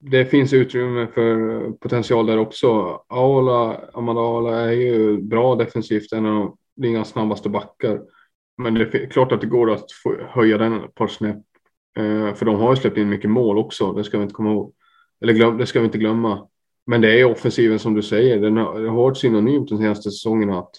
det 0.00 0.26
finns 0.26 0.52
utrymme 0.52 1.06
för 1.14 1.70
potential 1.70 2.26
där 2.26 2.38
också. 2.38 3.00
Aola, 3.08 3.80
Amanda 3.94 4.20
Aola 4.22 4.60
är 4.60 4.72
ju 4.72 5.22
bra 5.22 5.54
defensivt, 5.54 6.12
en 6.12 6.26
av 6.26 6.32
de 6.34 6.56
ligas 6.86 7.08
snabbaste 7.08 7.48
backar. 7.48 8.00
Men 8.62 8.74
det 8.74 8.94
är 8.94 9.10
klart 9.10 9.32
att 9.32 9.40
det 9.40 9.46
går 9.46 9.70
att 9.70 9.86
höja 10.28 10.58
den 10.58 10.84
ett 10.84 10.94
par 10.94 11.06
snäpp. 11.06 11.36
Eh, 11.98 12.34
för 12.34 12.44
de 12.46 12.56
har 12.56 12.70
ju 12.70 12.76
släppt 12.76 12.96
in 12.96 13.08
mycket 13.08 13.30
mål 13.30 13.58
också, 13.58 13.92
det 13.92 14.04
ska 14.04 14.18
vi 14.18 14.22
inte 14.22 14.34
komma 14.34 14.50
ihåg. 14.50 14.72
Eller 15.20 15.32
glöm, 15.32 15.58
det 15.58 15.66
ska 15.66 15.80
vi 15.80 15.84
inte 15.84 15.98
glömma. 15.98 16.46
Men 16.86 17.00
det 17.00 17.20
är 17.20 17.24
offensiven 17.24 17.78
som 17.78 17.94
du 17.94 18.02
säger, 18.02 18.40
den 18.40 18.56
har, 18.56 18.86
har 18.86 18.96
varit 18.96 19.16
synonymt 19.16 19.68
de 19.68 19.78
senaste 19.78 20.10
säsongerna 20.10 20.58
att 20.58 20.70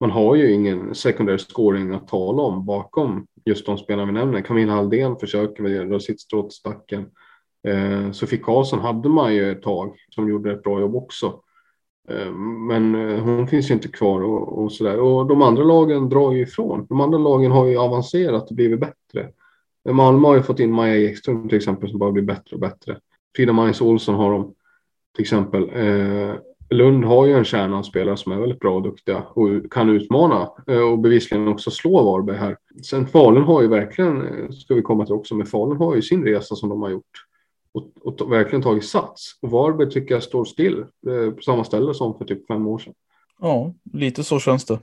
man 0.00 0.10
har 0.10 0.36
ju 0.36 0.52
ingen 0.52 0.94
secondary 0.94 1.38
scoring 1.38 1.94
att 1.94 2.08
tala 2.08 2.42
om 2.42 2.66
bakom 2.66 3.26
just 3.44 3.66
de 3.66 3.78
spelarna 3.78 4.06
vi 4.06 4.12
nämner. 4.12 4.40
Camilla 4.40 4.72
Halldén 4.72 5.16
försöker 5.16 5.62
väl 5.62 5.88
dra 5.88 6.00
sitt 6.00 6.20
strå 6.20 6.42
till 6.42 6.56
stacken. 6.56 7.06
Eh, 7.68 8.10
Sofie 8.12 8.38
Karlsson 8.38 8.80
hade 8.80 9.08
man 9.08 9.34
ju 9.34 9.50
ett 9.50 9.62
tag 9.62 9.96
som 10.14 10.28
gjorde 10.28 10.52
ett 10.52 10.62
bra 10.62 10.80
jobb 10.80 10.96
också. 10.96 11.40
Eh, 12.08 12.32
men 12.68 12.94
eh, 12.94 13.22
hon 13.22 13.48
finns 13.48 13.70
ju 13.70 13.74
inte 13.74 13.88
kvar 13.88 14.20
och, 14.20 14.64
och 14.64 14.72
där. 14.80 14.98
Och 15.00 15.26
de 15.26 15.42
andra 15.42 15.64
lagen 15.64 16.08
drar 16.08 16.32
ju 16.32 16.42
ifrån. 16.42 16.86
De 16.88 17.00
andra 17.00 17.18
lagen 17.18 17.52
har 17.52 17.66
ju 17.66 17.76
avancerat 17.76 18.50
och 18.50 18.56
blivit 18.56 18.80
bättre. 18.80 19.28
Eh, 19.88 19.94
Malmö 19.94 20.28
har 20.28 20.36
ju 20.36 20.42
fått 20.42 20.60
in 20.60 20.72
Maja 20.72 20.96
Ekström 20.96 21.48
till 21.48 21.56
exempel 21.56 21.90
som 21.90 21.98
bara 21.98 22.12
blir 22.12 22.22
bättre 22.22 22.54
och 22.54 22.60
bättre. 22.60 22.98
Frida 23.36 23.52
Majs 23.52 23.80
Olsson 23.80 24.14
har 24.14 24.32
de 24.32 24.54
till 25.14 25.22
exempel. 25.22 25.70
Lund 26.70 27.04
har 27.04 27.26
ju 27.26 27.32
en 27.32 27.44
kärna 27.44 27.78
av 27.78 27.82
spelare 27.82 28.16
som 28.16 28.32
är 28.32 28.36
väldigt 28.36 28.60
bra 28.60 28.74
och 28.74 28.82
duktiga 28.82 29.22
och 29.34 29.72
kan 29.72 29.88
utmana 29.88 30.48
och 30.92 30.98
bevisligen 30.98 31.48
också 31.48 31.70
slå 31.70 32.04
Varberg 32.04 32.36
här. 32.36 32.56
Sen 32.82 33.06
Falun 33.06 33.42
har 33.42 33.62
ju 33.62 33.68
verkligen, 33.68 34.52
ska 34.52 34.74
vi 34.74 34.82
komma 34.82 35.06
till 35.06 35.14
också, 35.14 35.34
men 35.34 35.46
Falun 35.46 35.76
har 35.76 35.94
ju 35.94 36.02
sin 36.02 36.24
resa 36.24 36.54
som 36.54 36.68
de 36.68 36.82
har 36.82 36.90
gjort 36.90 37.25
och, 37.76 38.22
och 38.22 38.32
verkligen 38.32 38.62
tagit 38.62 38.84
sats. 38.84 39.38
Och 39.42 39.50
Varberg 39.50 39.90
tycker 39.90 40.14
jag 40.14 40.22
står 40.22 40.44
still 40.44 40.78
eh, 40.80 41.30
på 41.30 41.42
samma 41.42 41.64
ställe 41.64 41.94
som 41.94 42.18
för 42.18 42.24
typ 42.24 42.46
fem 42.46 42.66
år 42.66 42.78
sedan. 42.78 42.94
Ja, 43.40 43.74
lite 43.92 44.24
så 44.24 44.40
känns 44.40 44.64
det. 44.64 44.78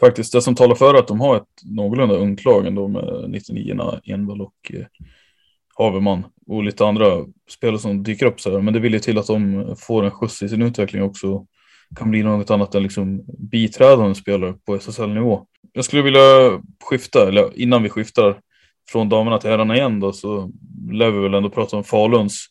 Faktiskt, 0.00 0.32
det 0.32 0.42
som 0.42 0.54
talar 0.54 0.74
för 0.74 0.94
att 0.94 1.08
de 1.08 1.20
har 1.20 1.36
ett 1.36 1.62
någorlunda 1.64 2.14
ungt 2.14 2.44
lag 2.44 2.66
ändå 2.66 2.88
med 2.88 3.24
99 3.28 4.00
Envall 4.04 4.40
och 4.40 4.72
eh, 4.72 4.86
Haverman 5.74 6.24
och 6.46 6.64
lite 6.64 6.86
andra 6.86 7.26
spelare 7.50 7.78
som 7.78 8.02
dyker 8.02 8.26
upp 8.26 8.40
så 8.40 8.50
här. 8.50 8.60
Men 8.60 8.74
det 8.74 8.80
vill 8.80 8.92
ju 8.92 8.98
till 8.98 9.18
att 9.18 9.26
de 9.26 9.66
får 9.78 10.04
en 10.04 10.10
skjuts 10.10 10.42
i 10.42 10.48
sin 10.48 10.62
utveckling 10.62 11.02
också. 11.02 11.46
Kan 11.96 12.10
bli 12.10 12.22
något 12.22 12.50
annat 12.50 12.74
än 12.74 12.82
liksom 12.82 13.24
biträdande 13.38 14.14
spelare 14.14 14.54
på 14.66 14.74
SSL-nivå. 14.74 15.46
Jag 15.72 15.84
skulle 15.84 16.02
vilja 16.02 16.60
skifta, 16.84 17.28
eller 17.28 17.58
innan 17.60 17.82
vi 17.82 17.88
skiftar 17.88 18.40
från 18.92 19.08
damerna 19.08 19.38
till 19.38 19.50
herrarna 19.50 19.76
igen 19.76 20.00
då 20.00 20.12
så 20.12 20.50
lär 20.92 21.10
vi 21.10 21.20
väl 21.20 21.34
ändå 21.34 21.50
prata 21.50 21.76
om 21.76 21.84
Faluns 21.84 22.46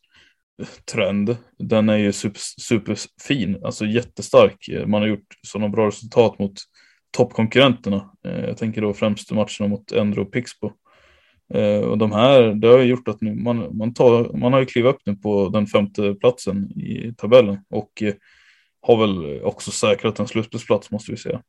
trend. 0.91 1.37
Den 1.57 1.89
är 1.89 1.97
ju 1.97 2.11
super, 2.11 2.39
superfin, 2.61 3.65
alltså 3.65 3.85
jättestark. 3.85 4.69
Man 4.85 5.01
har 5.01 5.07
gjort 5.07 5.27
sådana 5.47 5.69
bra 5.69 5.87
resultat 5.87 6.39
mot 6.39 6.53
toppkonkurrenterna. 7.11 8.11
Eh, 8.25 8.45
jag 8.45 8.57
tänker 8.57 8.81
då 8.81 8.93
främst 8.93 9.31
matcherna 9.31 9.67
mot 9.67 9.91
Endro 9.91 10.21
och 10.21 10.31
Pixbo. 10.31 10.71
Eh, 11.53 11.79
och 11.79 11.97
de 11.97 12.11
här, 12.11 12.41
det 12.41 12.67
har 12.67 12.79
gjort 12.79 13.07
att 13.07 13.21
nu, 13.21 13.35
man, 13.35 13.77
man, 13.77 13.93
tar, 13.93 14.37
man 14.37 14.53
har 14.53 14.59
ju 14.59 14.65
klivit 14.65 14.95
upp 14.95 15.01
nu 15.05 15.15
på 15.15 15.49
den 15.49 15.67
femte 15.67 16.13
platsen 16.13 16.71
i 16.79 17.13
tabellen 17.17 17.57
och 17.69 18.03
eh, 18.03 18.13
har 18.81 18.97
väl 18.97 19.41
också 19.43 19.71
säkrat 19.71 20.19
en 20.19 20.27
slutspelsplats 20.27 20.91
måste 20.91 21.11
vi 21.11 21.17
säga. 21.17 21.41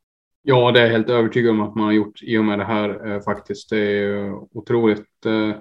Ja, 0.43 0.73
det 0.73 0.81
är 0.81 0.85
jag 0.85 0.93
helt 0.93 1.11
övertygad 1.11 1.51
om 1.51 1.61
att 1.61 1.75
man 1.75 1.85
har 1.85 1.93
gjort 1.93 2.23
i 2.23 2.39
och 2.39 2.45
med 2.45 2.59
det 2.59 2.65
här 2.65 3.13
eh, 3.13 3.21
faktiskt. 3.21 3.71
Det 3.71 3.79
är 3.79 4.33
otroligt 4.53 5.27
eh, 5.27 5.57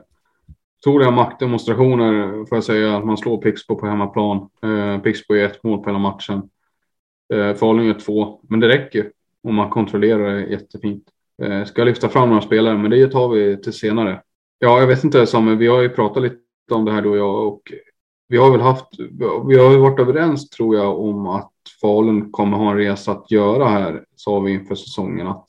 stora 0.80 1.12
maktdemonstrationer 1.12 2.46
får 2.46 2.56
jag 2.56 2.64
säga. 2.64 2.98
Att 2.98 3.06
man 3.06 3.18
slår 3.18 3.38
Pixbo 3.38 3.76
på 3.76 3.88
hemmaplan. 3.88 4.50
Eh, 4.64 5.00
Pixbo 5.02 5.34
är 5.34 5.46
ett 5.46 5.64
mål 5.64 5.80
på 5.80 5.90
hela 5.90 6.00
matchen. 6.00 6.50
Eh, 7.34 7.54
Falun 7.54 7.90
är 7.90 7.94
två, 7.94 8.42
men 8.50 8.60
det 8.60 8.68
räcker 8.68 9.12
om 9.44 9.56
man 9.56 9.70
kontrollerar 9.70 10.36
det 10.36 10.46
jättefint. 10.46 11.04
Eh, 11.42 11.64
ska 11.64 11.84
lyfta 11.84 12.10
fram 12.10 12.30
några 12.30 12.42
spelare, 12.42 12.78
men 12.78 12.92
det 12.92 13.08
tar 13.08 13.30
vi 13.30 13.62
till 13.62 13.74
senare. 13.74 14.22
Ja, 14.60 14.80
jag 14.80 14.88
vet 14.88 15.04
inte 15.04 15.26
Samuel, 15.26 15.58
vi 15.58 15.68
har 15.68 15.82
ju 15.82 15.90
pratat 15.90 16.24
lite 16.24 16.38
om 16.72 16.86
det 16.86 16.92
här 16.92 17.02
du 17.02 17.10
och 17.10 17.18
jag 17.18 17.48
och 17.48 17.74
vi 18.28 18.38
har 18.38 18.52
väl 18.52 18.62
haft, 18.62 18.88
vi 19.48 19.58
har 19.58 19.72
ju 19.72 19.78
varit 19.78 20.00
överens 20.00 20.50
tror 20.50 20.76
jag 20.76 21.00
om 21.00 21.28
att 21.28 21.52
Falun 21.82 22.32
kommer 22.32 22.58
ha 22.58 22.72
en 22.72 22.78
resa 22.78 23.12
att 23.12 23.32
göra 23.32 23.68
här, 23.68 24.04
sa 24.16 24.40
vi 24.40 24.52
inför 24.52 24.76
säsongen, 24.76 25.28
att 25.28 25.46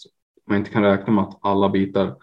man 0.47 0.59
inte 0.59 0.71
kan 0.71 0.83
räkna 0.83 1.13
med 1.13 1.25
att 1.25 1.39
alla 1.41 1.69
bitar 1.69 2.17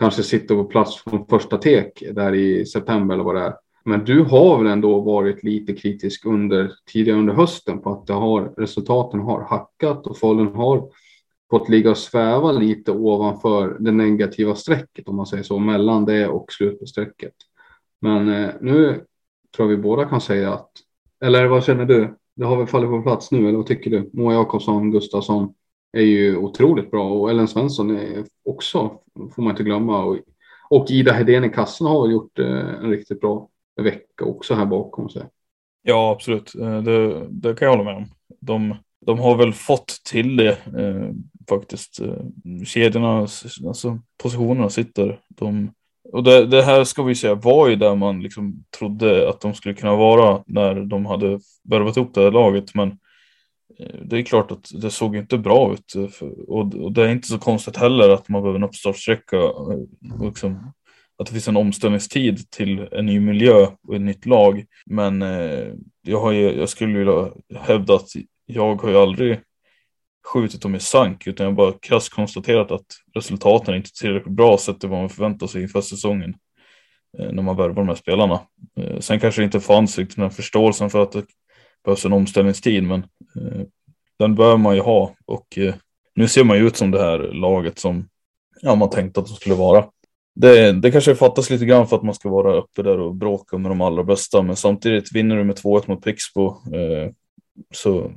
kanske 0.00 0.22
sitter 0.22 0.54
på 0.54 0.64
plats 0.64 1.02
från 1.02 1.26
första 1.26 1.58
tek 1.58 2.02
där 2.12 2.34
i 2.34 2.66
september 2.66 3.14
eller 3.14 3.24
vad 3.24 3.34
det 3.34 3.40
är. 3.40 3.54
Men 3.84 4.04
du 4.04 4.22
har 4.22 4.58
väl 4.58 4.66
ändå 4.66 5.00
varit 5.00 5.42
lite 5.42 5.72
kritisk 5.72 6.26
under 6.26 6.72
tidigare 6.92 7.18
under 7.18 7.34
hösten 7.34 7.80
på 7.80 7.92
att 7.92 8.06
det 8.06 8.12
har, 8.12 8.54
resultaten 8.56 9.20
har 9.20 9.40
hackat 9.42 10.06
och 10.06 10.18
Falun 10.18 10.54
har 10.54 10.88
fått 11.50 11.68
ligga 11.68 11.90
och 11.90 11.98
sväva 11.98 12.52
lite 12.52 12.92
ovanför 12.92 13.76
det 13.80 13.92
negativa 13.92 14.54
strecket 14.54 15.08
om 15.08 15.16
man 15.16 15.26
säger 15.26 15.42
så, 15.42 15.58
mellan 15.58 16.04
det 16.04 16.28
och 16.28 16.52
slutstrecket. 16.52 17.34
Men 18.00 18.28
eh, 18.28 18.50
nu 18.60 19.04
tror 19.56 19.70
jag 19.70 19.76
vi 19.76 19.82
båda 19.82 20.04
kan 20.04 20.20
säga 20.20 20.52
att, 20.52 20.70
eller 21.20 21.46
vad 21.46 21.64
känner 21.64 21.84
du? 21.84 22.14
Det 22.36 22.44
har 22.44 22.56
väl 22.56 22.66
fallit 22.66 22.90
på 22.90 23.02
plats 23.02 23.30
nu, 23.30 23.48
eller 23.48 23.56
vad 23.56 23.66
tycker 23.66 23.90
du? 23.90 24.10
Moa 24.12 24.32
Jakobsson, 24.32 24.90
Gustafsson 24.90 25.54
är 25.92 26.02
ju 26.02 26.36
otroligt 26.36 26.90
bra 26.90 27.10
och 27.10 27.30
Ellen 27.30 27.48
Svensson 27.48 27.96
är 27.96 28.24
också, 28.44 29.00
får 29.34 29.42
man 29.42 29.50
inte 29.50 29.62
glömma. 29.62 30.04
Och, 30.04 30.18
och 30.70 30.90
Ida 30.90 31.12
Hedén 31.12 31.44
i 31.44 31.48
kassen 31.48 31.86
har 31.86 32.02
väl 32.02 32.12
gjort 32.12 32.38
eh, 32.38 32.74
en 32.74 32.90
riktigt 32.90 33.20
bra 33.20 33.48
vecka 33.82 34.24
också 34.24 34.54
här 34.54 34.66
bakom 34.66 35.08
sig. 35.08 35.22
Ja, 35.82 36.12
absolut. 36.12 36.54
Eh, 36.54 36.82
det, 36.82 37.26
det 37.30 37.54
kan 37.54 37.66
jag 37.66 37.76
hålla 37.76 37.84
med 37.84 37.96
om. 37.96 38.06
De, 38.40 38.74
de 39.06 39.18
har 39.18 39.36
väl 39.36 39.52
fått 39.52 40.00
till 40.04 40.36
det 40.36 40.50
eh, 40.50 41.10
faktiskt. 41.48 42.00
Eh, 42.00 42.64
kedjorna, 42.64 43.26
alltså 43.66 43.98
positionerna 44.22 44.70
sitter. 44.70 45.20
De, 45.28 45.70
och 46.14 46.24
det, 46.24 46.46
det, 46.46 46.62
här 46.62 46.84
ska 46.84 47.02
vi 47.02 47.14
säga 47.14 47.34
var 47.34 47.68
ju 47.68 47.76
där 47.76 47.94
man 47.94 48.22
liksom 48.22 48.64
trodde 48.78 49.28
att 49.28 49.40
de 49.40 49.54
skulle 49.54 49.74
kunna 49.74 49.96
vara 49.96 50.42
när 50.46 50.74
de 50.74 51.06
hade 51.06 51.40
värvat 51.68 51.96
ihop 51.96 52.14
det 52.14 52.20
här 52.20 52.30
laget. 52.30 52.74
Men 52.74 52.88
eh, 53.78 54.00
det 54.04 54.18
är 54.18 54.22
klart 54.22 54.50
att 54.50 54.70
det 54.82 54.90
såg 54.90 55.16
inte 55.16 55.38
bra 55.38 55.72
ut 55.72 55.94
eh, 55.94 56.28
och, 56.48 56.74
och 56.74 56.92
det 56.92 57.02
är 57.02 57.08
inte 57.08 57.28
så 57.28 57.38
konstigt 57.38 57.76
heller 57.76 58.10
att 58.10 58.28
man 58.28 58.42
behöver 58.42 58.58
en 58.58 58.64
uppstartsträcka. 58.64 59.36
Eh, 59.36 60.22
liksom, 60.22 60.72
att 61.18 61.26
det 61.26 61.32
finns 61.32 61.48
en 61.48 61.56
omställningstid 61.56 62.50
till 62.50 62.88
en 62.92 63.06
ny 63.06 63.20
miljö 63.20 63.66
och 63.88 63.94
ett 63.94 64.02
nytt 64.02 64.26
lag. 64.26 64.64
Men 64.86 65.22
eh, 65.22 65.72
jag, 66.02 66.20
har 66.20 66.32
ju, 66.32 66.58
jag 66.58 66.68
skulle 66.68 66.98
vilja 66.98 67.30
hävda 67.60 67.94
att 67.94 68.08
jag 68.46 68.82
har 68.82 68.90
ju 68.90 68.96
aldrig 68.96 69.40
skjutit 70.24 70.62
dem 70.62 70.74
i 70.74 70.80
sank 70.80 71.26
utan 71.26 71.46
jag 71.46 71.54
bara 71.54 71.72
krasst 71.72 72.14
konstaterat 72.14 72.70
att 72.70 72.86
resultaten 73.14 73.74
är 73.74 73.78
inte 73.78 73.92
tillräckligt 73.92 74.36
bra 74.36 74.58
sett 74.58 74.80
till 74.80 74.88
vad 74.88 75.00
man 75.00 75.08
förväntar 75.08 75.46
sig 75.46 75.62
inför 75.62 75.80
säsongen 75.80 76.34
eh, 77.18 77.32
när 77.32 77.42
man 77.42 77.56
värvar 77.56 77.74
de 77.74 77.88
här 77.88 77.94
spelarna. 77.94 78.40
Eh, 78.80 78.98
sen 79.00 79.20
kanske 79.20 79.40
det 79.40 79.44
inte 79.44 79.60
fanns 79.60 79.98
riktigt 79.98 80.16
den 80.16 80.22
här 80.22 80.30
förståelsen 80.30 80.90
för 80.90 81.02
att 81.02 81.12
det 81.12 81.24
behövs 81.84 82.04
en 82.04 82.12
omställningstid 82.12 82.82
men 82.82 83.00
eh, 83.36 83.66
den 84.18 84.34
bör 84.34 84.56
man 84.56 84.74
ju 84.74 84.80
ha 84.80 85.14
och 85.24 85.58
nu 86.14 86.28
ser 86.28 86.44
man 86.44 86.56
ju 86.56 86.66
ut 86.66 86.76
som 86.76 86.90
det 86.90 87.00
här 87.00 87.18
laget 87.18 87.78
som 87.78 88.08
ja, 88.60 88.74
man 88.74 88.90
tänkte 88.90 89.20
att 89.20 89.26
de 89.26 89.34
skulle 89.34 89.54
vara. 89.54 89.86
Det, 90.34 90.72
det 90.72 90.90
kanske 90.90 91.14
fattas 91.14 91.50
lite 91.50 91.64
grann 91.64 91.88
för 91.88 91.96
att 91.96 92.02
man 92.02 92.14
ska 92.14 92.28
vara 92.28 92.54
uppe 92.54 92.82
där 92.82 93.00
och 93.00 93.14
bråka 93.14 93.58
med 93.58 93.70
de 93.70 93.80
allra 93.80 94.04
bästa 94.04 94.42
men 94.42 94.56
samtidigt 94.56 95.14
vinner 95.14 95.36
du 95.36 95.44
med 95.44 95.56
2-1 95.56 95.82
mot 95.86 96.04
Pixbo 96.04 96.46
eh, 96.48 97.10
så 97.74 98.12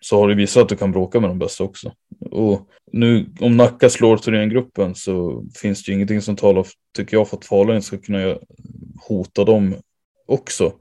så 0.00 0.20
har 0.20 0.28
det 0.28 0.34
visat 0.34 0.62
att 0.62 0.68
du 0.68 0.76
kan 0.76 0.92
bråka 0.92 1.20
med 1.20 1.30
de 1.30 1.38
bästa 1.38 1.64
också. 1.64 1.92
Och 2.30 2.68
nu 2.92 3.26
om 3.40 3.56
Nacka 3.56 3.90
slår 3.90 4.16
Thorengruppen 4.16 4.94
så 4.94 5.44
finns 5.56 5.84
det 5.84 5.90
ju 5.90 5.94
ingenting 5.94 6.22
som 6.22 6.36
talar, 6.36 6.66
tycker 6.96 7.16
jag, 7.16 7.28
för 7.28 7.36
att 7.36 7.44
Falun 7.44 7.82
ska 7.82 7.98
kunna 7.98 8.36
hota 9.08 9.44
dem 9.44 9.74
också. 10.26 10.72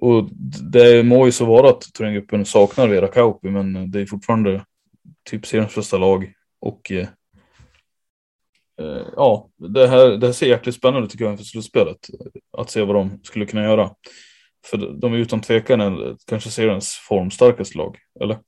Och 0.00 0.28
det 0.72 1.06
må 1.06 1.26
ju 1.26 1.32
så 1.32 1.44
vara 1.44 1.70
att 1.70 1.80
Thorengruppen 1.80 2.44
saknar 2.44 2.88
Vera 2.88 3.08
Kauppi, 3.08 3.50
men 3.50 3.90
det 3.90 4.00
är 4.00 4.06
fortfarande 4.06 4.64
typ 5.30 5.46
seriens 5.46 5.74
bästa 5.74 5.98
lag. 5.98 6.32
Och 6.60 6.92
eh, 6.92 7.08
eh, 8.80 9.06
ja, 9.16 9.48
det 9.56 9.86
här, 9.86 10.08
det 10.08 10.26
här 10.26 10.32
ser 10.32 10.46
jäkligt 10.46 10.74
spännande 10.74 11.08
tycker 11.08 11.24
jag 11.24 11.32
inför 11.32 11.44
slutspelet. 11.44 11.96
Att 12.58 12.70
se 12.70 12.82
vad 12.82 12.96
de 12.96 13.20
skulle 13.22 13.46
kunna 13.46 13.62
göra. 13.62 13.90
För 14.66 14.98
de 15.00 15.12
är 15.12 15.18
utan 15.18 15.40
tvekan 15.40 16.16
kanske 16.26 16.50
seriens 16.50 16.94
formstarkaste 17.08 17.78
lag, 17.78 17.98
eller? 18.20 18.38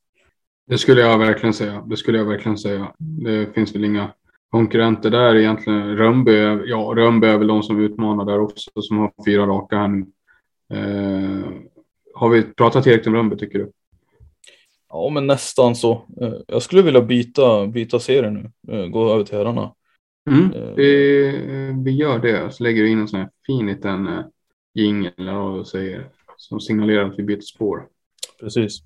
Det 0.66 0.78
skulle 0.78 1.00
jag 1.00 1.18
verkligen 1.18 1.54
säga. 1.54 1.84
Det 1.86 1.96
skulle 1.96 2.18
jag 2.18 2.24
verkligen 2.24 2.58
säga. 2.58 2.92
Det 2.98 3.54
finns 3.54 3.74
väl 3.74 3.84
inga 3.84 4.12
konkurrenter 4.50 5.10
där 5.10 5.36
egentligen. 5.36 5.96
Rönnby, 5.96 6.32
ja, 6.64 6.92
Rönnby 6.96 7.26
är 7.26 7.38
väl 7.38 7.46
de 7.46 7.62
som 7.62 7.80
utmanar 7.80 8.24
där 8.24 8.40
också, 8.40 8.70
som 8.74 8.98
har 8.98 9.12
fyra 9.26 9.46
raka 9.46 9.76
här 9.76 9.88
nu. 9.88 10.06
Eh, 10.74 11.52
har 12.14 12.28
vi 12.28 12.42
pratat 12.42 12.82
tillräckligt 12.84 13.06
om 13.06 13.14
Rönnby 13.14 13.36
tycker 13.36 13.58
du? 13.58 13.72
Ja, 14.88 15.10
men 15.10 15.26
nästan 15.26 15.76
så. 15.76 15.92
Eh, 16.20 16.34
jag 16.46 16.62
skulle 16.62 16.82
vilja 16.82 17.02
byta, 17.02 17.66
byta 17.66 17.98
serie 17.98 18.30
nu, 18.30 18.50
eh, 18.72 18.86
gå 18.86 19.12
över 19.12 19.24
till 19.24 19.38
herrarna. 19.38 19.74
Mm, 20.30 20.52
eh. 20.52 20.74
vi, 20.76 21.74
vi 21.84 21.90
gör 21.90 22.18
det, 22.18 22.54
så 22.54 22.62
lägger 22.62 22.82
vi 22.82 22.90
in 22.90 22.98
en 22.98 23.08
sån 23.08 23.20
här 23.20 23.30
fin 23.46 23.66
liten 23.66 24.08
jingel 24.74 25.12
jag 25.16 25.66
säger, 25.66 26.08
som 26.36 26.60
signalerar 26.60 27.04
att 27.04 27.18
vi 27.18 27.22
byter 27.22 27.40
spår. 27.40 27.86
Precis. 28.40 28.82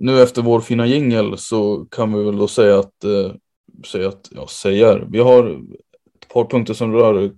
Nu 0.00 0.22
efter 0.22 0.42
vår 0.42 0.60
fina 0.60 0.86
jingel 0.86 1.38
så 1.38 1.86
kan 1.90 2.12
vi 2.12 2.24
väl 2.24 2.36
då 2.36 2.48
säga 2.48 2.78
att, 2.78 3.04
eh, 3.04 3.32
säga 3.86 4.08
att, 4.08 4.28
ja 4.30 4.46
säger, 4.46 5.06
vi 5.10 5.18
har 5.18 5.50
ett 6.22 6.28
par 6.28 6.44
punkter 6.44 6.74
som 6.74 6.92
rör 6.92 7.30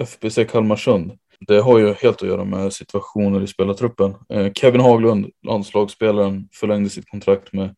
FBC 0.00 0.44
Kalmarsund. 0.44 1.12
Det 1.40 1.60
har 1.60 1.78
ju 1.78 1.92
helt 1.92 2.22
att 2.22 2.28
göra 2.28 2.44
med 2.44 2.72
situationer 2.72 3.42
i 3.42 3.46
spelartruppen. 3.46 4.14
Eh, 4.28 4.52
Kevin 4.52 4.80
Haglund, 4.80 5.26
landslagsspelaren, 5.46 6.48
förlängde 6.52 6.90
sitt 6.90 7.10
kontrakt 7.10 7.52
med 7.52 7.74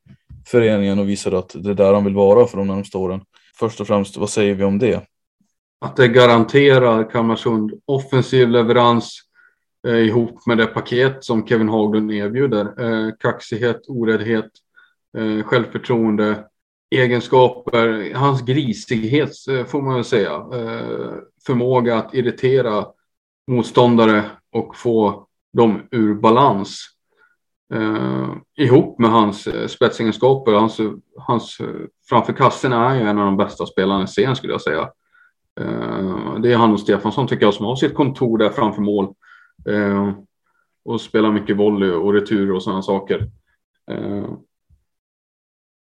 föreningen 0.47 0.99
och 0.99 1.09
visade 1.09 1.39
att 1.39 1.55
det 1.55 1.71
är 1.71 1.75
där 1.75 1.95
han 1.95 2.05
vill 2.05 2.15
vara 2.15 2.47
för 2.47 2.59
de 2.59 2.67
närmaste 2.67 2.99
åren. 2.99 3.21
Först 3.59 3.81
och 3.81 3.87
främst, 3.87 4.17
vad 4.17 4.31
säger 4.31 4.55
vi 4.55 4.65
om 4.65 4.79
det? 4.79 5.07
Att 5.81 5.97
det 5.97 6.09
garanterar 6.09 7.11
Kalmarsund 7.11 7.73
offensiv 7.85 8.49
leverans, 8.49 9.21
eh, 9.21 9.36
Eh, 9.87 10.07
ihop 10.07 10.47
med 10.47 10.59
det 10.59 10.67
paket 10.67 11.25
som 11.25 11.47
Kevin 11.47 11.69
Haglund 11.69 12.13
erbjuder. 12.13 12.81
Eh, 12.81 13.13
kaxighet, 13.21 13.89
oräddhet, 13.89 14.51
eh, 15.19 15.43
självförtroende, 15.43 16.45
egenskaper, 16.91 18.15
hans 18.15 18.43
grisighet 18.43 19.31
eh, 19.51 19.65
får 19.65 19.83
man 19.83 19.95
väl 19.95 20.05
säga. 20.05 20.31
Eh, 20.33 21.13
förmåga 21.47 21.97
att 21.97 22.15
irritera 22.15 22.87
motståndare 23.47 24.25
och 24.53 24.77
få 24.77 25.27
dem 25.53 25.83
ur 25.91 26.15
balans. 26.15 26.81
Eh, 27.75 28.29
ihop 28.57 28.99
med 28.99 29.11
hans 29.11 29.47
eh, 29.47 29.67
spetsegenskaper. 29.67 30.53
Hans, 30.53 30.81
hans, 31.17 31.61
eh, 31.61 31.67
framför 32.09 32.33
kassen 32.33 32.73
är 32.73 32.95
ju 32.95 33.01
en 33.01 33.19
av 33.19 33.25
de 33.25 33.37
bästa 33.37 33.67
spelarna 33.67 34.05
i 34.05 34.07
serien 34.07 34.37
skulle 34.37 34.53
jag 34.53 34.63
säga. 34.63 34.91
Eh, 35.61 36.35
det 36.39 36.53
är 36.53 36.57
han 36.57 36.73
och 36.73 36.81
Stefansson 36.81 37.27
tycker 37.27 37.45
jag 37.45 37.55
som 37.55 37.67
har 37.67 37.77
sitt 37.77 37.95
kontor 37.95 38.39
där 38.39 38.51
framför 38.51 38.83
mål 38.83 39.07
Eh, 39.07 39.26
Eh, 39.69 40.13
och 40.85 41.01
spelar 41.01 41.33
mycket 41.33 41.57
volley 41.57 41.91
och 41.91 42.13
retur 42.13 42.53
och 42.53 42.63
sådana 42.63 42.83
saker. 42.83 43.31
Eh, 43.91 44.31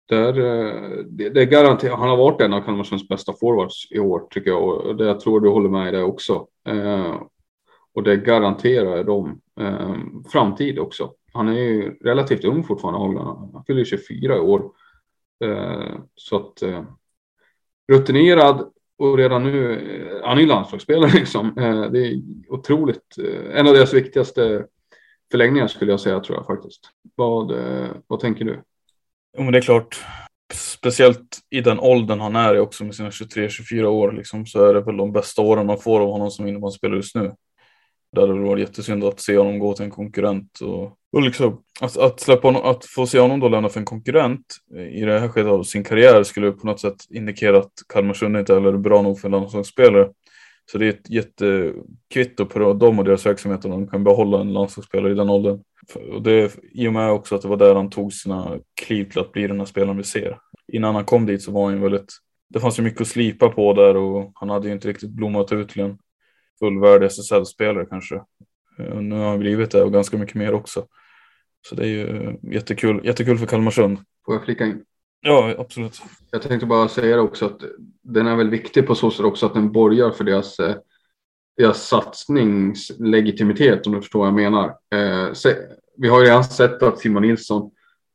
där, 0.09 0.39
eh, 0.39 1.05
det, 1.05 1.28
det 1.28 1.47
garanterar, 1.47 1.97
han 1.97 2.09
har 2.09 2.16
varit 2.16 2.41
en 2.41 2.53
av 2.53 2.61
Kalmarsunds 2.61 3.09
bästa 3.09 3.32
forwards 3.32 3.89
i 3.91 3.99
år 3.99 4.26
tycker 4.30 4.51
jag 4.51 4.62
och 4.62 4.97
det, 4.97 5.07
jag 5.07 5.20
tror 5.20 5.41
du 5.41 5.49
håller 5.49 5.68
med 5.68 5.89
i 5.89 5.97
det 5.97 6.03
också. 6.03 6.47
Eh, 6.68 7.22
och 7.95 8.03
det 8.03 8.16
garanterar 8.16 9.05
dem 9.05 9.41
eh, 9.61 9.97
framtid 10.32 10.78
också. 10.78 11.12
Han 11.32 11.49
är 11.49 11.53
ju 11.53 11.99
relativt 12.01 12.45
ung 12.45 12.64
fortfarande, 12.64 13.01
Hagland. 13.01 13.55
Han 13.55 13.64
fyller 13.64 13.84
24 13.84 14.37
i 14.37 14.41
år. 14.41 14.70
Eh, 15.45 15.95
så 16.14 16.37
att 16.37 16.62
eh, 16.62 16.84
rutinerad 17.93 18.72
och 18.99 19.18
redan 19.18 19.42
nu, 19.42 19.72
eh, 19.72 20.28
han 20.28 20.36
är 20.36 20.42
ju 20.42 20.49
landslagsspelare 20.49 21.11
liksom. 21.14 21.59
Eh, 21.59 21.90
det 21.90 22.07
är 22.07 22.22
otroligt, 22.49 23.18
eh, 23.18 23.59
en 23.59 23.68
av 23.68 23.74
deras 23.74 23.94
viktigaste 23.94 24.66
förlängningar 25.30 25.66
skulle 25.66 25.90
jag 25.90 26.01
säga 26.01 26.20
tror 26.20 26.38
jag 26.38 26.47
faktiskt. 26.47 26.80
Vad, 27.14 27.53
vad 28.07 28.20
tänker 28.20 28.44
du? 28.44 28.62
Jo 29.38 29.42
men 29.42 29.53
det 29.53 29.59
är 29.59 29.62
klart, 29.62 30.05
speciellt 30.55 31.38
i 31.51 31.61
den 31.61 31.80
åldern 31.80 32.20
han 32.20 32.36
är 32.36 32.59
också 32.59 32.84
med 32.84 32.94
sina 32.94 33.11
23-24 33.11 33.84
år 33.84 34.12
liksom, 34.12 34.47
så 34.47 34.64
är 34.64 34.74
det 34.74 34.80
väl 34.80 34.97
de 34.97 35.12
bästa 35.12 35.42
åren 35.42 35.66
man 35.66 35.78
får 35.78 36.01
av 36.01 36.11
honom 36.11 36.30
som 36.30 36.47
innebandyspelare 36.47 36.97
just 36.97 37.14
nu. 37.14 37.32
Det 38.12 38.20
hade 38.20 38.32
varit 38.32 38.68
jättesynd 38.68 39.05
att 39.05 39.20
se 39.20 39.38
honom 39.38 39.59
gå 39.59 39.74
till 39.74 39.84
en 39.84 39.90
konkurrent 39.90 40.61
och, 40.61 40.99
och 41.17 41.23
liksom 41.23 41.62
att, 41.81 41.97
att, 41.97 42.21
släppa 42.21 42.49
honom, 42.49 42.62
att 42.64 42.85
få 42.85 43.07
se 43.07 43.19
honom 43.19 43.41
då 43.41 43.49
lämna 43.49 43.69
för 43.69 43.81
en 43.81 43.87
konkurrent 43.87 44.57
eh, 44.77 44.87
i 44.87 45.05
det 45.05 45.21
här 45.21 45.29
skedet 45.29 45.53
av 45.53 45.62
sin 45.62 45.85
karriär 45.85 46.23
skulle 46.23 46.53
på 46.53 46.67
något 46.67 46.81
sätt 46.81 46.97
indikera 47.11 47.59
att 47.59 47.73
Kalmarsund 47.89 48.37
inte 48.37 48.55
heller 48.55 48.73
är 48.73 48.79
bra 48.79 49.03
nog 49.03 49.21
för 49.21 49.29
en 49.29 49.33
landslagsspelare. 49.33 50.09
Så 50.73 50.79
det 50.79 50.87
är 50.87 50.91
ett 50.91 51.11
jättekvitto 51.11 52.47
på 52.47 52.73
dem 52.73 52.99
och 52.99 53.05
deras 53.05 53.27
verksamhet 53.27 53.64
om 53.64 53.71
de 53.71 53.89
kan 53.89 54.05
behålla 54.05 54.41
en 54.41 54.53
landslagsspelare 54.53 55.12
i 55.12 55.14
den 55.14 55.31
åldern. 55.31 55.62
Och 56.12 56.23
det 56.23 56.57
i 56.73 56.89
och 56.89 56.93
med 56.93 57.11
också 57.11 57.35
att 57.35 57.43
det 57.43 57.49
var 57.49 57.57
där 57.57 57.75
han 57.75 57.91
tog 57.91 58.12
sina 58.12 58.59
kliv 58.81 59.11
till 59.11 59.21
att 59.21 59.33
bli 59.33 59.47
den 59.47 59.59
här 59.59 59.67
spelaren 59.67 59.97
vi 59.97 60.05
ser. 60.05 60.39
Innan 60.73 60.95
han 60.95 61.05
kom 61.05 61.27
dit 61.27 61.43
så 61.43 61.53
var 61.53 61.71
han 61.71 61.81
väldigt, 61.81 62.12
det 62.49 62.61
fanns 62.61 62.79
ju 62.79 62.83
mycket 62.83 63.01
att 63.01 63.09
slipa 63.09 63.49
på 63.49 63.73
där 63.73 63.97
och 63.97 64.33
han 64.35 64.51
hade 64.51 64.69
ju 64.69 64.75
inte 64.75 64.89
riktigt 64.89 65.11
blommat 65.11 65.53
ut 65.53 65.69
till 65.69 65.83
en 65.83 65.99
fullvärdig 66.59 67.07
SSL-spelare 67.07 67.87
kanske. 67.91 68.14
Eh, 68.79 69.01
nu 69.01 69.14
har 69.14 69.29
han 69.29 69.39
blivit 69.39 69.71
det 69.71 69.83
och 69.83 69.93
ganska 69.93 70.19
mycket 70.19 70.35
mer 70.35 70.55
också. 70.55 70.87
Så 71.69 71.75
det 71.75 71.83
är 71.83 71.87
ju 71.87 72.37
jättekul, 72.43 73.01
jättekul 73.05 73.39
för 73.39 73.47
Kalmarsund. 73.47 73.99
Får 74.25 74.35
jag 74.35 74.45
flika 74.45 74.67
in? 74.67 74.85
Ja, 75.21 75.55
absolut. 75.59 76.03
Jag 76.31 76.43
tänkte 76.43 76.67
bara 76.67 76.89
säga 76.89 77.21
också 77.21 77.47
att 77.47 77.61
den 78.03 78.27
är 78.27 78.37
väl 78.37 78.51
viktig 78.51 78.87
på 78.87 78.95
så 78.95 79.11
sätt 79.11 79.25
också 79.25 79.47
att 79.47 79.55
den 79.55 79.73
borgar 79.73 80.11
för 80.11 80.25
deras, 80.25 80.59
eh, 80.59 80.77
deras 81.57 81.89
satsningslegitimitet 81.89 83.87
om 83.87 83.93
du 83.93 84.01
förstår 84.01 84.19
vad 84.19 84.29
jag 84.29 84.35
menar. 84.35 84.67
Eh, 84.69 85.29
vi 85.97 86.09
har 86.09 86.21
ju 86.21 86.27
redan 86.27 86.45
sett 86.45 86.83
att 86.83 86.99
Simon 86.99 87.23
Nilsson 87.23 87.71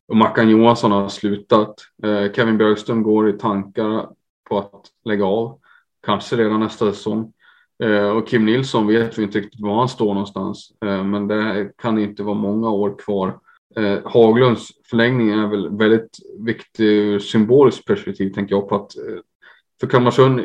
och 0.07 0.17
Mackan 0.17 0.49
Johansson 0.49 0.91
har 0.91 1.09
slutat. 1.09 1.75
Eh, 2.03 2.31
Kevin 2.31 2.57
Björkström 2.57 3.03
går 3.03 3.29
i 3.29 3.33
tankar 3.33 4.09
på 4.49 4.59
att 4.59 4.85
lägga 5.05 5.25
av, 5.25 5.59
kanske 6.05 6.35
redan 6.35 6.59
nästa 6.59 6.93
säsong. 6.93 7.33
Eh, 7.83 8.09
och 8.09 8.27
Kim 8.27 8.45
Nilsson 8.45 8.87
vet 8.87 9.17
vi 9.17 9.23
inte 9.23 9.39
riktigt 9.39 9.61
var 9.61 9.75
han 9.75 9.89
står 9.89 10.13
någonstans, 10.13 10.71
eh, 10.85 11.03
men 11.03 11.27
det 11.27 11.71
kan 11.77 11.99
inte 11.99 12.23
vara 12.23 12.35
många 12.35 12.69
år 12.69 12.99
kvar. 12.99 13.39
Eh, 13.75 13.99
Haglunds 14.05 14.71
förlängning 14.89 15.29
är 15.29 15.47
väl 15.47 15.77
väldigt 15.77 16.17
viktig 16.39 16.85
ur 16.85 17.19
symboliskt 17.19 17.85
perspektiv 17.85 18.33
tänker 18.33 18.55
jag 18.55 18.69
på 18.69 18.75
att 18.75 18.91
för 19.79 19.87
Kalmarsund 19.87 20.41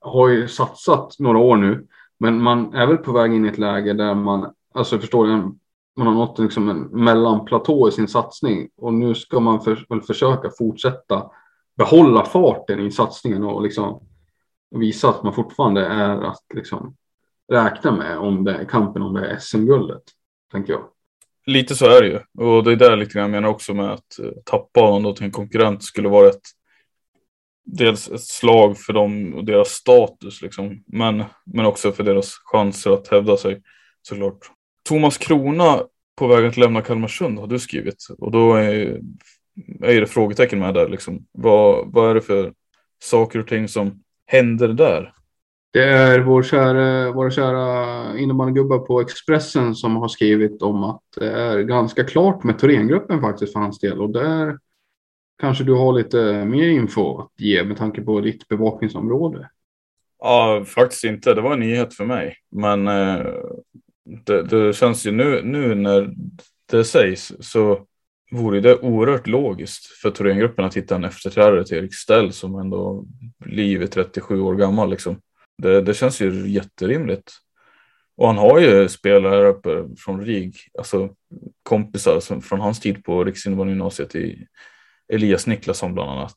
har 0.00 0.28
ju 0.28 0.48
satsat 0.48 1.16
några 1.18 1.38
år 1.38 1.56
nu, 1.56 1.86
men 2.18 2.42
man 2.42 2.74
är 2.74 2.86
väl 2.86 2.96
på 2.96 3.12
väg 3.12 3.34
in 3.34 3.44
i 3.44 3.48
ett 3.48 3.58
läge 3.58 3.92
där 3.92 4.14
man, 4.14 4.50
alltså 4.74 4.98
förstår 4.98 5.28
jag, 5.28 5.56
man 5.96 6.06
har 6.06 6.14
nått 6.14 6.38
liksom 6.38 6.68
en 6.68 6.82
mellanplatå 6.82 7.88
i 7.88 7.92
sin 7.92 8.08
satsning. 8.08 8.68
Och 8.76 8.94
nu 8.94 9.14
ska 9.14 9.40
man 9.40 9.60
för, 9.60 9.86
väl 9.88 10.02
försöka 10.02 10.50
fortsätta 10.58 11.30
behålla 11.76 12.24
farten 12.24 12.80
i 12.80 12.90
satsningen 12.90 13.44
och 13.44 13.62
liksom 13.62 14.02
visa 14.70 15.08
att 15.08 15.22
man 15.22 15.34
fortfarande 15.34 15.86
är 15.86 16.22
att 16.22 16.44
liksom 16.54 16.96
räkna 17.52 17.92
med 17.92 18.18
om 18.18 18.44
det 18.44 18.54
är 18.54 18.64
kampen 18.64 19.02
om 19.02 19.14
det 19.14 19.26
är 19.26 19.38
SM-guldet, 19.38 20.02
tänker 20.52 20.72
jag. 20.72 20.82
Lite 21.46 21.74
så 21.74 21.86
är 21.86 22.02
det 22.02 22.08
ju. 22.08 22.44
Och 22.44 22.64
det 22.64 22.72
är 22.72 22.76
där 22.76 22.96
lite 22.96 23.12
grann 23.12 23.22
jag 23.22 23.30
menar 23.30 23.48
också 23.48 23.74
med 23.74 23.90
att 23.90 24.18
eh, 24.18 24.30
tappa 24.44 24.80
honom 24.80 25.14
till 25.14 25.24
en 25.24 25.30
konkurrent 25.30 25.82
skulle 25.82 26.08
vara 26.08 26.28
ett 26.28 26.42
dels 27.64 28.08
ett 28.08 28.20
slag 28.20 28.78
för 28.78 28.92
dem 28.92 29.34
och 29.34 29.44
deras 29.44 29.68
status 29.68 30.42
liksom. 30.42 30.82
Men, 30.86 31.24
men 31.44 31.66
också 31.66 31.92
för 31.92 32.04
deras 32.04 32.34
chanser 32.44 32.90
att 32.90 33.08
hävda 33.08 33.36
sig 33.36 33.62
såklart. 34.02 34.38
Thomas 34.88 35.18
Krona 35.18 35.82
på 36.16 36.26
väg 36.26 36.46
att 36.46 36.56
lämna 36.56 36.82
Kalmarsund 36.82 37.38
har 37.38 37.46
du 37.46 37.58
skrivit 37.58 38.06
och 38.18 38.30
då 38.30 38.54
är, 38.54 39.00
är 39.82 40.00
det 40.00 40.06
frågetecken 40.06 40.58
med 40.58 40.74
där 40.74 40.88
liksom. 40.88 41.26
Vad, 41.32 41.92
vad 41.92 42.10
är 42.10 42.14
det 42.14 42.20
för 42.20 42.52
saker 43.02 43.38
och 43.38 43.46
ting 43.46 43.68
som 43.68 44.02
händer 44.30 44.68
där? 44.68 45.12
Det 45.72 45.84
är 45.84 46.20
vår 46.20 46.42
kära, 46.42 47.12
våra 47.12 47.30
kära 47.30 48.18
innebandygubbar 48.18 48.78
på 48.78 49.00
Expressen 49.00 49.74
som 49.74 49.96
har 49.96 50.08
skrivit 50.08 50.62
om 50.62 50.84
att 50.84 51.02
det 51.16 51.30
är 51.30 51.62
ganska 51.62 52.04
klart 52.04 52.44
med 52.44 52.58
Thorengruppen 52.58 53.20
faktiskt 53.20 53.52
för 53.52 53.60
hans 53.60 53.78
del. 53.78 54.00
Och 54.00 54.10
där 54.10 54.58
kanske 55.40 55.64
du 55.64 55.74
har 55.74 55.92
lite 55.92 56.44
mer 56.44 56.68
info 56.68 57.20
att 57.20 57.30
ge 57.38 57.64
med 57.64 57.76
tanke 57.76 58.02
på 58.02 58.20
ditt 58.20 58.48
bevakningsområde. 58.48 59.50
Ja, 60.18 60.64
faktiskt 60.66 61.04
inte. 61.04 61.34
Det 61.34 61.40
var 61.40 61.52
en 61.52 61.60
nyhet 61.60 61.94
för 61.94 62.04
mig. 62.04 62.36
Men 62.50 62.88
eh, 62.88 63.26
det, 64.24 64.42
det, 64.42 64.76
känns 64.76 65.06
ju 65.06 65.10
nu, 65.10 65.40
nu 65.44 65.74
när 65.74 66.14
det 66.70 66.84
sägs 66.84 67.32
så 67.40 67.86
vore 68.30 68.60
det 68.60 68.78
oerhört 68.78 69.26
logiskt 69.26 69.86
för 69.86 70.10
Thorengruppen 70.10 70.64
att 70.64 70.76
hitta 70.76 70.94
en 70.94 71.04
efterträdare 71.04 71.64
till 71.64 71.78
Erik 71.78 71.94
Ställ 71.94 72.32
som 72.32 72.58
ändå 72.58 73.04
blivit 73.38 73.92
37 73.92 74.40
år 74.40 74.54
gammal. 74.54 74.90
Liksom. 74.90 75.20
Det, 75.58 75.80
det 75.80 75.94
känns 75.94 76.20
ju 76.20 76.48
jätterimligt. 76.48 77.32
Och 78.16 78.26
han 78.26 78.38
har 78.38 78.58
ju 78.58 78.88
spelare 78.88 79.34
här 79.34 79.44
uppe 79.44 79.84
från 79.98 80.24
RIG, 80.24 80.56
alltså 80.78 81.14
kompisar 81.62 82.20
som, 82.20 82.42
från 82.42 82.60
hans 82.60 82.80
tid 82.80 83.04
på 83.04 83.24
Riksinnebandy 83.24 84.18
i 84.18 84.46
Elias 85.12 85.46
Niklasson 85.46 85.94
bland 85.94 86.10
annat. 86.10 86.36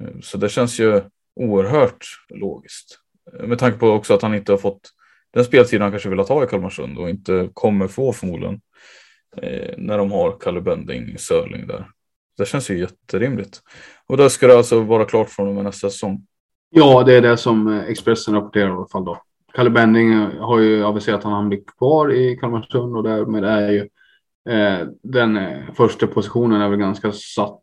Eh, 0.00 0.20
så 0.22 0.38
det 0.38 0.48
känns 0.48 0.80
ju 0.80 1.02
oerhört 1.40 2.06
logiskt. 2.28 2.98
Med 3.42 3.58
tanke 3.58 3.78
på 3.78 3.88
också 3.88 4.14
att 4.14 4.22
han 4.22 4.34
inte 4.34 4.52
har 4.52 4.58
fått 4.58 4.90
den 5.34 5.44
speltiden 5.44 5.82
han 5.82 5.90
kanske 5.90 6.08
vill 6.08 6.18
ha 6.18 6.44
i 6.44 6.46
Kalmarsund 6.46 6.98
och 6.98 7.10
inte 7.10 7.50
kommer 7.54 7.88
få 7.88 8.12
förmodligen 8.12 8.60
Eh, 9.36 9.74
när 9.78 9.98
de 9.98 10.12
har 10.12 10.36
Kalle 10.40 10.60
Bending, 10.60 11.18
Sörling 11.18 11.66
där. 11.66 11.90
Det 12.38 12.48
känns 12.48 12.70
ju 12.70 12.78
jätterimligt. 12.78 13.60
Och 14.06 14.16
då 14.16 14.28
ska 14.28 14.46
det 14.46 14.56
alltså 14.56 14.80
vara 14.80 15.04
klart 15.04 15.30
från 15.30 15.48
och 15.48 15.54
med 15.54 15.64
nästa 15.64 15.90
säsong. 15.90 16.26
Ja, 16.70 17.02
det 17.02 17.14
är 17.14 17.22
det 17.22 17.36
som 17.36 17.68
eh, 17.68 17.84
Expressen 17.84 18.34
rapporterar 18.34 18.68
i 18.68 18.72
alla 18.72 18.86
fall 18.86 19.04
då. 19.04 19.22
Kalle 19.54 19.70
Benning 19.70 20.12
eh, 20.12 20.40
har 20.40 20.58
ju 20.58 20.84
aviserat 20.84 21.18
att 21.18 21.32
han 21.32 21.48
blir 21.48 21.60
kvar 21.78 22.12
i 22.12 22.36
Kalmarsund 22.36 22.96
och 22.96 23.02
därmed 23.02 23.44
är 23.44 23.70
ju 23.70 23.88
eh, 24.54 24.86
den 25.02 25.36
eh, 25.36 25.58
första 25.76 26.06
positionen 26.06 26.60
är 26.60 26.68
väl 26.68 26.78
ganska 26.78 27.12
satt 27.12 27.62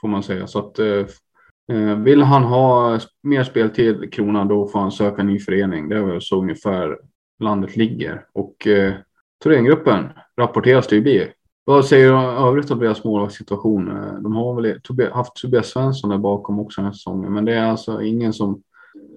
får 0.00 0.08
man 0.08 0.22
säga. 0.22 0.46
Så 0.46 0.58
att 0.58 0.78
eh, 0.78 1.96
vill 1.96 2.22
han 2.22 2.42
ha 2.42 2.98
mer 3.22 3.44
speltid 3.44 4.12
Kronan 4.12 4.48
då 4.48 4.66
får 4.66 4.78
han 4.80 4.92
söka 4.92 5.22
ny 5.22 5.38
förening. 5.38 5.88
Det 5.88 5.96
är 5.96 6.02
väl 6.02 6.22
så 6.22 6.40
ungefär 6.40 6.98
landet 7.38 7.76
ligger 7.76 8.24
och 8.32 8.66
eh, 8.66 8.94
Thorengruppen 9.42 10.08
rapporteras 10.36 10.86
det 10.86 10.96
ju 10.96 11.02
bli 11.02 11.32
vad 11.68 11.86
säger 11.86 12.12
du 12.12 12.18
övrigt 12.18 12.70
om 12.70 12.78
deras 12.78 13.04
målvaktssituation? 13.04 13.84
De 14.22 14.36
har 14.36 14.62
väl 14.62 15.12
haft 15.12 15.34
Tobias 15.34 15.68
Svensson 15.68 16.10
där 16.10 16.18
bakom 16.18 16.60
också 16.60 16.80
den 16.80 16.86
här 16.86 16.92
säsongen, 16.92 17.32
men 17.32 17.44
det 17.44 17.54
är 17.54 17.64
alltså 17.64 18.02
ingen 18.02 18.32
som 18.32 18.62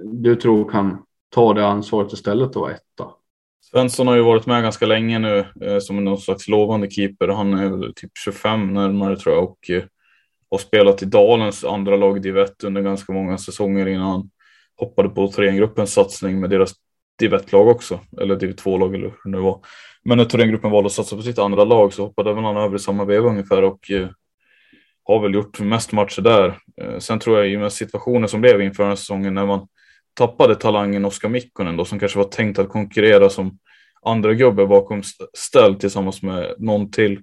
du 0.04 0.36
tror 0.36 0.70
kan 0.70 0.98
ta 1.30 1.54
det 1.54 1.68
ansvaret 1.68 2.14
istället 2.14 2.56
och 2.56 2.62
vara 2.62 2.72
etta. 2.72 3.06
Svensson 3.72 4.08
har 4.08 4.16
ju 4.16 4.22
varit 4.22 4.46
med 4.46 4.64
ganska 4.64 4.86
länge 4.86 5.20
nu 5.20 5.46
eh, 5.62 5.80
som 5.80 6.06
någon 6.06 6.18
slags 6.18 6.48
lovande 6.48 6.90
keeper. 6.90 7.28
Han 7.28 7.54
är 7.54 7.70
väl 7.70 7.94
typ 7.96 8.12
25 8.26 8.74
närmare 8.74 9.18
tror 9.18 9.36
jag 9.36 9.44
och 9.44 9.70
eh, 9.70 9.84
har 10.52 10.58
spelat 10.58 11.04
i 11.04 11.06
Dalens 11.06 11.66
andra 11.66 11.96
lag 11.96 12.18
i 12.18 12.20
Divett 12.20 12.64
under 12.64 12.82
ganska 12.82 13.14
många 13.14 13.38
säsonger 13.38 13.88
innan 13.88 14.08
han 14.08 14.30
hoppade 14.76 15.10
på 15.10 15.28
Thorengruppens 15.28 15.94
satsning 15.94 16.40
med 16.40 16.50
deras 16.50 16.74
Div 17.20 17.34
1-lag 17.34 17.68
också, 17.68 18.00
eller 18.22 18.36
Div 18.36 18.56
2-lag 18.56 18.96
eller 18.96 19.14
hur 19.24 19.32
det 19.32 19.40
var. 19.40 19.60
Men 20.04 20.18
när 20.18 20.26
Thorengruppen 20.26 20.72
valde 20.72 20.88
att 20.88 20.94
satsa 20.94 21.16
på 21.16 21.22
sitt 21.22 21.40
andra 21.40 21.64
lag 21.64 21.94
så 21.94 22.04
hoppade 22.04 22.34
väl 22.34 22.44
han 22.44 22.58
över 22.58 22.76
i 22.76 22.80
samma 22.80 23.06
veva 23.06 23.30
ungefär 23.30 23.64
och 23.64 23.92
eh, 23.92 24.08
har 25.04 25.22
väl 25.22 25.34
gjort 25.34 25.60
mest 25.60 25.92
matcher 25.92 26.22
där. 26.22 26.58
Eh, 26.82 26.98
sen 27.00 27.20
tror 27.20 27.38
jag 27.38 27.50
i 27.50 27.56
och 27.56 27.60
med 27.60 27.74
situationen 27.74 28.30
som 28.30 28.42
blev 28.42 28.62
inför 28.62 28.84
den 28.84 28.92
här 28.92 28.96
säsongen 28.96 29.34
när 29.34 29.46
man 29.46 29.68
tappade 30.14 30.56
talangen 30.56 31.06
Oskar 31.06 31.30
Mikkonen 31.30 31.78
då 31.78 31.86
som 31.86 32.00
kanske 32.00 32.18
var 32.18 32.26
tänkt 32.26 32.60
att 32.60 32.70
konkurrera 32.70 33.30
som 33.30 33.60
andra 34.02 34.34
gubbe 34.34 34.66
bakom 34.66 35.04
ställ 35.34 35.76
tillsammans 35.76 36.22
med 36.22 36.54
någon 36.58 36.92
till. 36.92 37.22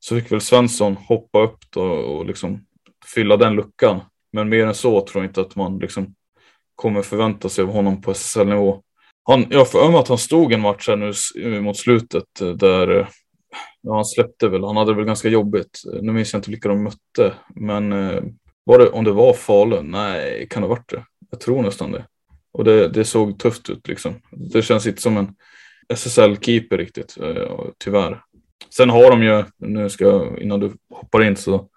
Så 0.00 0.16
fick 0.16 0.32
väl 0.32 0.40
Svensson 0.40 0.96
hoppa 0.96 1.40
upp 1.40 1.58
då 1.70 1.82
och 1.82 2.26
liksom 2.26 2.66
fylla 3.14 3.36
den 3.36 3.54
luckan. 3.54 4.00
Men 4.32 4.48
mer 4.48 4.66
än 4.66 4.74
så 4.74 5.00
tror 5.00 5.24
jag 5.24 5.30
inte 5.30 5.40
att 5.40 5.56
man 5.56 5.78
liksom 5.78 6.14
kommer 6.74 7.02
förvänta 7.02 7.48
sig 7.48 7.64
av 7.64 7.70
honom 7.70 8.02
på 8.02 8.10
SSL-nivå. 8.10 8.82
Han, 9.30 9.46
jag 9.50 9.70
får 9.70 9.90
mig 9.90 10.00
att 10.00 10.08
han 10.08 10.18
stod 10.18 10.52
en 10.52 10.60
match 10.60 10.88
här 10.88 10.96
nu 10.96 11.60
mot 11.60 11.76
slutet 11.76 12.40
eh, 12.40 12.48
där 12.48 13.00
eh, 13.00 13.06
ja, 13.80 13.94
han 13.94 14.04
släppte 14.04 14.48
väl. 14.48 14.64
Han 14.64 14.76
hade 14.76 14.94
väl 14.94 15.04
ganska 15.04 15.28
jobbigt. 15.28 15.82
Eh, 15.94 16.02
nu 16.02 16.12
minns 16.12 16.32
jag 16.32 16.38
inte 16.38 16.50
vilka 16.50 16.68
de 16.68 16.84
mötte, 16.84 17.34
men 17.54 17.90
var 18.64 18.78
det, 18.78 18.90
om 18.90 19.04
det 19.04 19.12
var 19.12 19.32
Falun? 19.32 19.90
Nej, 19.90 20.46
kan 20.50 20.62
det 20.62 20.68
ha 20.68 20.74
varit 20.74 20.90
det? 20.90 21.04
Jag 21.30 21.40
tror 21.40 21.62
nästan 21.62 21.92
det. 21.92 22.06
Och 22.52 22.64
det, 22.64 22.88
det 22.88 23.04
såg 23.04 23.38
tufft 23.38 23.70
ut 23.70 23.88
liksom. 23.88 24.14
Det 24.30 24.62
känns 24.62 24.86
inte 24.86 25.02
som 25.02 25.16
en 25.16 25.34
SSL-keeper 25.94 26.76
riktigt, 26.76 27.16
tyvärr. 27.78 28.22
Sen 28.76 28.90
har 28.90 29.10
de 29.10 29.22
ju, 29.22 29.44
nu 29.56 29.90
ska 29.90 30.04
jag, 30.04 30.42
innan 30.42 30.60
du 30.60 30.72
hoppar 30.94 31.24
in 31.24 31.36
så 31.36 31.68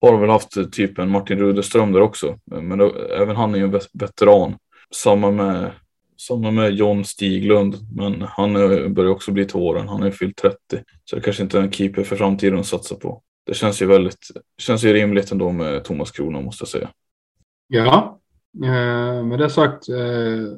har 0.00 0.12
de 0.12 0.20
väl 0.20 0.30
haft 0.30 0.72
typ 0.72 0.98
en 0.98 1.10
Martin 1.10 1.38
Rudeström 1.38 1.92
där 1.92 2.00
också. 2.00 2.38
Men 2.44 2.78
då, 2.78 2.94
även 2.94 3.36
han 3.36 3.54
är 3.54 3.58
ju 3.58 3.64
en 3.64 3.80
veteran. 3.92 4.54
Samma 4.94 5.30
med 5.30 5.70
samma 6.26 6.50
med 6.50 6.74
John 6.74 7.04
Stiglund, 7.04 7.74
men 7.96 8.22
han 8.22 8.52
börjar 8.94 9.10
också 9.10 9.32
bli 9.32 9.44
till 9.44 9.56
åren. 9.56 9.88
Han 9.88 10.02
är 10.02 10.10
fyllt 10.10 10.36
30, 10.36 10.56
så 11.04 11.16
det 11.16 11.22
kanske 11.22 11.42
inte 11.42 11.58
är 11.58 11.62
en 11.62 11.72
keeper 11.72 12.02
för 12.02 12.16
framtiden 12.16 12.58
att 12.58 12.66
satsa 12.66 12.94
på. 12.94 13.22
Det 13.46 13.54
känns 13.54 13.82
ju 13.82 13.86
väldigt, 13.86 14.18
känns 14.58 14.84
ju 14.84 14.92
rimligt 14.92 15.32
ändå 15.32 15.52
med 15.52 15.84
Thomas 15.84 16.10
Krona 16.10 16.40
måste 16.40 16.62
jag 16.62 16.68
säga. 16.68 16.90
Ja, 17.68 18.20
eh, 18.64 19.24
med 19.24 19.38
det 19.38 19.50
sagt 19.50 19.88
eh, 19.88 19.96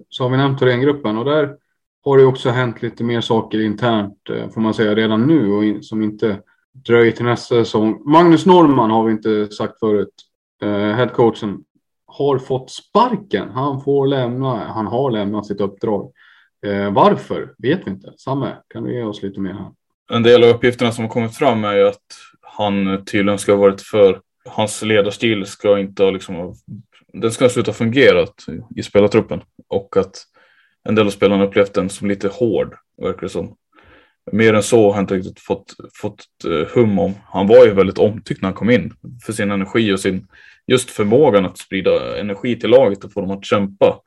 så 0.08 0.24
har 0.24 0.30
vi 0.30 0.36
nämnt 0.36 0.58
Thorengruppen 0.58 1.18
och 1.18 1.24
där 1.24 1.56
har 2.04 2.18
det 2.18 2.24
också 2.24 2.50
hänt 2.50 2.82
lite 2.82 3.04
mer 3.04 3.20
saker 3.20 3.60
internt 3.60 4.30
eh, 4.30 4.50
får 4.50 4.60
man 4.60 4.74
säga 4.74 4.94
redan 4.94 5.26
nu 5.26 5.52
och 5.52 5.64
in, 5.64 5.82
som 5.82 6.02
inte 6.02 6.40
dröjer 6.72 7.12
till 7.12 7.24
nästa 7.24 7.54
säsong. 7.54 8.02
Magnus 8.04 8.46
Norman 8.46 8.90
har 8.90 9.04
vi 9.04 9.12
inte 9.12 9.48
sagt 9.48 9.78
förut. 9.78 10.14
Eh, 10.62 10.68
headcoachen 10.68 11.64
har 12.12 12.38
fått 12.38 12.70
sparken. 12.70 13.50
Han 13.50 13.80
får 13.80 14.06
lämna. 14.06 14.56
Han 14.56 14.86
har 14.86 15.10
lämnat 15.10 15.46
sitt 15.46 15.60
uppdrag. 15.60 16.12
Eh, 16.66 16.92
varför 16.92 17.54
vet 17.58 17.86
vi 17.86 17.90
inte. 17.90 18.12
Samme, 18.16 18.56
kan 18.68 18.84
du 18.84 18.94
ge 18.94 19.02
oss 19.02 19.22
lite 19.22 19.40
mer 19.40 19.52
här? 19.52 19.70
En 20.12 20.22
del 20.22 20.44
av 20.44 20.48
uppgifterna 20.48 20.92
som 20.92 21.04
har 21.04 21.10
kommit 21.10 21.36
fram 21.36 21.64
är 21.64 21.74
ju 21.74 21.88
att 21.88 22.06
han 22.40 23.04
tydligen 23.04 23.38
ska 23.38 23.52
ha 23.52 23.60
varit 23.60 23.80
för 23.80 24.20
hans 24.44 24.82
ledarstil 24.82 25.46
ska 25.46 25.78
inte 25.78 26.02
ha 26.02 26.10
liksom 26.10 26.54
den 27.12 27.32
ska 27.32 27.48
sluta 27.48 27.72
fungera 27.72 28.26
i 28.76 28.82
spelartruppen 28.82 29.42
och 29.68 29.96
att 29.96 30.26
en 30.84 30.94
del 30.94 31.06
av 31.06 31.10
spelarna 31.10 31.44
upplevt 31.44 31.74
den 31.74 31.88
som 31.90 32.08
lite 32.08 32.28
hård 32.28 32.74
verkar 33.02 33.20
det 33.20 33.28
som. 33.28 33.56
mer 34.32 34.54
än 34.54 34.62
så 34.62 34.90
har 34.90 34.94
jag 34.94 35.02
inte 35.02 35.14
riktigt 35.14 35.40
fått, 35.40 35.74
fått 35.94 36.24
eh, 36.46 36.68
hum 36.74 36.98
om. 36.98 37.14
Han 37.24 37.46
var 37.46 37.66
ju 37.66 37.74
väldigt 37.74 37.98
omtyckt 37.98 38.42
när 38.42 38.48
han 38.48 38.56
kom 38.56 38.70
in 38.70 38.94
för 39.26 39.32
sin 39.32 39.50
energi 39.50 39.92
och 39.92 40.00
sin 40.00 40.26
just 40.66 40.90
förmågan 40.90 41.44
att 41.44 41.58
sprida 41.58 42.20
energi 42.20 42.56
till 42.56 42.70
laget 42.70 43.04
och 43.04 43.12
få 43.12 43.20
dem 43.20 43.30
att 43.30 43.44
kämpa. 43.44 44.00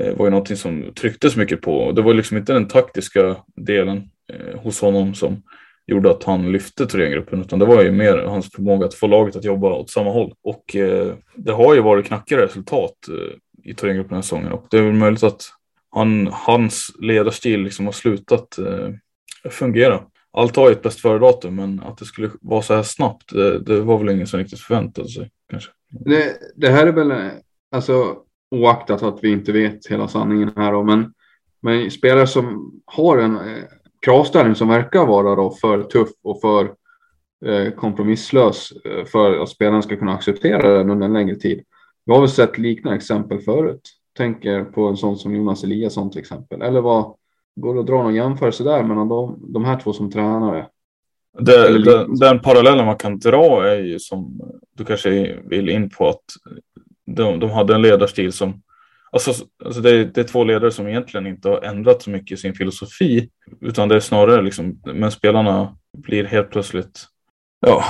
Eh, 0.00 0.16
var 0.16 0.26
ju 0.26 0.30
någonting 0.30 0.56
som 0.56 0.94
trycktes 0.94 1.36
mycket 1.36 1.60
på. 1.60 1.92
Det 1.92 2.02
var 2.02 2.14
liksom 2.14 2.36
inte 2.36 2.52
den 2.52 2.68
taktiska 2.68 3.36
delen 3.56 4.10
eh, 4.32 4.60
hos 4.60 4.80
honom 4.80 5.14
som 5.14 5.42
gjorde 5.86 6.10
att 6.10 6.24
han 6.24 6.52
lyfte 6.52 6.86
Thorengruppen 6.86 7.40
utan 7.40 7.58
det 7.58 7.64
var 7.64 7.82
ju 7.82 7.92
mer 7.92 8.18
hans 8.18 8.50
förmåga 8.52 8.86
att 8.86 8.94
få 8.94 9.06
laget 9.06 9.36
att 9.36 9.44
jobba 9.44 9.72
åt 9.72 9.90
samma 9.90 10.10
håll. 10.10 10.34
Och 10.42 10.76
eh, 10.76 11.14
det 11.34 11.52
har 11.52 11.74
ju 11.74 11.80
varit 11.80 12.06
knackiga 12.06 12.38
resultat 12.38 12.94
eh, 13.08 13.70
i 13.70 13.74
Thorengruppen 13.74 14.08
den 14.08 14.16
här 14.16 14.22
säsongen 14.22 14.52
och 14.52 14.66
det 14.70 14.78
är 14.78 14.82
väl 14.82 14.92
möjligt 14.92 15.22
att 15.22 15.42
han, 15.90 16.26
hans 16.32 16.92
ledarstil 17.00 17.62
liksom 17.62 17.84
har 17.84 17.92
slutat 17.92 18.58
eh, 18.58 18.88
fungera. 19.50 20.02
Allt 20.32 20.56
har 20.56 20.68
ju 20.68 20.72
ett 20.72 20.82
bäst 20.82 21.00
före-datum 21.00 21.54
men 21.54 21.80
att 21.80 21.98
det 21.98 22.04
skulle 22.04 22.30
vara 22.40 22.62
så 22.62 22.74
här 22.74 22.82
snabbt 22.82 23.28
det, 23.28 23.58
det, 23.58 23.80
var 23.80 23.98
väl 23.98 24.08
ingen 24.08 24.26
som 24.26 24.38
riktigt 24.38 24.60
förväntade 24.60 25.08
sig 25.08 25.30
kanske. 25.50 25.70
Det, 25.90 26.38
det 26.56 26.68
här 26.68 26.86
är 26.86 26.92
väl, 26.92 27.30
alltså 27.70 28.16
oaktat 28.50 29.02
att 29.02 29.18
vi 29.24 29.32
inte 29.32 29.52
vet 29.52 29.86
hela 29.86 30.08
sanningen 30.08 30.52
här 30.56 30.72
då, 30.72 30.82
men, 30.82 31.12
men 31.60 31.90
spelare 31.90 32.26
som 32.26 32.72
har 32.84 33.18
en 33.18 33.36
eh, 33.36 33.64
kravställning 34.00 34.54
som 34.54 34.68
verkar 34.68 35.06
vara 35.06 35.34
då 35.34 35.50
för 35.50 35.82
tuff 35.82 36.08
och 36.22 36.40
för 36.40 36.74
eh, 37.46 37.72
kompromisslös 37.72 38.72
eh, 38.84 39.04
för 39.04 39.42
att 39.42 39.48
spelarna 39.48 39.82
ska 39.82 39.96
kunna 39.96 40.14
acceptera 40.14 40.78
den 40.78 40.90
under 40.90 41.06
en 41.06 41.12
längre 41.12 41.34
tid. 41.34 41.64
Vi 42.04 42.12
har 42.12 42.20
väl 42.20 42.28
sett 42.28 42.58
liknande 42.58 42.96
exempel 42.96 43.40
förut. 43.40 43.80
Tänker 44.16 44.64
på 44.64 44.88
en 44.88 44.96
sån 44.96 45.16
som 45.16 45.34
Jonas 45.34 45.64
Eliasson 45.64 46.10
till 46.10 46.20
exempel. 46.20 46.62
Eller 46.62 46.80
vad 46.80 47.14
går 47.56 47.74
det 47.74 47.80
att 47.80 47.86
dra 47.86 48.02
någon 48.02 48.14
jämförelse 48.14 48.64
där 48.64 48.82
mellan 48.82 49.08
de, 49.08 49.38
de 49.52 49.64
här 49.64 49.80
två 49.80 49.92
som 49.92 50.10
tränare? 50.10 50.66
Det, 51.38 51.84
den, 51.84 52.18
den 52.18 52.40
parallellen 52.40 52.86
man 52.86 52.96
kan 52.96 53.18
dra 53.18 53.66
är 53.66 53.80
ju 53.80 53.98
som 53.98 54.40
du 54.76 54.84
kanske 54.84 55.36
vill 55.44 55.68
in 55.68 55.90
på 55.90 56.08
att 56.08 56.24
de, 57.06 57.40
de 57.40 57.50
hade 57.50 57.74
en 57.74 57.82
ledarstil 57.82 58.32
som 58.32 58.62
Alltså, 59.12 59.44
alltså 59.64 59.80
det, 59.80 59.90
är, 59.90 60.04
det 60.04 60.20
är 60.20 60.24
två 60.24 60.44
ledare 60.44 60.70
som 60.70 60.88
egentligen 60.88 61.26
inte 61.26 61.48
har 61.48 61.62
ändrat 61.62 62.02
så 62.02 62.10
mycket 62.10 62.38
i 62.38 62.40
sin 62.40 62.54
filosofi, 62.54 63.28
utan 63.60 63.88
det 63.88 63.96
är 63.96 64.00
snarare 64.00 64.42
liksom, 64.42 64.80
men 64.84 65.10
spelarna 65.10 65.76
blir 65.98 66.24
helt 66.24 66.50
plötsligt, 66.50 67.04
ja, 67.66 67.84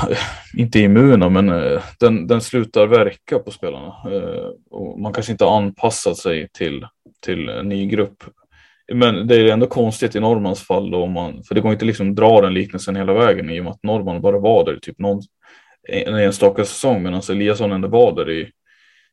inte 0.57 0.79
immuna, 0.79 1.29
men 1.29 1.49
eh, 1.49 1.83
den, 2.01 2.27
den 2.27 2.41
slutar 2.41 2.87
verka 2.87 3.39
på 3.39 3.51
spelarna. 3.51 3.87
Eh, 3.87 4.49
och 4.71 5.01
man 5.01 5.13
kanske 5.13 5.33
inte 5.33 5.45
har 5.45 5.57
anpassat 5.57 6.17
sig 6.17 6.49
till, 6.53 6.87
till 7.21 7.49
en 7.49 7.69
ny 7.69 7.87
grupp. 7.87 8.25
Men 8.95 9.27
det 9.27 9.37
är 9.37 9.53
ändå 9.53 9.67
konstigt 9.67 10.17
i 10.17 10.21
Normans 10.21 10.63
fall, 10.63 10.91
då, 10.91 11.07
man, 11.07 11.43
för 11.45 11.55
det 11.55 11.61
går 11.61 11.73
inte 11.73 11.85
liksom 11.85 12.15
dra 12.15 12.41
den 12.41 12.55
liknelsen 12.55 12.97
hela 12.97 13.13
vägen 13.13 13.51
i 13.51 13.61
och 13.61 13.65
med 13.65 13.71
att 13.71 13.83
Norman 13.83 14.21
bara 14.21 14.39
var 14.39 14.65
där 14.65 14.77
typ 14.77 14.99
någon, 14.99 15.23
en 15.89 16.15
enstaka 16.15 16.65
säsong, 16.65 17.03
medan 17.03 17.15
alltså 17.15 17.33
Eliasson 17.33 17.73
ändå 17.73 17.89
var 17.89 18.13
där 18.13 18.31
i 18.31 18.51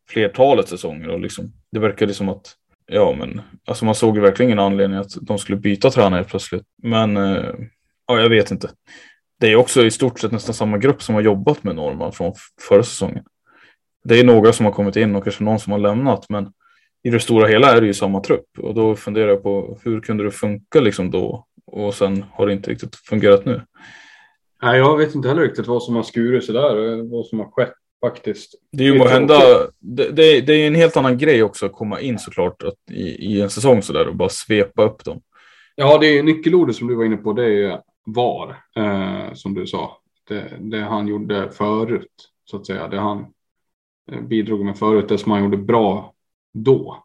flertalet 0.10 0.68
säsonger 0.68 1.10
och 1.10 1.20
liksom, 1.20 1.54
det 1.72 1.80
verkade 1.80 2.14
som 2.14 2.30
att 2.30 2.56
ja, 2.88 3.16
men 3.20 3.42
alltså 3.68 3.86
man 3.86 3.96
såg 3.96 4.16
ju 4.16 4.22
verkligen 4.22 4.50
ingen 4.50 4.60
anledning 4.60 5.00
att 5.00 5.12
de 5.22 5.38
skulle 5.38 5.58
byta 5.58 5.90
tränare 5.90 6.24
plötsligt. 6.24 6.64
Men 6.84 7.18
eh, 7.18 7.54
ja, 8.08 8.20
jag 8.20 8.30
vet 8.30 8.52
inte. 8.52 8.70
Det 9.40 9.52
är 9.52 9.56
också 9.56 9.86
i 9.86 9.92
stort 9.92 10.20
sett 10.20 10.32
nästan 10.32 10.56
samma 10.56 10.78
grupp 10.78 11.02
som 11.02 11.16
har 11.16 11.22
jobbat 11.22 11.64
med 11.64 11.76
Norman 11.76 12.12
från 12.12 12.34
förra 12.70 12.84
säsongen. 12.84 13.24
Det 14.04 14.20
är 14.20 14.24
några 14.24 14.54
som 14.54 14.66
har 14.66 14.74
kommit 14.74 14.96
in 14.96 15.16
och 15.16 15.24
kanske 15.24 15.44
någon 15.44 15.60
som 15.60 15.72
har 15.72 15.80
lämnat, 15.80 16.26
men 16.30 16.52
i 17.04 17.10
det 17.10 17.20
stora 17.20 17.48
hela 17.48 17.78
är 17.78 17.82
det 17.82 17.88
ju 17.88 17.94
samma 17.94 18.20
trupp 18.20 18.60
och 18.60 18.74
då 18.74 18.96
funderar 18.96 19.28
jag 19.28 19.44
på 19.44 19.80
hur 19.84 20.02
kunde 20.02 20.24
det 20.24 20.32
funka 20.32 20.80
liksom 20.80 21.12
då 21.12 21.46
och 21.66 21.94
sen 21.94 22.26
har 22.32 22.48
det 22.48 22.54
inte 22.54 22.72
riktigt 22.72 22.96
fungerat 22.96 23.46
nu. 23.46 23.62
Nej, 24.62 24.78
jag 24.78 24.98
vet 24.98 25.16
inte 25.16 25.28
heller 25.28 25.42
riktigt 25.42 25.68
vad 25.68 25.84
som 25.84 25.96
har 25.96 26.04
skurit 26.04 26.46
sig 26.46 26.54
där, 26.54 27.12
vad 27.12 27.26
som 27.26 27.40
har 27.40 27.52
skett 27.52 27.74
faktiskt. 28.06 28.56
Det 28.72 28.84
är 28.84 28.88
ju 28.88 28.98
måhända, 28.98 29.38
det, 29.80 30.12
det, 30.12 30.42
det 30.42 30.54
är 30.54 30.68
en 30.68 30.76
helt 30.76 30.98
annan 30.98 31.18
grej 31.18 31.44
också 31.44 31.66
att 31.66 31.74
komma 31.74 32.00
in 32.00 32.20
såklart 32.20 32.64
att 32.64 32.92
i, 32.92 33.04
i 33.04 33.42
en 33.42 33.50
säsong 33.50 33.82
sådär 33.82 34.08
och 34.08 34.16
bara 34.16 34.30
svepa 34.30 34.84
upp 34.84 35.04
dem. 35.04 35.22
Ja, 35.76 35.98
det 35.98 36.08
är 36.08 36.24
nyckelordet 36.24 36.76
som 36.76 36.88
du 36.88 36.96
var 36.96 37.06
inne 37.06 37.18
på, 37.18 37.34
det 37.34 37.46
är 37.46 37.82
VAR, 38.06 38.58
eh, 38.76 39.34
som 39.34 39.54
du 39.54 39.68
sa. 39.68 39.98
Det, 40.28 40.58
det, 40.60 40.80
han 40.80 41.08
gjorde 41.08 41.52
förut, 41.52 42.30
så 42.46 42.58
att 42.58 42.66
säga. 42.66 42.88
Det 42.88 43.00
han 43.00 43.26
eh, 44.12 44.22
bidrog 44.22 44.66
med 44.66 44.78
förut, 44.78 45.10
det 45.10 45.18
som 45.18 45.32
han 45.32 45.44
gjorde 45.44 45.58
bra 45.58 46.14
då. 46.54 47.04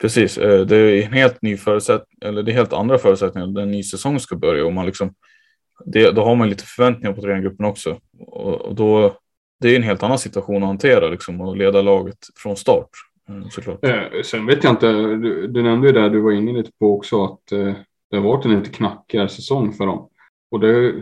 Precis, 0.00 0.38
eh, 0.38 0.66
det 0.66 0.76
är 0.76 1.06
en 1.06 1.12
helt 1.12 1.42
ny 1.42 1.56
förutsättning, 1.56 2.18
eller 2.24 2.42
det 2.42 2.52
är 2.52 2.54
helt 2.54 2.72
andra 2.72 2.98
förutsättningar. 2.98 3.46
när 3.46 3.62
en 3.62 3.70
ny 3.70 3.82
säsong 3.82 4.20
ska 4.20 4.36
börja 4.36 4.66
och 4.66 4.72
man 4.72 4.86
liksom, 4.86 5.14
det, 5.84 6.10
då 6.10 6.24
har 6.24 6.36
man 6.36 6.48
lite 6.48 6.64
förväntningar 6.64 7.12
på 7.12 7.22
tränargruppen 7.22 7.66
också. 7.66 7.98
Och, 8.18 8.74
då 8.74 9.16
det 9.60 9.68
är 9.68 9.76
en 9.76 9.82
helt 9.82 10.02
annan 10.02 10.18
situation 10.18 10.62
att 10.62 10.68
hantera 10.68 11.08
liksom, 11.08 11.40
och 11.40 11.56
leda 11.56 11.82
laget 11.82 12.18
från 12.36 12.56
start. 12.56 12.88
Eh, 13.28 13.48
såklart. 13.50 13.84
Eh, 13.84 14.22
sen 14.24 14.46
vet 14.46 14.64
jag 14.64 14.72
inte, 14.72 14.92
du, 14.92 15.46
du 15.46 15.62
nämnde 15.62 15.86
ju 15.86 15.92
det 15.92 16.08
du 16.08 16.20
var 16.20 16.32
inne 16.32 16.52
lite 16.52 16.70
på 16.78 16.96
också 16.96 17.24
att 17.24 17.52
eh, 17.52 17.72
det 18.10 18.16
har 18.16 18.24
varit 18.24 18.44
en 18.44 18.58
lite 18.58 18.70
knackigare 18.70 19.28
säsong 19.28 19.72
för 19.72 19.86
dem. 19.86 20.08
Och 20.50 20.60
det, 20.60 20.92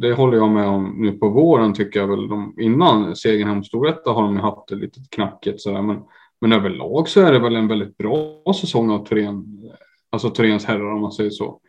det 0.00 0.12
håller 0.12 0.36
jag 0.36 0.50
med 0.50 0.66
om 0.68 0.96
nu 0.98 1.12
på 1.12 1.28
våren 1.28 1.74
tycker 1.74 2.00
jag 2.00 2.08
väl. 2.08 2.28
De, 2.28 2.54
innan 2.60 3.16
segern 3.16 3.48
hem 3.48 3.64
Storvreta 3.64 4.10
har 4.10 4.22
de 4.22 4.36
haft 4.36 4.68
det 4.68 4.74
lite 4.74 5.00
knackigt 5.10 5.60
sådär. 5.60 5.82
Men, 5.82 5.96
men 6.40 6.52
överlag 6.52 7.08
så 7.08 7.20
är 7.20 7.32
det 7.32 7.38
väl 7.38 7.56
en 7.56 7.68
väldigt 7.68 7.96
bra 7.96 8.52
säsong 8.60 8.90
av 8.90 9.06
Turen, 9.06 9.44
alltså 10.10 10.30
Turens 10.30 10.64
herrar 10.64 10.92
om 10.92 11.00
man 11.00 11.12
säger 11.12 11.30
så. 11.30 11.60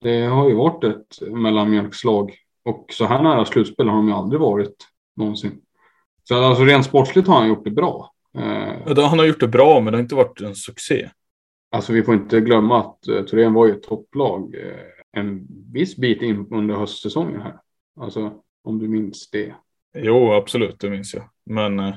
Det 0.00 0.20
har 0.20 0.48
ju 0.48 0.54
varit 0.54 0.84
ett 0.84 1.32
mellanmjölkslag 1.32 2.34
och 2.64 2.86
så 2.92 3.04
här 3.04 3.22
nära 3.22 3.44
slutspel 3.44 3.88
har 3.88 3.96
de 3.96 4.08
ju 4.08 4.14
aldrig 4.14 4.40
varit 4.40 4.88
någonsin. 5.16 5.60
Så 6.24 6.44
alltså 6.44 6.64
rent 6.64 6.86
sportsligt 6.86 7.28
har 7.28 7.38
han 7.38 7.48
gjort 7.48 7.64
det 7.64 7.70
bra. 7.70 8.12
Ja, 8.86 9.06
han 9.06 9.18
har 9.18 9.26
gjort 9.26 9.40
det 9.40 9.48
bra, 9.48 9.80
men 9.80 9.92
det 9.92 9.96
har 9.96 10.02
inte 10.02 10.14
varit 10.14 10.40
en 10.40 10.54
succé. 10.54 11.10
Alltså 11.70 11.92
vi 11.92 12.02
får 12.02 12.14
inte 12.14 12.40
glömma 12.40 12.80
att 12.80 13.08
uh, 13.08 13.24
Thorén 13.24 13.54
var 13.54 13.66
ju 13.66 13.72
ett 13.72 13.82
topplag 13.82 14.54
uh, 14.54 14.72
en 15.12 15.46
viss 15.72 15.96
bit 15.96 16.22
in 16.22 16.46
under 16.50 16.74
höstsäsongen 16.74 17.42
här. 17.42 17.58
Alltså 18.00 18.32
om 18.64 18.78
du 18.78 18.88
minns 18.88 19.30
det. 19.30 19.54
Jo, 19.98 20.32
absolut, 20.32 20.80
det 20.80 20.90
minns 20.90 21.14
jag. 21.14 21.24
Men 21.46 21.80
uh, 21.80 21.94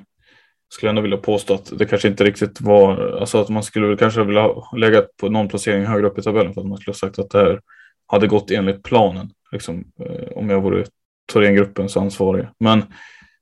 skulle 0.69 0.89
ändå 0.89 1.01
vilja 1.01 1.17
påstå 1.17 1.53
att 1.53 1.79
det 1.79 1.85
kanske 1.85 2.07
inte 2.07 2.23
riktigt 2.23 2.61
var, 2.61 3.17
alltså 3.19 3.41
att 3.41 3.49
man 3.49 3.63
skulle 3.63 3.97
kanske 3.97 4.23
vilja 4.23 4.49
lägga 4.75 5.01
på 5.17 5.29
någon 5.29 5.47
placering 5.47 5.85
högre 5.85 6.07
upp 6.07 6.19
i 6.19 6.21
tabellen 6.21 6.53
för 6.53 6.61
att 6.61 6.67
man 6.67 6.77
skulle 6.77 6.91
ha 6.91 6.97
sagt 6.97 7.19
att 7.19 7.29
det 7.29 7.39
här 7.39 7.61
hade 8.07 8.27
gått 8.27 8.51
enligt 8.51 8.83
planen. 8.83 9.29
Liksom, 9.51 9.85
eh, 9.99 10.37
om 10.37 10.49
jag 10.49 10.61
vore 10.61 10.85
Thorengruppens 11.31 11.97
ansvarige. 11.97 12.49
Men 12.59 12.83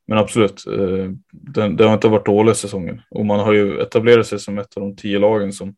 men 0.08 0.18
absolut, 0.18 0.68
eh, 0.68 1.12
det, 1.32 1.68
det 1.68 1.84
har 1.86 1.94
inte 1.94 2.08
varit 2.08 2.26
dålig 2.26 2.56
säsongen 2.56 3.02
och 3.10 3.26
man 3.26 3.40
har 3.40 3.54
ju 3.54 3.82
etablerat 3.82 4.28
sig 4.28 4.40
som 4.40 4.58
ett 4.58 4.78
av 4.78 4.84
de 4.84 4.96
tio 4.96 5.20
lagen 5.20 5.54
som 5.54 5.76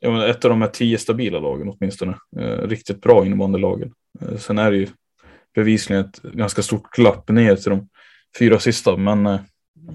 ja, 0.00 0.26
ett 0.26 0.44
av 0.44 0.48
de 0.48 0.62
här 0.62 0.68
tio 0.68 0.98
stabila 0.98 1.38
lagen 1.38 1.68
åtminstone. 1.68 2.18
Eh, 2.36 2.68
riktigt 2.68 3.00
bra 3.00 3.26
innebandelagen. 3.26 3.92
Eh, 4.20 4.36
sen 4.36 4.58
är 4.58 4.70
det 4.70 4.76
ju 4.76 4.86
bevisligen 5.54 6.04
ett 6.04 6.22
ganska 6.22 6.62
stort 6.62 6.90
glapp 6.90 7.28
ner 7.28 7.56
till 7.56 7.70
de 7.70 7.88
fyra 8.38 8.58
sista, 8.58 8.96
men 8.96 9.26
eh, 9.26 9.40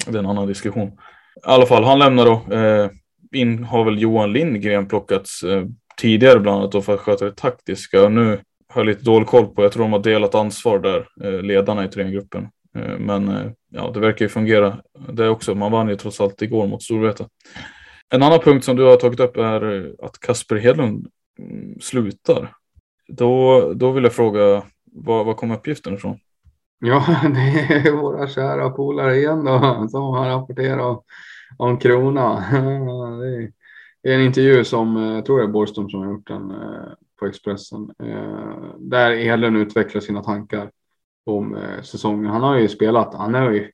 det 0.06 0.18
är 0.18 0.20
en 0.20 0.26
annan 0.26 0.48
diskussion. 0.48 0.88
I 0.88 0.92
alla 1.44 1.66
fall, 1.66 1.84
han 1.84 2.00
lämnar 2.00 2.26
då. 2.26 2.56
Eh, 2.56 2.90
in 3.32 3.64
har 3.64 3.84
väl 3.84 4.02
Johan 4.02 4.34
Lindgren 4.34 4.88
plockats 4.88 5.44
eh, 5.44 5.64
tidigare 5.98 6.40
bland 6.40 6.58
annat 6.58 6.72
då 6.72 6.82
för 6.82 6.94
att 6.94 7.00
sköta 7.00 7.26
det 7.26 7.36
taktiska 7.36 8.04
och 8.04 8.12
nu 8.12 8.40
har 8.70 8.82
jag 8.82 8.86
lite 8.88 9.04
dålig 9.04 9.28
koll 9.28 9.48
på. 9.48 9.64
Jag 9.64 9.72
tror 9.72 9.84
de 9.84 9.94
har 9.94 10.00
delat 10.00 10.36
ansvar 10.36 10.80
där, 10.80 11.08
eh, 11.24 11.42
ledarna 11.42 11.86
i 11.86 11.88
tränargruppen. 11.88 12.48
Eh, 12.78 12.98
men 13.00 13.28
eh, 13.28 13.52
ja, 13.70 13.92
det 13.94 14.00
verkar 14.00 14.26
ju 14.26 14.30
fungera. 14.30 14.78
Det 15.14 15.30
också, 15.30 15.56
man 15.56 15.72
vann 15.72 15.90
ju 15.90 15.96
trots 15.96 16.22
allt 16.22 16.42
igår 16.42 16.68
mot 16.68 16.84
Storvreta. 16.84 17.28
En 18.10 18.24
annan 18.24 18.40
punkt 18.40 18.66
som 18.66 18.76
du 18.76 18.84
har 18.84 18.96
tagit 18.96 19.20
upp 19.20 19.38
är 19.38 19.92
att 20.06 20.20
Kasper 20.20 20.56
Hedlund 20.56 21.08
mm, 21.40 21.80
slutar. 21.80 22.54
Då, 23.08 23.62
då 23.74 23.92
vill 23.92 24.04
jag 24.04 24.14
fråga, 24.14 24.64
var, 24.92 25.24
var 25.24 25.34
kom 25.34 25.52
uppgiften 25.52 25.94
ifrån? 25.94 26.20
Ja, 26.80 27.06
det 27.34 27.74
är 27.74 27.92
våra 27.92 28.28
kära 28.28 28.70
polare 28.70 29.16
igen 29.16 29.46
då 29.46 29.88
som 29.92 30.04
har 30.04 30.30
rapporterat 30.30 30.82
om, 30.82 31.02
om 31.58 31.80
Krona. 31.80 32.44
Det 34.04 34.14
är 34.14 34.16
en 34.16 34.26
intervju 34.26 34.64
som, 34.64 34.98
eh, 34.98 35.14
jag 35.14 35.26
tror 35.26 35.38
det 35.38 35.44
är 35.44 35.48
Borgström 35.48 35.90
som 35.90 36.00
har 36.00 36.08
gjort 36.12 36.28
den 36.28 36.52
eh, 36.52 36.92
på 37.20 37.26
Expressen, 37.26 37.92
eh, 38.04 38.76
där 38.78 39.16
Hedlund 39.16 39.58
utvecklar 39.58 40.02
sina 40.02 40.24
tankar 40.24 40.72
om 41.26 41.58
säsongen. 41.84 42.32
Han 42.32 42.42
har 42.42 42.58
ju 42.58 42.68
spelat, 42.68 43.14
han 43.14 43.36
är 43.36 43.52
ju 43.52 43.72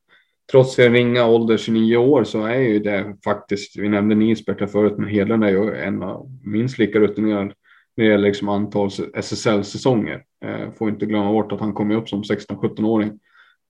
trots 0.51 0.75
sin 0.75 0.93
ringa 0.93 1.25
ålder, 1.25 1.57
29 1.57 1.97
år, 1.97 2.23
så 2.23 2.45
är 2.45 2.59
ju 2.59 2.79
det 2.79 3.15
faktiskt, 3.23 3.77
vi 3.77 3.89
nämnde 3.89 4.15
Nisbert 4.15 4.71
förut, 4.71 4.93
men 4.97 5.09
Hedlund 5.09 5.43
är 5.43 5.49
ju 5.49 5.75
en 5.75 6.03
av 6.03 6.39
minst 6.43 6.77
lika 6.77 6.99
rutinerad 6.99 7.53
när 7.95 8.05
det 8.05 8.11
gäller 8.11 8.27
liksom 8.27 8.49
antal 8.49 8.89
SSL-säsonger. 9.13 10.23
Eh, 10.45 10.71
får 10.71 10.89
inte 10.89 11.05
glömma 11.05 11.31
bort 11.31 11.51
att 11.51 11.59
han 11.59 11.73
kom 11.73 11.91
upp 11.91 12.09
som 12.09 12.21
16-17-åring 12.23 13.19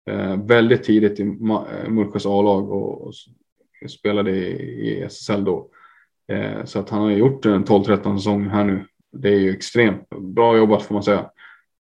eh, 0.10 0.46
väldigt 0.46 0.84
tidigt 0.84 1.20
i 1.20 1.24
eh, 1.24 1.90
Mullsjös 1.90 2.26
A-lag 2.26 2.72
och, 2.72 3.08
och, 3.08 3.14
spelade 3.90 4.32
i, 4.32 4.52
i 4.90 5.02
SSL 5.02 5.44
då. 5.44 5.70
Eh, 6.28 6.66
så 6.66 6.80
att 6.80 6.90
han 6.90 7.02
har 7.02 7.12
gjort 7.12 7.46
en 7.46 7.66
12-13 7.66 8.18
säsong 8.18 8.48
här 8.48 8.64
nu. 8.64 8.86
Det 9.12 9.30
är 9.30 9.40
ju 9.40 9.52
extremt 9.52 10.10
bra 10.10 10.58
jobbat 10.58 10.84
får 10.84 10.94
man 10.94 11.04
säga. 11.04 11.30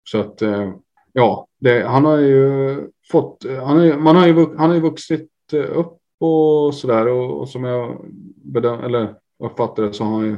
Så 0.04 0.18
att 0.20 0.42
eh, 0.42 0.74
ja, 1.14 1.48
det, 1.60 1.88
han 1.88 2.06
har 2.06 2.18
ju 2.18 2.76
fått, 3.12 3.46
eh, 3.46 3.66
han 3.66 3.80
är, 3.80 3.98
man 3.98 4.16
har 4.16 4.28
ju, 4.28 4.34
han 4.34 4.70
har 4.70 4.76
ju 4.76 4.82
vuxit 4.82 5.30
upp 5.54 5.98
och 6.20 6.74
sådär 6.74 7.08
och, 7.08 7.40
och 7.40 7.50
som 7.50 7.64
jag 7.64 8.06
bedöm, 8.36 8.80
eller 8.80 9.16
uppfattar 9.44 9.84
det 9.84 9.94
så 9.94 10.04
har 10.04 10.12
han 10.12 10.26
ju 10.26 10.38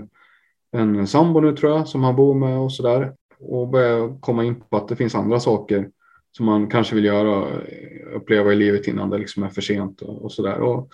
en 0.72 1.07
sambo 1.07 1.39
nu 1.39 1.55
tror 1.55 1.72
jag 1.72 1.88
som 1.88 2.03
han 2.03 2.15
bor 2.15 2.34
med 2.34 2.59
och 2.59 2.74
sådär. 2.74 3.13
Och 3.39 3.67
börjar 3.67 4.20
komma 4.20 4.43
in 4.43 4.55
på 4.70 4.78
att 4.78 4.88
det 4.88 4.95
finns 4.95 5.15
andra 5.15 5.39
saker 5.39 5.89
som 6.32 6.45
man 6.45 6.67
kanske 6.67 6.95
vill 6.95 7.05
göra, 7.05 7.38
och 7.38 7.47
uppleva 8.15 8.53
i 8.53 8.55
livet 8.55 8.88
innan 8.88 9.09
det 9.09 9.17
liksom 9.17 9.43
är 9.43 9.49
för 9.49 9.61
sent 9.61 10.01
och, 10.01 10.22
och 10.22 10.32
sådär. 10.32 10.59
Och, 10.59 10.91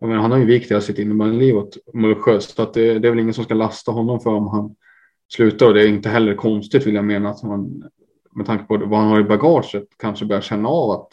menar, 0.00 0.22
han 0.22 0.30
har 0.30 0.38
ju 0.38 0.44
vikt 0.44 0.70
hela 0.70 0.80
sitt 0.80 0.98
innebandyliv 0.98 1.56
åt 1.56 1.76
Mullsjö 1.94 2.40
så 2.40 2.62
att 2.62 2.74
det, 2.74 2.98
det, 2.98 3.08
är 3.08 3.10
väl 3.10 3.20
ingen 3.20 3.34
som 3.34 3.44
ska 3.44 3.54
lasta 3.54 3.92
honom 3.92 4.20
för 4.20 4.30
om 4.30 4.48
han 4.48 4.74
slutar. 5.32 5.66
Och 5.66 5.74
det 5.74 5.82
är 5.82 5.88
inte 5.88 6.08
heller 6.08 6.34
konstigt 6.34 6.86
vill 6.86 6.94
jag 6.94 7.04
mena 7.04 7.30
att 7.30 7.42
man 7.42 7.90
med 8.34 8.46
tanke 8.46 8.64
på 8.64 8.76
vad 8.86 9.00
han 9.00 9.08
har 9.08 9.20
i 9.20 9.24
bagaget 9.24 9.88
kanske 9.98 10.24
börjar 10.24 10.42
känna 10.42 10.68
av 10.68 10.90
att 10.90 11.08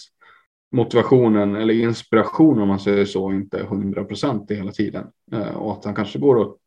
motivationen 0.72 1.56
eller 1.56 1.74
inspirationen 1.74 2.62
om 2.62 2.68
man 2.68 2.80
säger 2.80 3.06
så 3.06 3.32
inte 3.32 3.60
är 3.60 3.64
hundra 3.64 4.04
procent 4.04 4.52
hela 4.52 4.72
tiden. 4.72 5.06
Eh, 5.32 5.56
och 5.56 5.72
att 5.72 5.86
han 5.86 5.96
kanske 5.96 6.20
går 6.20 6.36
åt 6.36 6.58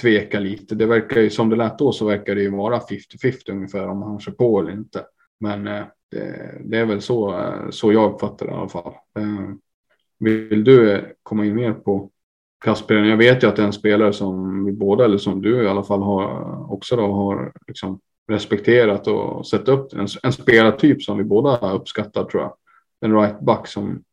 tveka 0.00 0.40
lite. 0.40 0.74
Det 0.74 0.86
verkar 0.86 1.20
ju 1.20 1.30
som 1.30 1.48
det 1.48 1.56
lät 1.56 1.78
då 1.78 1.92
så 1.92 2.06
verkar 2.06 2.34
det 2.34 2.42
ju 2.42 2.50
vara 2.50 2.78
50-50 2.78 3.50
ungefär 3.50 3.88
om 3.88 4.02
han 4.02 4.20
kör 4.20 4.32
på 4.32 4.60
eller 4.60 4.72
inte. 4.72 5.04
Men 5.40 5.66
eh, 5.66 5.84
det, 6.10 6.52
det, 6.64 6.78
är 6.78 6.84
väl 6.84 7.00
så, 7.00 7.38
eh, 7.38 7.70
så 7.70 7.92
jag 7.92 8.12
uppfattar 8.12 8.46
det 8.46 8.52
i 8.52 8.54
alla 8.54 8.68
fall. 8.68 8.92
Eh, 9.18 9.54
vill 10.18 10.64
du 10.64 11.04
komma 11.22 11.44
in 11.44 11.54
mer 11.54 11.72
på 11.72 12.10
Kasper? 12.64 12.94
Jag 12.94 13.16
vet 13.16 13.42
ju 13.42 13.48
att 13.48 13.56
det 13.56 13.62
är 13.62 13.66
en 13.66 13.72
spelare 13.72 14.12
som 14.12 14.64
vi 14.64 14.72
båda, 14.72 15.04
eller 15.04 15.18
som 15.18 15.42
du 15.42 15.62
i 15.62 15.68
alla 15.68 15.82
fall 15.82 16.02
har 16.02 16.72
också 16.72 16.96
då 16.96 17.12
har 17.12 17.52
liksom 17.66 18.00
respekterat 18.28 19.06
och 19.06 19.46
sett 19.46 19.68
upp. 19.68 19.92
En, 19.92 20.06
en 20.22 20.32
spelartyp 20.32 21.02
som 21.02 21.18
vi 21.18 21.24
båda 21.24 21.72
uppskattar 21.72 22.24
tror 22.24 22.42
jag. 22.42 22.54
En 23.00 23.20
right 23.20 23.40
back 23.40 23.66
som 23.66 24.04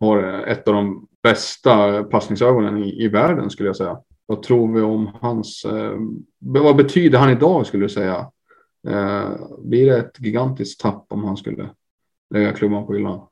har 0.00 0.22
ett 0.22 0.68
av 0.68 0.74
de 0.74 1.08
bästa 1.22 2.04
passningsögonen 2.04 2.84
i, 2.84 3.04
i 3.04 3.08
världen 3.08 3.50
skulle 3.50 3.68
jag 3.68 3.76
säga. 3.76 3.98
Vad 4.30 4.42
tror 4.42 4.74
vi 4.74 4.80
om 4.80 5.10
hans, 5.20 5.64
eh, 5.64 5.96
vad 6.38 6.76
betyder 6.76 7.18
han 7.18 7.30
idag 7.30 7.66
skulle 7.66 7.84
du 7.84 7.88
säga? 7.88 8.30
Eh, 8.88 9.30
blir 9.58 9.86
det 9.86 9.98
ett 9.98 10.12
gigantiskt 10.18 10.80
tapp 10.80 11.06
om 11.08 11.24
han 11.24 11.36
skulle 11.36 11.70
lägga 12.34 12.52
klubban 12.52 12.86
på 12.86 12.94
hyllan? 12.94 13.26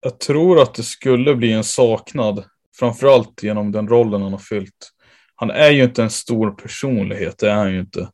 Jag 0.00 0.20
tror 0.20 0.62
att 0.62 0.74
det 0.74 0.82
skulle 0.82 1.34
bli 1.34 1.52
en 1.52 1.64
saknad, 1.64 2.44
framförallt 2.78 3.42
genom 3.42 3.72
den 3.72 3.88
rollen 3.88 4.22
han 4.22 4.32
har 4.32 4.38
fyllt. 4.38 4.92
Han 5.34 5.50
är 5.50 5.70
ju 5.70 5.84
inte 5.84 6.02
en 6.02 6.10
stor 6.10 6.50
personlighet, 6.50 7.38
det 7.38 7.50
är 7.50 7.54
han 7.54 7.72
ju 7.72 7.80
inte. 7.80 8.08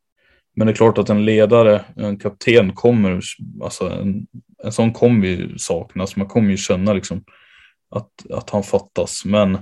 Men 0.56 0.66
det 0.66 0.72
är 0.72 0.76
klart 0.76 0.98
att 0.98 1.10
en 1.10 1.24
ledare, 1.24 1.84
en 1.96 2.18
kapten 2.18 2.72
kommer, 2.72 3.20
alltså 3.62 3.90
en, 3.90 4.26
en 4.64 4.72
sån 4.72 4.92
kommer 4.92 5.26
ju 5.26 5.58
saknas. 5.58 6.16
Man 6.16 6.26
kommer 6.26 6.50
ju 6.50 6.56
känna 6.56 6.92
liksom 6.92 7.24
att, 7.90 8.30
att 8.30 8.50
han 8.50 8.62
fattas. 8.62 9.24
Men 9.24 9.54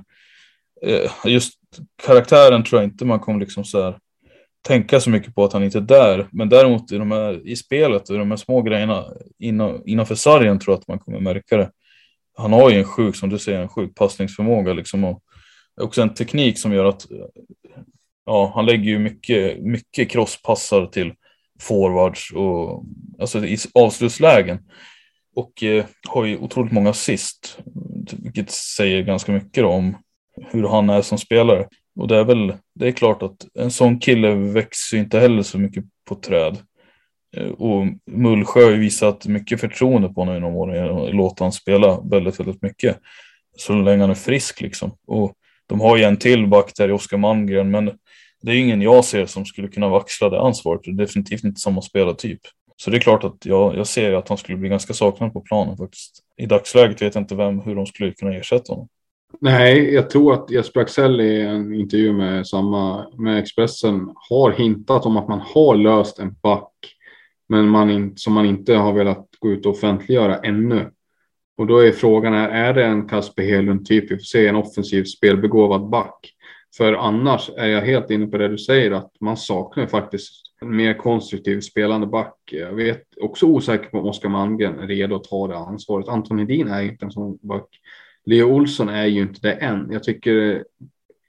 eh, 0.82 1.10
just 1.24 1.61
karaktären 2.06 2.64
tror 2.64 2.82
jag 2.82 2.90
inte 2.90 3.04
man 3.04 3.20
kommer 3.20 3.40
liksom 3.40 3.64
så 3.64 3.82
här 3.82 3.98
tänka 4.62 5.00
så 5.00 5.10
mycket 5.10 5.34
på 5.34 5.44
att 5.44 5.52
han 5.52 5.64
inte 5.64 5.78
är 5.78 5.82
där. 5.82 6.28
Men 6.32 6.48
däremot 6.48 6.92
i, 6.92 6.98
de 6.98 7.10
här, 7.10 7.48
i 7.48 7.56
spelet 7.56 8.10
och 8.10 8.18
de 8.18 8.30
här 8.30 8.36
små 8.36 8.62
grejerna 8.62 9.04
inom, 9.38 9.82
innanför 9.86 10.14
sargen 10.14 10.58
tror 10.58 10.72
jag 10.74 10.80
att 10.80 10.88
man 10.88 10.98
kommer 10.98 11.20
märka 11.20 11.56
det. 11.56 11.70
Han 12.36 12.52
har 12.52 12.70
ju 12.70 12.78
en 12.78 12.84
sjuk, 12.84 13.16
som 13.16 13.28
du 13.28 13.38
säger, 13.38 13.60
en 13.60 13.68
sjuk 13.68 13.94
passningsförmåga 13.94 14.72
liksom 14.72 15.04
och 15.04 15.22
också 15.80 16.02
en 16.02 16.14
teknik 16.14 16.58
som 16.58 16.72
gör 16.72 16.84
att 16.84 17.06
ja, 18.26 18.52
han 18.54 18.66
lägger 18.66 18.84
ju 18.84 18.98
mycket, 18.98 19.62
mycket 19.62 20.10
crosspassar 20.10 20.86
till 20.86 21.12
forwards 21.60 22.32
och 22.32 22.84
alltså 23.20 23.44
i 23.44 23.58
avslutslägen. 23.74 24.58
Och 25.34 25.62
eh, 25.62 25.84
har 26.08 26.24
ju 26.24 26.38
otroligt 26.38 26.72
många 26.72 26.90
assist, 26.90 27.58
vilket 28.12 28.50
säger 28.50 29.02
ganska 29.02 29.32
mycket 29.32 29.64
om 29.64 29.96
hur 30.36 30.68
han 30.68 30.90
är 30.90 31.02
som 31.02 31.18
spelare. 31.18 31.68
Och 32.00 32.08
det 32.08 32.16
är 32.16 32.24
väl, 32.24 32.54
det 32.74 32.88
är 32.88 32.92
klart 32.92 33.22
att 33.22 33.46
en 33.54 33.70
sån 33.70 33.98
kille 33.98 34.34
växer 34.34 34.96
inte 34.96 35.20
heller 35.20 35.42
så 35.42 35.58
mycket 35.58 35.84
på 36.08 36.14
träd. 36.14 36.58
Eh, 37.36 37.50
och 37.50 37.86
Mullsjö 38.10 38.64
har 38.64 38.70
ju 38.70 38.78
visat 38.78 39.26
mycket 39.26 39.60
förtroende 39.60 40.08
på 40.08 40.20
honom 40.20 40.34
genom 40.34 40.56
åren 40.56 40.90
och 40.90 41.14
låta 41.14 41.44
honom 41.44 41.52
spela 41.52 42.00
väldigt, 42.00 42.40
väldigt 42.40 42.62
mycket. 42.62 42.98
Så 43.56 43.72
länge 43.74 44.00
han 44.00 44.10
är 44.10 44.14
frisk 44.14 44.60
liksom. 44.60 44.96
Och 45.06 45.32
de 45.66 45.80
har 45.80 45.96
ju 45.96 46.04
en 46.04 46.16
till 46.16 46.46
back 46.46 46.72
där 46.76 46.88
i 46.88 46.92
Oskar 46.92 47.16
Malmgren, 47.16 47.70
men 47.70 47.90
det 48.42 48.52
är 48.52 48.56
ingen 48.56 48.82
jag 48.82 49.04
ser 49.04 49.26
som 49.26 49.44
skulle 49.44 49.68
kunna 49.68 49.88
vaxla 49.88 50.28
det 50.28 50.40
ansvaret. 50.40 50.80
Definitivt 50.84 51.44
inte 51.44 51.60
samma 51.60 51.82
spelartyp. 51.82 52.40
Så 52.76 52.90
det 52.90 52.96
är 52.96 53.00
klart 53.00 53.24
att 53.24 53.46
jag, 53.46 53.76
jag 53.76 53.86
ser 53.86 54.12
att 54.12 54.28
han 54.28 54.38
skulle 54.38 54.58
bli 54.58 54.68
ganska 54.68 54.94
saknad 54.94 55.32
på 55.32 55.40
planen 55.40 55.76
faktiskt. 55.76 56.20
I 56.36 56.46
dagsläget 56.46 57.02
vet 57.02 57.14
jag 57.14 57.22
inte 57.22 57.34
vem, 57.34 57.60
hur 57.60 57.74
de 57.74 57.86
skulle 57.86 58.12
kunna 58.12 58.34
ersätta 58.34 58.72
honom. 58.72 58.88
Nej, 59.40 59.94
jag 59.94 60.10
tror 60.10 60.34
att 60.34 60.50
Jesper 60.50 60.80
Axell 60.80 61.20
i 61.20 61.40
en 61.40 61.74
intervju 61.74 62.12
med, 62.12 62.46
samma, 62.46 63.06
med 63.16 63.38
Expressen 63.38 64.10
har 64.28 64.50
hintat 64.50 65.06
om 65.06 65.16
att 65.16 65.28
man 65.28 65.40
har 65.40 65.76
löst 65.76 66.18
en 66.18 66.34
back, 66.42 66.72
men 67.48 67.68
man 67.68 67.90
in, 67.90 68.16
som 68.16 68.32
man 68.32 68.46
inte 68.46 68.74
har 68.74 68.92
velat 68.92 69.28
gå 69.38 69.50
ut 69.50 69.66
och 69.66 69.72
offentliggöra 69.72 70.38
ännu. 70.38 70.90
Och 71.56 71.66
då 71.66 71.78
är 71.78 71.92
frågan, 71.92 72.34
är, 72.34 72.48
är 72.48 72.74
det 72.74 72.84
en 72.84 73.08
Kasper 73.08 73.42
Hedlund 73.42 73.86
typ, 73.86 74.10
vi 74.10 74.16
får 74.16 74.24
se 74.24 74.46
en 74.46 74.56
offensiv 74.56 75.04
spelbegåvad 75.04 75.88
back? 75.88 76.34
För 76.76 76.92
annars 76.92 77.50
är 77.56 77.66
jag 77.66 77.82
helt 77.82 78.10
inne 78.10 78.26
på 78.26 78.38
det 78.38 78.48
du 78.48 78.58
säger 78.58 78.90
att 78.90 79.12
man 79.20 79.36
saknar 79.36 79.86
faktiskt 79.86 80.32
en 80.60 80.76
mer 80.76 80.94
konstruktiv 80.94 81.60
spelande 81.60 82.06
back. 82.06 82.34
Jag 82.50 82.72
vet 82.72 83.02
också 83.20 83.46
osäker 83.46 83.90
på 83.90 83.98
om 83.98 84.06
Oskar 84.06 84.28
Malmgren 84.28 84.78
är 84.78 84.86
redo 84.86 85.16
att 85.16 85.24
ta 85.24 85.48
det 85.48 85.56
ansvaret. 85.56 86.08
Anton 86.08 86.38
Hedin 86.38 86.68
är 86.68 86.82
inte 86.82 87.04
en 87.04 87.10
sån 87.10 87.38
back. 87.42 87.68
Leo 88.24 88.54
Olsson 88.54 88.88
är 88.88 89.06
ju 89.06 89.22
inte 89.22 89.40
det 89.42 89.52
än. 89.52 89.88
Jag 89.92 90.02
tycker 90.02 90.64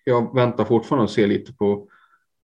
jag 0.04 0.36
väntar 0.36 0.66
fortfarande 0.66 1.04
och 1.04 1.12
ser 1.12 1.28
lite 1.28 1.54
på 1.54 1.88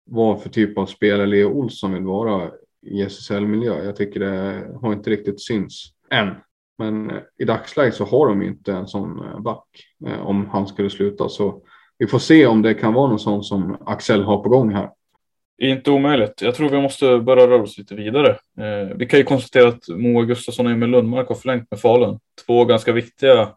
vad 0.04 0.42
för 0.42 0.48
typ 0.48 0.78
av 0.78 0.86
spelare 0.86 1.26
Leo 1.26 1.48
Olsson 1.48 1.92
vill 1.92 2.02
vara 2.02 2.50
i 2.86 3.02
SSL-miljö. 3.02 3.84
Jag 3.84 3.96
tycker 3.96 4.20
det 4.20 4.66
har 4.82 4.92
inte 4.92 5.10
riktigt 5.10 5.42
syns 5.42 5.92
än. 6.10 6.34
Men 6.78 7.10
eh, 7.10 7.16
i 7.38 7.44
dagsläget 7.44 7.94
så 7.94 8.04
har 8.04 8.28
de 8.28 8.42
inte 8.42 8.72
en 8.72 8.86
sån 8.86 9.18
eh, 9.18 9.40
back 9.40 9.66
eh, 10.06 10.26
om 10.26 10.48
han 10.48 10.66
skulle 10.66 10.90
sluta. 10.90 11.28
Så 11.28 11.62
vi 11.98 12.06
får 12.06 12.18
se 12.18 12.46
om 12.46 12.62
det 12.62 12.74
kan 12.74 12.94
vara 12.94 13.08
någon 13.08 13.18
sån 13.18 13.44
som 13.44 13.76
Axel 13.86 14.22
har 14.22 14.42
på 14.42 14.48
gång 14.48 14.74
här. 14.74 14.90
Inte 15.58 15.90
omöjligt. 15.90 16.42
Jag 16.42 16.54
tror 16.54 16.68
vi 16.68 16.80
måste 16.80 17.18
börja 17.18 17.46
röra 17.46 17.62
oss 17.62 17.78
lite 17.78 17.94
vidare. 17.94 18.36
Vi 18.96 19.06
kan 19.06 19.18
ju 19.18 19.24
konstatera 19.24 19.68
att 19.68 19.88
Moa 19.88 20.24
Gustafsson 20.24 20.66
och 20.66 20.72
Emil 20.72 20.90
Lundmark 20.90 21.28
har 21.28 21.34
förlängt 21.34 21.70
med 21.70 21.80
Falun. 21.80 22.18
Två 22.46 22.64
ganska 22.64 22.92
viktiga, 22.92 23.48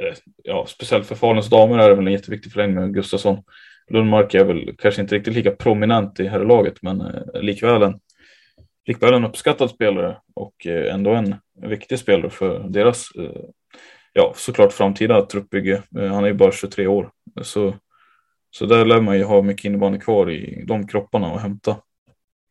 Eh, 0.00 0.14
ja, 0.42 0.66
speciellt 0.68 1.06
för 1.06 1.14
Faluns 1.14 1.50
damer 1.50 1.78
är 1.78 1.88
det 1.88 1.94
väl 1.94 2.06
en 2.06 2.12
jätteviktig 2.12 2.52
förlängning 2.52 2.80
med 2.80 2.94
Gustafsson. 2.94 3.42
Lundmark 3.90 4.34
är 4.34 4.44
väl 4.44 4.74
kanske 4.78 5.02
inte 5.02 5.14
riktigt 5.14 5.34
lika 5.34 5.50
prominent 5.50 6.20
i 6.20 6.26
herrlaget, 6.26 6.82
men 6.82 7.00
eh, 7.00 7.42
likväl 7.42 7.82
en, 7.82 8.00
likväl 8.86 9.14
en 9.14 9.24
uppskattad 9.24 9.70
spelare 9.70 10.16
och 10.34 10.66
eh, 10.66 10.94
ändå 10.94 11.10
en 11.14 11.34
viktig 11.62 11.98
spelare 11.98 12.30
för 12.30 12.68
deras, 12.68 13.10
eh, 13.18 13.42
ja, 14.12 14.32
såklart 14.36 14.72
framtida 14.72 15.26
truppbygge. 15.26 15.82
Eh, 15.98 16.06
han 16.06 16.24
är 16.24 16.28
ju 16.28 16.34
bara 16.34 16.52
23 16.52 16.86
år, 16.86 17.10
så 17.42 17.74
så 18.50 18.66
där 18.66 18.84
lär 18.84 19.00
man 19.00 19.18
ju 19.18 19.24
ha 19.24 19.42
mycket 19.42 19.64
innebandy 19.64 19.98
kvar 19.98 20.30
i 20.30 20.64
de 20.66 20.86
kropparna 20.86 21.26
att 21.26 21.42
hämta. 21.42 21.76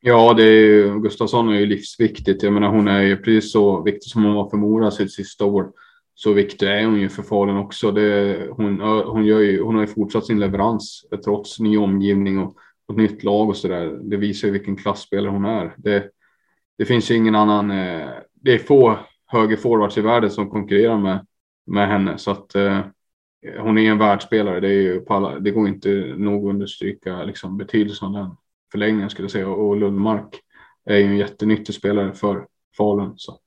Ja, 0.01 0.33
det 0.33 0.43
är 0.43 0.61
ju, 0.61 0.99
Gustafsson 0.99 1.49
är 1.49 1.59
ju 1.59 1.65
livsviktigt. 1.65 2.43
Jag 2.43 2.53
menar, 2.53 2.69
hon 2.69 2.87
är 2.87 3.01
ju 3.01 3.17
precis 3.17 3.51
så 3.51 3.83
viktig 3.83 4.11
som 4.11 4.23
hon 4.23 4.33
var 4.33 4.49
för 4.49 4.57
Mora 4.57 4.91
sitt 4.91 5.13
sista 5.13 5.45
år. 5.45 5.71
Så 6.19 6.33
viktig 6.33 6.67
är 6.67 6.85
hon 6.85 6.99
ju 6.99 7.09
för 7.09 7.23
Falun 7.23 7.57
också. 7.57 7.91
Det, 7.91 8.47
hon, 8.51 8.79
hon, 8.81 9.25
gör 9.25 9.39
ju, 9.39 9.61
hon 9.61 9.75
har 9.75 9.81
ju 9.81 9.87
fortsatt 9.87 10.25
sin 10.25 10.39
leverans 10.39 11.05
eh, 11.11 11.19
trots 11.19 11.59
ny 11.59 11.77
omgivning 11.77 12.39
och, 12.39 12.55
och 12.87 12.97
nytt 12.97 13.23
lag 13.23 13.49
och 13.49 13.57
så 13.57 13.67
där. 13.67 13.99
Det 14.03 14.17
visar 14.17 14.47
ju 14.47 14.51
vilken 14.51 14.75
klassspelare 14.75 15.31
hon 15.31 15.45
är. 15.45 15.75
Det, 15.77 16.09
det 16.77 16.85
finns 16.85 17.11
ju 17.11 17.15
ingen 17.15 17.35
annan. 17.35 17.71
Eh, 17.71 18.09
det 18.33 18.53
är 18.53 18.57
få 18.57 18.99
högerforwards 19.25 19.97
i 19.97 20.01
världen 20.01 20.31
som 20.31 20.49
konkurrerar 20.49 20.97
med, 20.97 21.25
med 21.65 21.87
henne 21.87 22.17
så 22.17 22.31
att 22.31 22.55
eh, 22.55 22.79
hon 23.59 23.77
är 23.77 23.91
en 23.91 23.97
världsspelare. 23.97 24.59
Det, 24.59 24.67
är 24.67 24.81
ju 24.81 25.05
alla, 25.07 25.39
det 25.39 25.51
går 25.51 25.67
inte 25.67 26.13
nog 26.17 26.45
att 26.45 26.53
understryka 26.53 27.23
liksom, 27.23 27.57
betydelsen 27.57 28.07
av 28.07 28.13
den 28.13 28.35
förlängningen 28.71 29.09
skulle 29.09 29.23
jag 29.23 29.31
säga. 29.31 29.47
Och 29.47 29.77
Lundmark 29.77 30.39
är 30.85 30.97
ju 30.97 31.05
en 31.05 31.17
jättenyttig 31.17 31.75
spelare 31.75 32.13
för 32.13 32.47
Falun. 32.77 33.13
Så. 33.17 33.39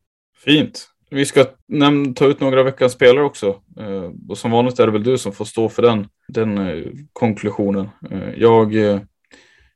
Fint. 0.44 0.91
Vi 1.12 1.26
ska 1.26 1.44
ta 2.14 2.26
ut 2.26 2.40
några 2.40 2.62
veckans 2.62 2.92
spelare 2.92 3.24
också. 3.24 3.46
Eh, 3.80 4.10
och 4.28 4.38
som 4.38 4.50
vanligt 4.50 4.78
är 4.78 4.86
det 4.86 4.92
väl 4.92 5.02
du 5.04 5.18
som 5.18 5.32
får 5.32 5.44
stå 5.44 5.68
för 5.68 5.82
den, 5.82 6.08
den 6.28 6.58
eh, 6.58 6.84
konklusionen. 7.12 7.88
Eh, 8.10 8.30
jag, 8.36 8.74
eh, 8.74 9.00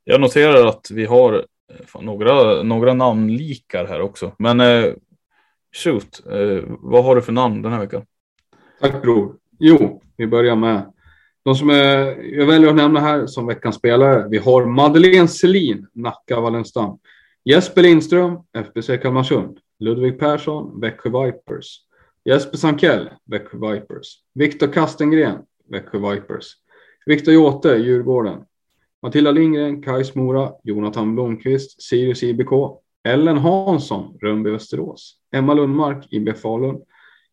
jag 0.04 0.20
noterar 0.20 0.66
att 0.66 0.90
vi 0.90 1.04
har 1.04 1.44
eh, 1.72 2.00
några, 2.02 2.62
några 2.62 2.94
namnlikar 2.94 3.86
här 3.86 4.00
också. 4.00 4.32
Men 4.38 4.60
eh, 4.60 4.84
shoot, 5.84 6.20
vad 6.66 7.04
har 7.04 7.16
du 7.16 7.22
för 7.22 7.32
namn 7.32 7.62
den 7.62 7.72
här 7.72 7.80
veckan? 7.80 8.02
Tack 8.80 9.02
bror. 9.02 9.34
Jo, 9.58 10.02
vi 10.16 10.26
börjar 10.26 10.56
med 10.56 10.92
de 11.44 11.54
som 11.54 11.70
är, 11.70 12.22
jag 12.38 12.46
väljer 12.46 12.70
att 12.70 12.76
nämna 12.76 13.00
här 13.00 13.26
som 13.26 13.46
veckans 13.46 13.76
spelare. 13.76 14.26
Vi 14.30 14.38
har 14.38 14.66
Madeleine 14.66 15.28
Selin, 15.28 15.86
Nacka 15.94 16.40
Wallenstam. 16.40 16.98
Jesper 17.44 17.82
Lindström, 17.82 18.38
FBC 18.58 18.98
Kalmarsund. 19.02 19.58
Ludvig 19.78 20.18
Persson, 20.18 20.80
Växjö 20.80 21.10
Vipers. 21.10 21.80
Jesper 22.24 22.58
Sankell, 22.58 23.08
Växjö 23.24 23.58
Vipers. 23.58 24.22
Viktor 24.34 24.66
Kastengren, 24.66 25.38
Växjö 25.70 25.98
Vipers. 25.98 26.52
Viktor 27.06 27.34
Jåte, 27.34 27.76
Djurgården. 27.76 28.44
Matilda 29.02 29.30
Lindgren, 29.30 29.82
Kais 29.82 30.14
Mora, 30.14 30.52
Jonathan 30.62 31.14
Blomqvist, 31.14 31.82
Sirius 31.82 32.22
IBK. 32.22 32.50
Ellen 33.08 33.38
Hansson, 33.38 34.18
Rönnby 34.22 34.50
Västerås. 34.50 35.16
Emma 35.32 35.54
Lundmark, 35.54 36.12
IB 36.12 36.36
Falun. 36.36 36.82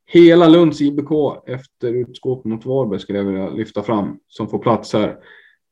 Hela 0.06 0.48
Lunds 0.48 0.82
IBK 0.82 1.12
efter 1.48 1.94
utskåp 1.94 2.46
mot 2.46 2.66
Varberg 2.66 3.00
skulle 3.00 3.20
jag 3.20 3.26
vilja 3.26 3.50
lyfta 3.50 3.84
fram 3.84 4.20
som 4.28 4.50
får 4.50 4.60
plats 4.60 4.94
här. 4.94 5.18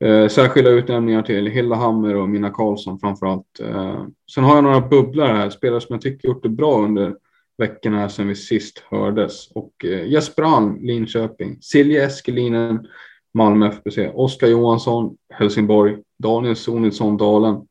Eh, 0.01 0.27
särskilda 0.27 0.69
utnämningar 0.69 1.21
till 1.21 1.47
Hilda 1.47 1.75
Hammer 1.75 2.15
och 2.15 2.29
Mina 2.29 2.49
Karlsson 2.49 2.99
framför 2.99 3.25
allt. 3.25 3.59
Eh, 3.59 4.05
sen 4.33 4.43
har 4.43 4.55
jag 4.55 4.63
några 4.63 4.81
bubblare 4.81 5.33
här, 5.33 5.49
spelare 5.49 5.81
som 5.81 5.93
jag 5.93 6.01
tycker 6.01 6.27
gjort 6.27 6.43
det 6.43 6.49
bra 6.49 6.83
under 6.83 7.15
veckorna 7.57 8.09
sedan 8.09 8.27
vi 8.27 8.35
sist 8.35 8.83
hördes. 8.89 9.51
Och 9.51 9.85
eh, 9.85 10.07
Jesper 10.07 10.43
Alm, 10.43 10.79
Linköping, 10.81 11.57
Silje 11.61 12.05
Eskelinen, 12.05 12.87
Malmö 13.33 13.67
FBC, 13.67 13.97
Oskar 14.13 14.47
Johansson, 14.47 15.17
Helsingborg, 15.33 15.97
Daniel 16.19 16.55
Sonilsson, 16.55 17.17
Dalen, 17.17 17.61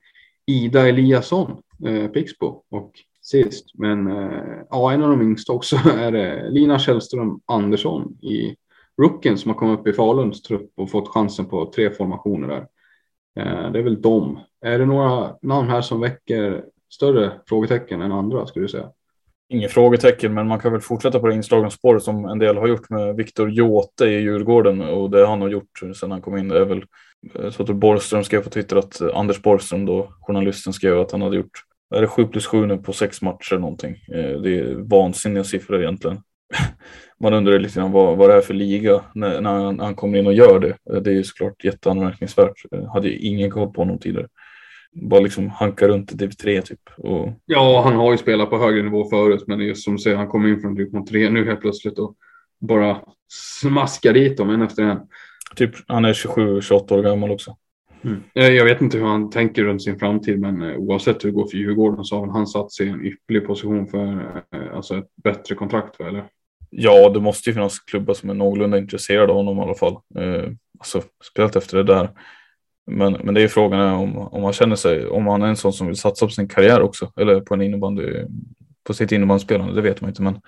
Ida 0.46 0.88
Eliasson, 0.88 1.62
eh, 1.86 2.06
Pixbo. 2.06 2.62
Och 2.70 2.92
sist, 3.22 3.64
men 3.74 4.06
eh, 4.06 4.62
ja, 4.70 4.92
en 4.92 5.02
av 5.02 5.10
de 5.10 5.22
yngsta 5.22 5.52
också 5.52 5.76
är 5.98 6.12
det 6.12 6.50
Lina 6.50 6.78
Källström 6.78 7.40
Andersson 7.46 8.18
i 8.22 8.56
rookien 9.00 9.38
som 9.38 9.50
har 9.50 9.58
kommit 9.58 9.80
upp 9.80 9.86
i 9.86 9.92
Faluns 9.92 10.42
trupp 10.42 10.70
och 10.76 10.90
fått 10.90 11.08
chansen 11.08 11.46
på 11.46 11.72
tre 11.74 11.90
formationer 11.90 12.48
där. 12.48 12.66
Eh, 13.40 13.72
det 13.72 13.78
är 13.78 13.82
väl 13.82 14.02
dem. 14.02 14.38
Är 14.60 14.78
det 14.78 14.86
några 14.86 15.36
namn 15.42 15.68
här 15.68 15.80
som 15.80 16.00
väcker 16.00 16.64
större 16.90 17.32
frågetecken 17.48 18.02
än 18.02 18.12
andra 18.12 18.46
skulle 18.46 18.64
du 18.64 18.68
säga? 18.68 18.90
Inget 19.48 19.72
frågetecken, 19.72 20.34
men 20.34 20.46
man 20.46 20.58
kan 20.58 20.72
väl 20.72 20.80
fortsätta 20.80 21.20
på 21.20 21.26
det 21.26 21.34
inslagna 21.34 21.70
spår 21.70 21.98
som 21.98 22.24
en 22.24 22.38
del 22.38 22.56
har 22.56 22.68
gjort 22.68 22.90
med 22.90 23.16
Viktor 23.16 23.50
Jåte 23.50 24.04
i 24.04 24.20
Djurgården 24.20 24.80
och 24.80 25.10
det 25.10 25.26
han 25.26 25.40
har 25.40 25.48
gjort 25.48 25.78
sedan 26.00 26.10
han 26.10 26.22
kom 26.22 26.36
in 26.36 26.50
är 26.50 26.64
väl 26.64 26.84
eh, 27.34 27.50
så 27.50 27.62
att 27.62 27.68
Borgström 27.68 28.24
skrev 28.24 28.40
på 28.40 28.50
Twitter 28.50 28.76
att 28.76 29.00
eh, 29.00 29.08
Anders 29.14 29.42
Borgström 29.42 29.86
då, 29.86 30.08
journalisten 30.20 30.72
skrev 30.72 31.00
att 31.00 31.12
han 31.12 31.22
hade 31.22 31.36
gjort 31.36 31.64
är 31.94 32.00
det 32.00 32.06
7 32.06 32.26
plus 32.26 32.46
7 32.46 32.66
nu 32.66 32.78
på 32.78 32.92
sex 32.92 33.22
matcher 33.22 33.58
någonting. 33.58 33.96
Det 34.42 34.58
är 34.58 34.74
vansinniga 34.74 35.44
siffror 35.44 35.80
egentligen. 35.82 36.22
Man 37.20 37.34
undrar 37.34 37.58
lite 37.58 37.80
grann 37.80 37.92
vad, 37.92 38.16
vad 38.16 38.30
det 38.30 38.34
är 38.34 38.40
för 38.40 38.54
liga 38.54 39.04
när, 39.14 39.40
när 39.40 39.50
han, 39.50 39.80
han, 39.80 39.94
kommer 39.94 40.18
in 40.18 40.26
och 40.26 40.34
gör 40.34 40.58
det. 40.58 40.76
Eh, 40.92 41.02
det 41.02 41.10
är 41.10 41.14
ju 41.14 41.24
såklart 41.24 41.64
jätteanmärkningsvärt. 41.64 42.62
Jag 42.70 42.86
hade 42.86 43.08
ju 43.08 43.18
ingen 43.18 43.50
koll 43.50 43.72
på 43.72 43.80
honom 43.80 43.98
tidigare. 43.98 44.28
Bara 44.92 45.20
liksom 45.20 45.48
hanka 45.48 45.88
runt 45.88 46.12
i 46.12 46.14
div3 46.14 46.60
typ. 46.60 46.80
Och... 46.96 47.32
Ja, 47.46 47.82
han 47.84 47.96
har 47.96 48.12
ju 48.12 48.18
spelat 48.18 48.50
på 48.50 48.58
högre 48.58 48.82
nivå 48.82 49.10
förut, 49.10 49.44
men 49.46 49.60
just 49.60 49.84
som 49.84 49.96
du 49.96 50.02
säger, 50.02 50.16
han 50.16 50.28
kommer 50.28 50.48
in 50.48 50.60
från 50.60 50.74
division 50.74 51.06
3 51.06 51.30
nu 51.30 51.44
helt 51.44 51.60
plötsligt 51.60 51.98
och 51.98 52.14
bara 52.60 53.00
smaskar 53.60 54.12
dit 54.12 54.36
dem 54.36 54.50
en 54.50 54.62
efter 54.62 54.82
en. 54.82 55.00
Typ, 55.56 55.70
han 55.86 56.04
är 56.04 56.12
27-28 56.12 56.92
år 56.92 57.02
gammal 57.02 57.30
också. 57.30 57.56
Mm. 58.02 58.22
Jag 58.32 58.64
vet 58.64 58.80
inte 58.80 58.98
hur 58.98 59.04
han 59.04 59.30
tänker 59.30 59.64
runt 59.64 59.82
sin 59.82 59.98
framtid, 59.98 60.40
men 60.40 60.62
eh, 60.62 60.76
oavsett 60.76 61.24
hur 61.24 61.28
det 61.28 61.34
går 61.34 61.46
för 61.46 61.56
Djurgården 61.56 62.04
så 62.04 62.18
har 62.18 62.32
han 62.32 62.46
satt 62.46 62.72
sig 62.72 62.86
i 62.86 62.90
en 62.90 63.06
ypperlig 63.06 63.46
position 63.46 63.86
för 63.86 64.06
eh, 64.54 64.76
alltså 64.76 64.98
ett 64.98 65.08
bättre 65.24 65.54
kontrakt, 65.54 66.00
eller? 66.00 66.24
Ja, 66.70 67.08
det 67.08 67.20
måste 67.20 67.50
ju 67.50 67.54
finnas 67.54 67.78
klubbar 67.78 68.14
som 68.14 68.30
är 68.30 68.34
någorlunda 68.34 68.78
intresserade 68.78 69.32
av 69.32 69.36
honom 69.36 69.58
i 69.58 69.62
alla 69.62 69.74
fall. 69.74 69.96
Eh, 70.18 70.50
alltså, 70.78 71.02
spelat 71.24 71.56
efter 71.56 71.76
det 71.76 71.84
där. 71.84 72.10
Men, 72.86 73.12
men 73.12 73.34
det 73.34 73.40
är 73.40 73.42
ju 73.42 73.48
frågan 73.48 73.80
om, 73.80 74.18
om 74.18 74.44
han 74.44 74.52
känner 74.52 74.76
sig, 74.76 75.06
om 75.06 75.26
han 75.26 75.42
är 75.42 75.46
en 75.46 75.56
sån 75.56 75.72
som 75.72 75.86
vill 75.86 75.96
satsa 75.96 76.26
på 76.26 76.32
sin 76.32 76.48
karriär 76.48 76.80
också, 76.80 77.12
eller 77.16 77.40
på 77.40 77.54
en 77.54 77.62
innebandy, 77.62 78.24
på 78.84 78.94
sitt 78.94 79.12
innebandyspelande, 79.12 79.74
det 79.74 79.80
vet 79.80 80.00
man 80.00 80.10
inte. 80.10 80.22
Men 80.22 80.40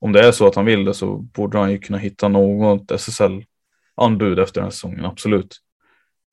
om 0.00 0.12
det 0.12 0.20
är 0.20 0.32
så 0.32 0.46
att 0.46 0.54
han 0.54 0.64
vill 0.64 0.84
det 0.84 0.94
så 0.94 1.16
borde 1.16 1.58
han 1.58 1.70
ju 1.70 1.78
kunna 1.78 1.98
hitta 1.98 2.28
något 2.28 2.90
SSL-anbud 2.90 4.38
efter 4.38 4.60
den 4.60 4.64
här 4.64 4.70
säsongen, 4.70 5.04
absolut. 5.04 5.56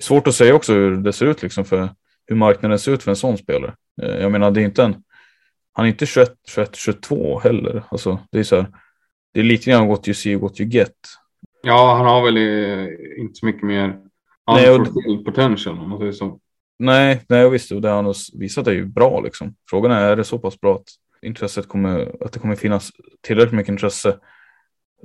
Svårt 0.04 0.28
att 0.28 0.36
säga 0.36 0.56
också 0.56 0.74
hur 0.74 0.98
det 0.98 1.14
ser 1.14 1.26
ut, 1.26 1.42
liksom 1.42 1.66
för 1.66 1.90
hur 2.28 2.36
marknaden 2.36 2.80
ser 2.80 2.92
ut 2.92 3.04
för 3.04 3.12
en 3.12 3.16
sån 3.16 3.38
spelare. 3.38 3.76
Eh, 4.02 4.18
jag 4.18 4.32
menar, 4.32 4.52
det 4.52 4.62
är 4.62 4.66
inte 4.66 4.84
en, 4.84 4.96
han 5.74 5.86
är 5.86 5.90
inte 5.90 6.06
21, 6.06 6.34
21 6.48 6.76
22 6.76 7.40
heller. 7.40 7.84
Alltså, 7.90 8.20
det 8.32 8.40
är 8.40 8.44
så 8.44 8.56
här, 8.56 8.68
det 9.34 9.40
är 9.40 9.44
lite 9.44 9.72
grann 9.72 9.88
what 9.88 10.08
you 10.08 10.16
see, 10.16 10.36
what 10.36 10.60
you 10.60 10.70
get. 10.70 10.96
Ja, 11.62 11.96
han 11.96 12.06
har 12.06 12.26
väl 12.26 12.38
inte 13.18 13.40
så 13.40 13.46
mycket 13.46 13.64
mer 13.64 14.00
nej, 14.48 14.70
och, 14.70 15.26
potential 15.26 15.80
om 15.80 15.90
man 15.90 16.00
säger 16.00 16.12
så. 16.12 16.40
Nej, 16.80 17.22
nej 17.30 17.50
visst, 17.50 17.72
och 17.72 17.82
det 17.82 17.90
han 17.90 18.06
har 18.06 18.40
visat 18.40 18.68
är 18.68 18.72
ju 18.72 18.86
bra 18.86 19.22
liksom. 19.22 19.56
Frågan 19.70 19.92
är, 19.92 20.02
är 20.02 20.16
det 20.16 20.24
så 20.24 20.40
pass 20.40 20.62
bra 20.62 20.76
att 20.76 20.88
intresset 21.22 21.68
kommer, 21.68 22.16
att 22.26 22.34
det 22.34 22.40
kommer 22.40 22.56
finnas 22.56 22.92
tillräckligt 23.22 23.56
mycket 23.56 23.72
intresse 23.72 24.20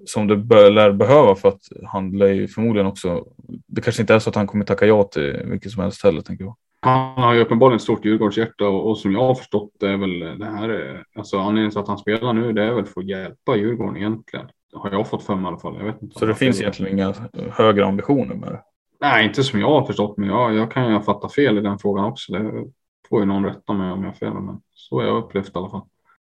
som 0.06 0.26
det 0.26 0.36
bör, 0.36 0.70
lär 0.70 0.92
behöva 0.92 1.34
för 1.34 1.48
att 1.48 1.62
han 1.84 2.10
lär 2.10 2.28
ju 2.28 2.48
förmodligen 2.48 2.86
också, 2.86 3.26
det 3.66 3.80
kanske 3.80 4.02
inte 4.02 4.14
är 4.14 4.18
så 4.18 4.30
att 4.30 4.36
han 4.36 4.46
kommer 4.46 4.64
tacka 4.64 4.86
ja 4.86 5.04
till 5.04 5.42
vilket 5.44 5.72
som 5.72 5.82
helst 5.82 6.04
heller 6.04 6.20
tänker 6.20 6.44
jag. 6.44 6.56
Han 6.84 7.22
har 7.22 7.34
ju 7.34 7.40
uppenbarligen 7.40 7.76
ett 7.76 7.82
stort 7.82 8.04
Djurgårdshjärta 8.04 8.68
och, 8.68 8.90
och 8.90 8.98
som 8.98 9.12
jag 9.12 9.20
har 9.20 9.34
förstått 9.34 9.70
det 9.80 9.88
är 9.88 9.96
väl 9.96 10.38
det 10.38 10.44
här, 10.44 11.02
alltså 11.16 11.38
anledningen 11.38 11.70
till 11.70 11.80
att 11.80 11.88
han 11.88 11.98
spelar 11.98 12.32
nu 12.32 12.52
det 12.52 12.62
är 12.62 12.72
väl 12.72 12.86
för 12.86 13.00
att 13.00 13.08
hjälpa 13.08 13.56
Djurgården 13.56 13.96
egentligen. 13.96 14.46
Har 14.74 14.90
jag 14.90 15.08
fått 15.08 15.22
för 15.22 15.34
mig 15.34 15.44
i 15.44 15.46
alla 15.48 15.58
fall. 15.58 15.76
Jag 15.78 15.84
vet 15.84 16.02
inte 16.02 16.18
så 16.18 16.26
det 16.26 16.34
finns 16.34 16.60
egentligen 16.60 16.92
inga 16.92 17.14
högre 17.50 17.86
ambitioner 17.86 18.34
med 18.34 18.48
det? 18.48 18.60
Nej, 19.00 19.26
inte 19.26 19.42
som 19.42 19.60
jag 19.60 19.68
har 19.68 19.86
förstått, 19.86 20.16
men 20.16 20.28
jag, 20.28 20.54
jag 20.54 20.70
kan 20.70 20.86
ju 20.86 20.92
ha 20.92 21.02
fattat 21.02 21.34
fel 21.34 21.58
i 21.58 21.60
den 21.60 21.78
frågan 21.78 22.04
också. 22.04 22.32
Det 22.32 22.64
får 23.08 23.20
ju 23.20 23.26
någon 23.26 23.44
rätta 23.44 23.72
mig 23.72 23.92
om 23.92 24.02
jag 24.02 24.10
har 24.10 24.16
fel, 24.16 24.34
men 24.34 24.60
så 24.74 25.00
har 25.00 25.06
jag 25.06 25.16
upplevt 25.16 25.48
i 25.48 25.50
alla 25.54 25.70
fall. 25.70 25.82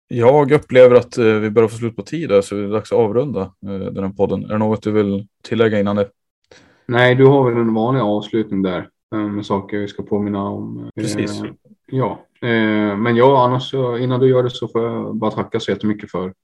Jag 0.09 0.53
upplever 0.53 0.97
att 0.97 1.19
eh, 1.19 1.25
vi 1.25 1.51
börjar 1.51 1.69
få 1.69 1.77
slut 1.77 1.97
på 1.97 2.03
tid 2.03 2.29
där, 2.29 2.41
så 2.41 2.55
det 2.55 2.65
är 2.65 2.69
dags 2.69 2.93
att 2.93 2.99
avrunda 2.99 3.41
eh, 3.41 3.93
den 3.93 4.05
här 4.05 4.11
podden. 4.11 4.45
Är 4.45 4.49
det 4.49 4.59
något 4.59 4.83
du 4.83 4.93
vill 4.93 5.27
tillägga 5.43 5.81
innan 5.81 5.97
det? 5.97 6.09
Nej, 6.87 7.15
du 7.15 7.27
har 7.27 7.51
väl 7.51 7.61
en 7.61 7.75
vanlig 7.75 8.01
avslutning 8.01 8.63
där 8.63 8.79
eh, 8.79 8.85
med 9.11 9.47
saker 9.47 9.79
vi 9.79 9.89
ska 9.89 10.03
påminna 10.03 10.43
om. 10.43 10.91
Precis. 10.95 11.43
Ja, 11.87 12.25
men 12.97 13.17
ja, 13.17 13.45
annars 13.45 13.75
innan 13.75 14.21
du 14.21 14.29
gör 14.29 14.43
det 14.43 14.51
så 14.51 14.69
får 14.69 14.85
jag 14.85 15.17
bara 15.17 15.31
tacka 15.31 15.61
så 15.61 15.71
jättemycket 15.71 16.11
för 16.11 16.35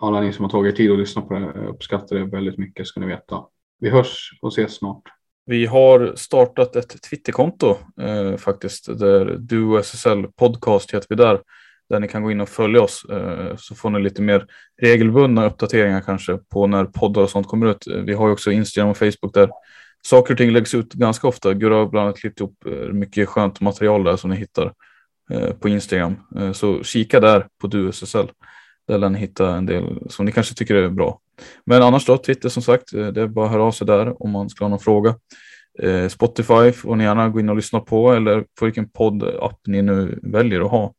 alla 0.00 0.20
ni 0.20 0.32
som 0.32 0.44
har 0.44 0.50
tagit 0.50 0.76
tid 0.76 0.90
att 0.90 0.98
lyssna 0.98 1.22
på 1.22 1.34
det. 1.34 1.40
Jag 1.54 1.68
uppskattar 1.68 2.16
det 2.16 2.24
väldigt 2.24 2.58
mycket 2.58 2.86
ska 2.86 3.00
ni 3.00 3.06
veta. 3.06 3.44
Vi 3.80 3.90
hörs 3.90 4.38
och 4.42 4.48
ses 4.48 4.74
snart. 4.74 5.02
Vi 5.46 5.66
har 5.66 6.12
startat 6.16 6.76
ett 6.76 7.02
Twitterkonto 7.02 7.76
eh, 8.00 8.36
faktiskt, 8.36 8.98
där 8.98 9.36
du 9.38 9.78
SSL 9.78 10.26
podcast 10.36 10.94
heter 10.94 11.06
vi 11.08 11.16
där 11.16 11.40
där 11.88 12.00
ni 12.00 12.08
kan 12.08 12.22
gå 12.22 12.30
in 12.30 12.40
och 12.40 12.48
följa 12.48 12.82
oss 12.82 13.04
eh, 13.04 13.56
så 13.56 13.74
får 13.74 13.90
ni 13.90 14.00
lite 14.00 14.22
mer 14.22 14.46
regelbundna 14.82 15.46
uppdateringar 15.46 16.00
kanske 16.00 16.38
på 16.38 16.66
när 16.66 16.84
poddar 16.84 17.22
och 17.22 17.30
sånt 17.30 17.46
kommer 17.46 17.66
ut. 17.66 17.86
Vi 17.86 18.14
har 18.14 18.26
ju 18.26 18.32
också 18.32 18.50
Instagram 18.50 18.90
och 18.90 18.96
Facebook 18.96 19.34
där 19.34 19.50
saker 20.06 20.34
och 20.34 20.38
ting 20.38 20.50
läggs 20.50 20.74
ut 20.74 20.92
ganska 20.92 21.28
ofta. 21.28 21.54
Gurra 21.54 21.74
har 21.74 21.86
bland 21.86 22.06
annat 22.06 22.18
klippt 22.18 22.40
ihop 22.40 22.66
eh, 22.66 22.92
mycket 22.92 23.28
skönt 23.28 23.60
material 23.60 24.04
där 24.04 24.16
som 24.16 24.30
ni 24.30 24.36
hittar 24.36 24.72
eh, 25.30 25.50
på 25.50 25.68
Instagram. 25.68 26.16
Eh, 26.36 26.52
så 26.52 26.82
kika 26.82 27.20
där 27.20 27.46
på 27.60 27.66
DuSSL. 27.66 28.30
Där 28.88 28.98
lär 28.98 29.08
ni 29.08 29.18
hitta 29.18 29.56
en 29.56 29.66
del 29.66 29.98
som 30.08 30.26
ni 30.26 30.32
kanske 30.32 30.54
tycker 30.54 30.74
är 30.74 30.88
bra. 30.88 31.20
Men 31.66 31.82
annars 31.82 32.06
då, 32.06 32.18
Twitter 32.18 32.48
som 32.48 32.62
sagt, 32.62 32.92
det 32.92 33.22
är 33.22 33.26
bara 33.26 33.46
att 33.46 33.52
höra 33.52 33.62
av 33.62 33.72
sig 33.72 33.86
där 33.86 34.22
om 34.22 34.30
man 34.30 34.50
ska 34.50 34.64
ha 34.64 34.68
någon 34.68 34.78
fråga. 34.78 35.14
Spotify 36.08 36.72
får 36.72 36.96
ni 36.96 37.04
gärna 37.04 37.28
gå 37.28 37.40
in 37.40 37.48
och 37.48 37.56
lyssna 37.56 37.80
på 37.80 38.12
eller 38.12 38.44
på 38.58 38.64
vilken 38.64 38.88
poddapp 38.88 39.60
ni 39.66 39.82
nu 39.82 40.18
väljer 40.22 40.60
att 40.60 40.70
ha. 40.70 40.94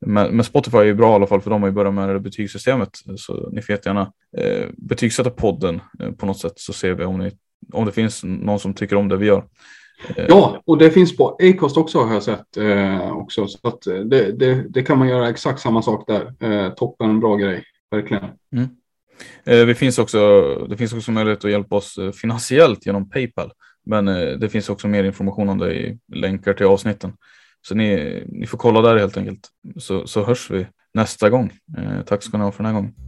Men, 0.00 0.36
men, 0.36 0.44
Spotify 0.44 0.78
är 0.78 0.94
bra 0.94 1.12
i 1.12 1.14
alla 1.14 1.26
fall 1.26 1.40
för 1.40 1.50
de 1.50 1.62
har 1.62 1.68
ju 1.68 1.74
börjat 1.74 1.94
med 1.94 2.08
det 2.08 2.20
betygssystemet. 2.20 2.90
Så 3.16 3.50
ni 3.50 3.62
får 3.62 3.72
jättegärna 3.72 4.12
eh, 4.36 4.66
betygsätta 4.76 5.30
podden 5.30 5.80
eh, 6.00 6.12
på 6.12 6.26
något 6.26 6.38
sätt 6.38 6.52
så 6.56 6.72
ser 6.72 6.94
vi 6.94 7.04
om, 7.04 7.18
ni, 7.18 7.32
om 7.72 7.86
det 7.86 7.92
finns 7.92 8.24
någon 8.24 8.58
som 8.58 8.74
tycker 8.74 8.96
om 8.96 9.08
det 9.08 9.16
vi 9.16 9.26
gör. 9.26 9.44
Eh, 10.16 10.24
ja, 10.28 10.62
och 10.64 10.78
det 10.78 10.90
finns 10.90 11.16
på 11.16 11.36
Acast 11.42 11.76
också 11.76 12.02
har 12.02 12.14
jag 12.14 12.22
sett. 12.22 12.56
Eh, 12.56 13.10
också, 13.10 13.46
så 13.46 13.68
att 13.68 13.86
eh, 13.86 13.94
det, 13.94 14.32
det, 14.32 14.64
det, 14.68 14.82
kan 14.82 14.98
man 14.98 15.08
göra 15.08 15.28
exakt 15.28 15.60
samma 15.60 15.82
sak 15.82 16.04
där. 16.06 16.34
Eh, 16.40 16.70
toppen, 16.70 17.20
bra 17.20 17.36
grej, 17.36 17.64
verkligen. 17.90 18.24
Mm. 18.52 18.68
Eh, 19.44 19.66
vi 19.66 19.74
finns 19.74 19.98
också, 19.98 20.18
det 20.68 20.76
finns 20.76 20.92
också 20.92 21.12
möjlighet 21.12 21.44
att 21.44 21.50
hjälpa 21.50 21.76
oss 21.76 21.98
finansiellt 22.14 22.86
genom 22.86 23.10
Paypal. 23.10 23.52
Men 23.86 24.04
det 24.40 24.48
finns 24.48 24.68
också 24.68 24.88
mer 24.88 25.04
information 25.04 25.48
om 25.48 25.58
det 25.58 25.74
i 25.74 25.98
länkar 26.12 26.54
till 26.54 26.66
avsnitten. 26.66 27.12
Så 27.68 27.74
ni, 27.74 28.22
ni 28.28 28.46
får 28.46 28.58
kolla 28.58 28.82
där 28.82 28.96
helt 28.96 29.16
enkelt. 29.16 29.48
Så, 29.76 30.06
så 30.06 30.24
hörs 30.24 30.50
vi 30.50 30.66
nästa 30.94 31.30
gång. 31.30 31.52
Eh, 31.78 32.02
tack 32.06 32.22
ska 32.22 32.38
ni 32.38 32.44
ha 32.44 32.52
för 32.52 32.64
den 32.64 32.74
här 32.74 32.80
gången. 32.80 33.07